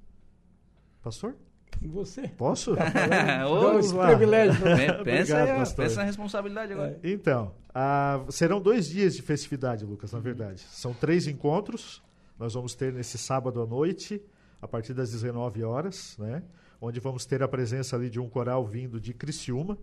[1.03, 1.35] Pastor?
[1.81, 2.29] Você.
[2.29, 2.75] Posso?
[2.77, 4.61] Dá Ô, esse privilégio.
[4.63, 6.99] Pe- pensa, Obrigado, aí, pensa na responsabilidade agora.
[7.03, 10.61] Então, ah, serão dois dias de festividade, Lucas, na verdade.
[10.71, 12.03] São três encontros.
[12.39, 14.21] Nós vamos ter nesse sábado à noite,
[14.61, 16.43] a partir das 19 horas, né?
[16.81, 19.79] Onde vamos ter a presença ali de um coral vindo de Criciúma,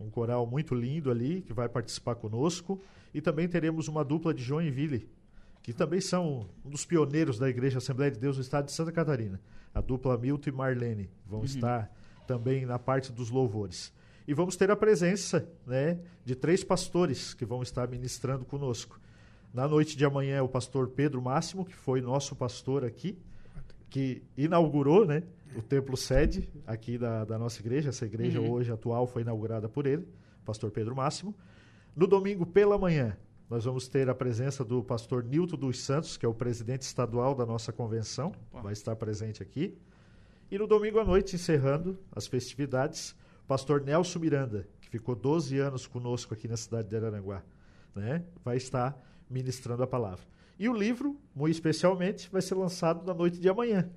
[0.00, 2.80] um coral muito lindo ali, que vai participar conosco.
[3.12, 5.08] E também teremos uma dupla de Joinville,
[5.64, 8.92] que também são um dos pioneiros da Igreja Assembleia de Deus no estado de Santa
[8.92, 9.40] Catarina.
[9.74, 11.90] A dupla Milton e Marlene vão estar
[12.26, 13.90] também na parte dos louvores.
[14.28, 19.00] E vamos ter a presença né, de três pastores que vão estar ministrando conosco.
[19.54, 23.18] Na noite de amanhã é o pastor Pedro Máximo, que foi nosso pastor aqui,
[23.88, 25.22] que inaugurou né,
[25.56, 27.88] o templo sede aqui da, da nossa igreja.
[27.88, 30.06] Essa igreja hoje atual foi inaugurada por ele,
[30.44, 31.34] pastor Pedro Máximo.
[31.96, 33.16] No domingo pela manhã,
[33.48, 37.34] nós vamos ter a presença do pastor Nilton dos Santos, que é o presidente estadual
[37.34, 39.76] da nossa convenção, vai estar presente aqui.
[40.50, 43.14] E no domingo à noite, encerrando as festividades,
[43.44, 47.42] o pastor Nelson Miranda, que ficou 12 anos conosco aqui na cidade de Araranguá,
[47.94, 48.98] né, vai estar
[49.28, 50.24] ministrando a palavra.
[50.58, 53.90] E o livro, muito especialmente, vai ser lançado na noite de amanhã,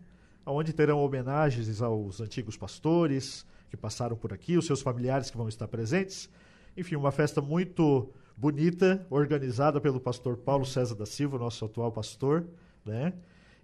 [0.46, 5.48] onde terão homenagens aos antigos pastores que passaram por aqui, os seus familiares que vão
[5.48, 6.30] estar presentes.
[6.76, 12.48] Enfim, uma festa muito bonita, organizada pelo pastor Paulo César da Silva, nosso atual pastor,
[12.86, 13.14] né?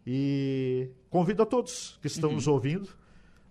[0.06, 2.90] E convido a todos que estão nos ouvindo,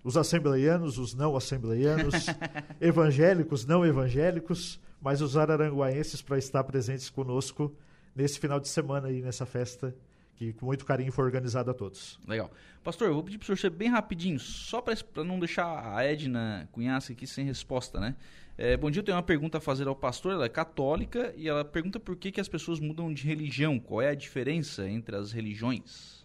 [0.02, 2.26] os assembleianos, os não assembleianos,
[2.80, 7.74] evangélicos, não evangélicos, mas os araranguaenses para estar presentes conosco
[8.14, 9.94] nesse final de semana aí, nessa festa
[10.36, 12.18] que com muito carinho foi organizada a todos.
[12.26, 12.50] Legal.
[12.82, 16.04] Pastor, eu vou pedir para o senhor ser bem rapidinho, só para não deixar a
[16.04, 18.16] Edna Cunhaça aqui sem resposta, né?
[18.58, 21.48] É, bom dia, eu tenho uma pergunta a fazer ao pastor, ela é católica e
[21.48, 25.16] ela pergunta por que, que as pessoas mudam de religião, qual é a diferença entre
[25.16, 26.22] as religiões?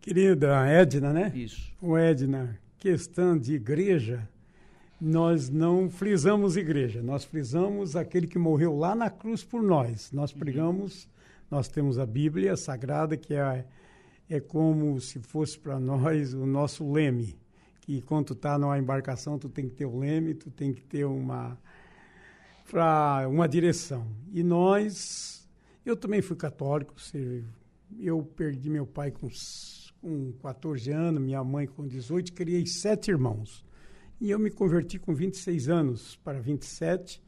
[0.00, 1.32] Querida Edna, né?
[1.34, 1.72] Isso.
[1.82, 4.28] O Edna, questão de igreja,
[5.00, 10.12] nós não frisamos igreja, nós frisamos aquele que morreu lá na cruz por nós.
[10.12, 11.08] Nós pregamos,
[11.50, 13.64] nós temos a Bíblia Sagrada, que é,
[14.30, 17.36] é como se fosse para nós o nosso leme.
[17.88, 20.82] Que quando tu está numa embarcação, tu tem que ter o leme, tu tem que
[20.82, 21.58] ter uma,
[22.70, 24.06] pra, uma direção.
[24.30, 25.48] E nós,
[25.86, 26.94] eu também fui católico,
[27.98, 29.30] eu perdi meu pai com,
[30.02, 33.64] com 14 anos, minha mãe com 18, criei sete irmãos.
[34.20, 37.22] E eu me converti com 26 anos para 27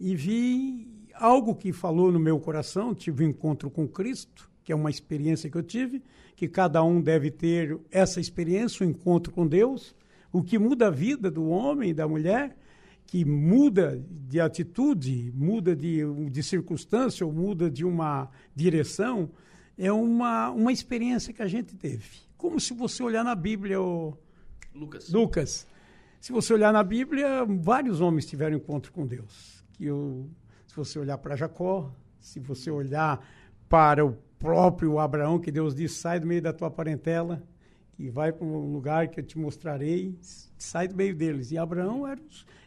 [0.00, 4.74] e vi algo que falou no meu coração, tive um encontro com Cristo, que é
[4.74, 6.02] uma experiência que eu tive,
[6.36, 9.94] que cada um deve ter essa experiência, o um encontro com Deus,
[10.32, 12.56] o que muda a vida do homem e da mulher,
[13.06, 16.00] que muda de atitude, muda de,
[16.30, 19.30] de circunstância ou muda de uma direção,
[19.76, 22.20] é uma, uma experiência que a gente teve.
[22.36, 23.78] Como se você olhar na Bíblia,
[24.74, 25.10] Lucas.
[25.10, 25.66] Lucas,
[26.20, 29.64] se você olhar na Bíblia, vários homens tiveram encontro com Deus.
[29.72, 30.28] Que eu,
[30.66, 33.26] se você olhar para Jacó, se você olhar
[33.68, 37.40] para o próprio Abraão, que Deus disse: sai do meio da tua parentela,
[37.92, 40.18] que vai para um lugar que eu te mostrarei,
[40.58, 41.52] sai do meio deles.
[41.52, 42.20] E Abraão era,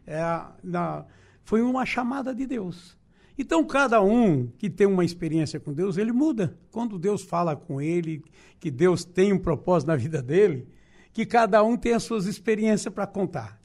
[0.08, 0.22] é
[0.64, 1.06] na-
[1.44, 2.96] foi uma chamada de Deus.
[3.36, 6.56] Então, cada um que tem uma experiência com Deus, ele muda.
[6.72, 8.24] Quando Deus fala com ele,
[8.60, 10.68] que Deus tem um propósito na vida dele,
[11.12, 13.60] que cada um tem as suas experiências para contar.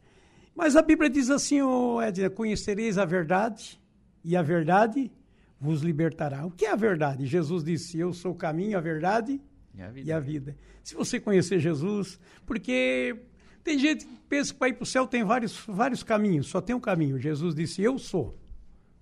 [0.57, 3.79] Mas a Bíblia diz assim, ô Edna, conhecereis a verdade
[4.25, 5.13] e a verdade
[5.61, 6.47] vos libertará.
[6.47, 7.27] O que é a verdade?
[7.27, 9.41] Jesus disse, eu sou o caminho, a verdade
[9.75, 10.09] E a vida?
[10.09, 10.57] e a vida.
[10.83, 13.17] Se você conhecer Jesus, porque
[13.65, 16.61] tem gente que pensa que para ir para o céu tem vários, vários caminhos, só
[16.61, 17.19] tem um caminho.
[17.19, 18.39] Jesus disse, eu sou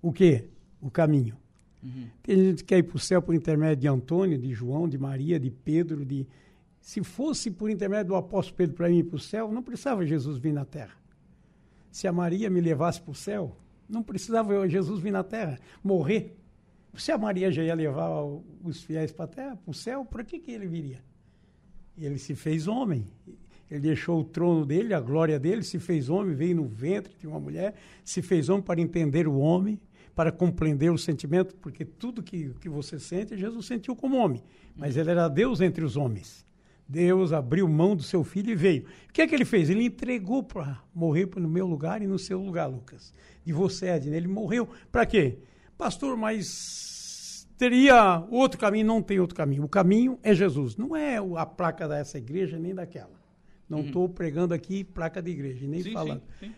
[0.01, 0.49] o quê?
[0.81, 1.37] O caminho.
[2.21, 4.97] Tem gente que quer ir para o céu por intermédio de Antônio, de João, de
[4.97, 6.27] Maria, de Pedro, de...
[6.81, 10.05] Se fosse por intermédio do apóstolo Pedro para mim ir para o céu, não precisava
[10.05, 10.95] Jesus vir na terra.
[11.91, 13.57] Se a Maria me levasse para o céu,
[13.87, 16.37] não precisava Jesus vir na terra, morrer.
[16.97, 18.09] Se a Maria já ia levar
[18.63, 21.03] os fiéis para a terra, para o céu, para que, que ele viria?
[21.97, 23.05] Ele se fez homem.
[23.69, 27.27] Ele deixou o trono dele, a glória dele, se fez homem, veio no ventre de
[27.27, 29.79] uma mulher, se fez homem para entender o homem,
[30.15, 34.41] para compreender o sentimento, porque tudo que, que você sente, Jesus sentiu como homem.
[34.75, 36.45] Mas ele era Deus entre os homens.
[36.87, 38.85] Deus abriu mão do seu filho e veio.
[39.09, 39.69] O que é que ele fez?
[39.69, 43.13] Ele entregou para morrer no meu lugar e no seu lugar, Lucas.
[43.43, 44.15] De você, Edna.
[44.15, 45.39] Ele morreu para quê?
[45.77, 48.87] Pastor, mas teria outro caminho?
[48.87, 49.63] Não tem outro caminho.
[49.63, 50.75] O caminho é Jesus.
[50.75, 53.17] Não é a placa dessa igreja nem daquela.
[53.69, 54.09] Não estou uhum.
[54.09, 56.21] pregando aqui placa de igreja, nem sim, falando.
[56.39, 56.55] Sim, sim.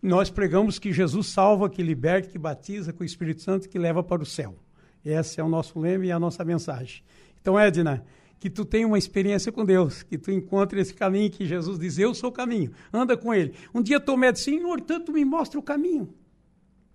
[0.00, 4.02] Nós pregamos que Jesus salva, que liberta, que batiza com o Espírito Santo, que leva
[4.02, 4.56] para o céu.
[5.04, 7.02] Esse é o nosso lema e a nossa mensagem.
[7.40, 8.04] Então, Edna,
[8.38, 11.98] que tu tenha uma experiência com Deus, que tu encontre esse caminho que Jesus diz,
[11.98, 13.54] eu sou o caminho, anda com ele.
[13.74, 16.14] Um dia tu me Senhor, tanto me mostra o caminho,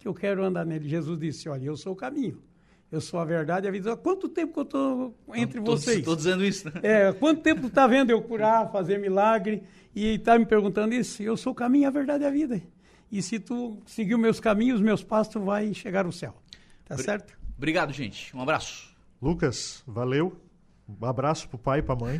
[0.04, 0.90] que eu quero andar nele.
[0.90, 2.44] Jesus disse, olha, eu sou o caminho,
[2.92, 3.94] eu sou a verdade e a vida.
[3.94, 6.00] Há quanto tempo que eu estou entre tô, vocês?
[6.00, 6.68] Estou dizendo isso.
[6.68, 6.74] Né?
[6.84, 9.64] É, quanto tempo está vendo eu curar, fazer milagre,
[9.96, 11.24] e está me perguntando isso?
[11.24, 12.62] Eu sou o caminho, a verdade e a vida.
[13.10, 16.36] E se tu seguir os meus caminhos, os meus passos, tu vai chegar ao céu.
[16.84, 17.34] Tá certo?
[17.58, 18.36] Obrigado, gente.
[18.36, 18.94] Um abraço.
[19.22, 20.36] Lucas, valeu.
[21.02, 22.18] Um abraço pro pai e pra mãe.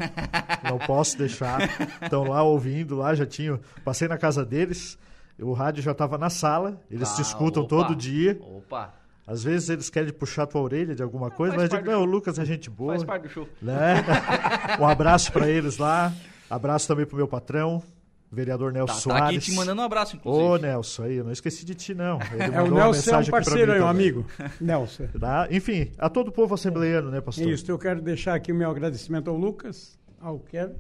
[0.64, 1.60] Não posso deixar.
[2.02, 3.60] Estão lá ouvindo, lá já tinham.
[3.84, 4.98] Passei na casa deles,
[5.44, 8.40] o rádio já estava na sala, eles ah, te escutam opa, todo dia.
[8.42, 8.94] Opa!
[9.26, 12.06] Às vezes eles querem puxar tua orelha de alguma coisa, mas eu digo, não, o
[12.06, 12.94] Lucas é gente boa.
[12.94, 13.48] Faz parte do show.
[13.62, 14.04] Né?
[14.80, 16.12] um abraço para eles lá.
[16.50, 17.82] Abraço também pro meu patrão,
[18.30, 19.24] vereador Nelson tá, Soares.
[19.24, 20.46] Tá aqui te mandando um abraço, inclusive.
[20.46, 22.20] Ô, Nelson, aí, eu não esqueci de ti, não.
[22.20, 24.26] é, o Nelson é um parceiro aí, um amigo.
[24.60, 25.08] Nelson.
[25.20, 25.48] Tá?
[25.50, 27.48] Enfim, a todo o povo assembleiano, né, pastor?
[27.48, 30.76] Isso, eu quero deixar aqui o meu agradecimento ao Lucas, ao Kevin.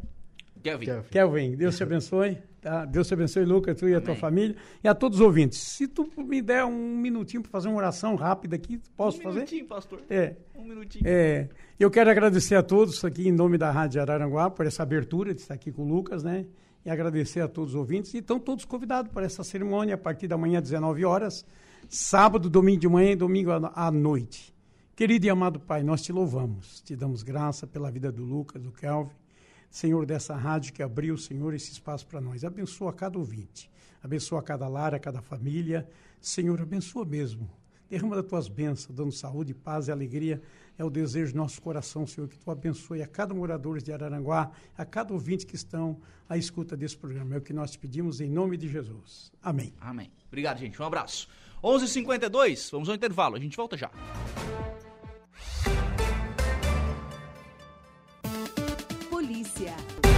[0.61, 0.85] Kelvin.
[1.09, 2.37] Kelvin, Deus te abençoe.
[2.63, 2.85] Tá?
[2.85, 4.55] Deus te abençoe, Lucas, tu e a tua família.
[4.83, 5.59] E a todos os ouvintes.
[5.59, 9.39] Se tu me der um minutinho para fazer uma oração rápida aqui, posso fazer?
[9.39, 10.01] Um minutinho, pastor.
[10.09, 10.35] É.
[10.55, 11.03] Um minutinho.
[11.05, 11.49] É.
[11.79, 15.41] Eu quero agradecer a todos aqui em nome da Rádio Araranguá por essa abertura de
[15.41, 16.45] estar aqui com o Lucas, né?
[16.85, 18.13] e agradecer a todos os ouvintes.
[18.13, 21.45] E estão todos convidados para essa cerimônia a partir da manhã, 19 horas,
[21.87, 24.53] sábado, domingo de manhã e domingo à noite.
[24.95, 28.71] Querido e amado Pai, nós te louvamos, te damos graça pela vida do Lucas, do
[28.71, 29.11] Kelvin,
[29.73, 32.45] Senhor, dessa rádio que abriu, Senhor, esse espaço para nós.
[32.45, 33.71] Abençoa cada ouvinte,
[34.03, 35.89] abençoa cada lar, cada família.
[36.21, 37.49] Senhor, abençoa mesmo.
[37.89, 40.39] Derrama das tuas bênçãos, dando saúde, paz e alegria
[40.77, 44.51] é o desejo do nosso coração, Senhor, que tu abençoe a cada morador de Araranguá,
[44.77, 47.33] a cada ouvinte que estão à escuta desse programa.
[47.33, 49.31] É o que nós te pedimos em nome de Jesus.
[49.41, 49.73] Amém.
[49.81, 50.11] Amém.
[50.27, 50.79] Obrigado, gente.
[50.79, 51.27] Um abraço.
[51.63, 51.81] 11:52.
[51.81, 53.35] h 52 vamos ao intervalo.
[53.35, 53.89] A gente volta já.
[59.53, 60.12] Polícia.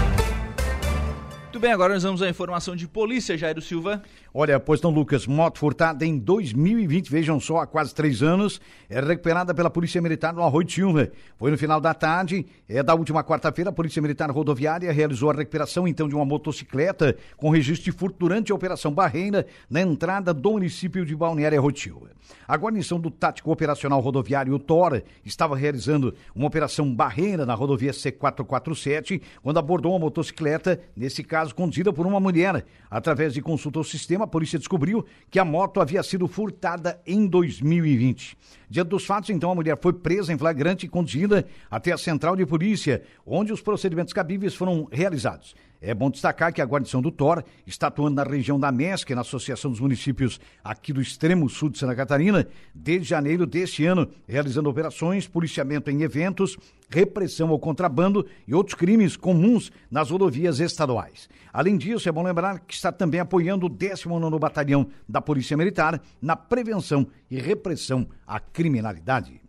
[1.56, 4.02] Muito bem, agora nós vamos à informação de polícia, Jairo Silva.
[4.34, 8.60] Olha, pois não, Lucas, moto furtada em 2020, vejam só, há quase três anos,
[8.90, 11.08] é recuperada pela Polícia Militar no Arroio Tilma.
[11.38, 15.34] Foi no final da tarde, é da última quarta-feira, a Polícia Militar Rodoviária realizou a
[15.34, 20.34] recuperação, então, de uma motocicleta com registro de furto durante a Operação Barreira, na entrada
[20.34, 22.10] do município de Balneário Arroio
[22.46, 29.22] A guarnição do Tático Operacional Rodoviário Tora estava realizando uma Operação Barreira na rodovia C447,
[29.42, 32.66] quando abordou uma motocicleta, nesse caso conduzida por uma mulher.
[32.90, 37.28] Através de consulta ao sistema, a polícia descobriu que a moto havia sido furtada em
[37.28, 38.38] 2020.
[38.70, 42.36] Diante dos fatos, então, a mulher foi presa em flagrante e conduzida até a central
[42.36, 45.56] de polícia, onde os procedimentos cabíveis foram realizados.
[45.88, 49.22] É bom destacar que a guarnição do TOR está atuando na região da MESC, na
[49.22, 54.68] Associação dos Municípios aqui do extremo sul de Santa Catarina, desde janeiro deste ano, realizando
[54.68, 56.58] operações, policiamento em eventos,
[56.90, 61.30] repressão ao contrabando e outros crimes comuns nas rodovias estaduais.
[61.54, 66.02] Além disso, é bom lembrar que está também apoiando o 19º Batalhão da Polícia Militar
[66.20, 69.40] na prevenção e repressão à criminalidade.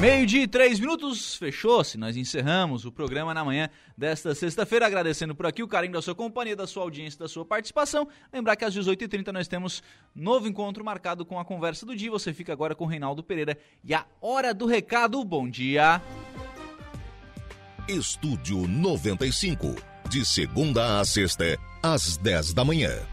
[0.00, 1.96] Meio-dia e três minutos, fechou-se.
[1.96, 6.14] Nós encerramos o programa na manhã desta sexta-feira, agradecendo por aqui o carinho da sua
[6.14, 8.08] companhia, da sua audiência, da sua participação.
[8.32, 9.82] Lembrar que às 18h30 nós temos
[10.14, 12.10] novo encontro marcado com a conversa do dia.
[12.10, 15.22] Você fica agora com o Reinaldo Pereira e a Hora do Recado.
[15.24, 16.02] Bom dia.
[17.88, 19.74] Estúdio 95,
[20.08, 23.11] de segunda a sexta, às 10 da manhã.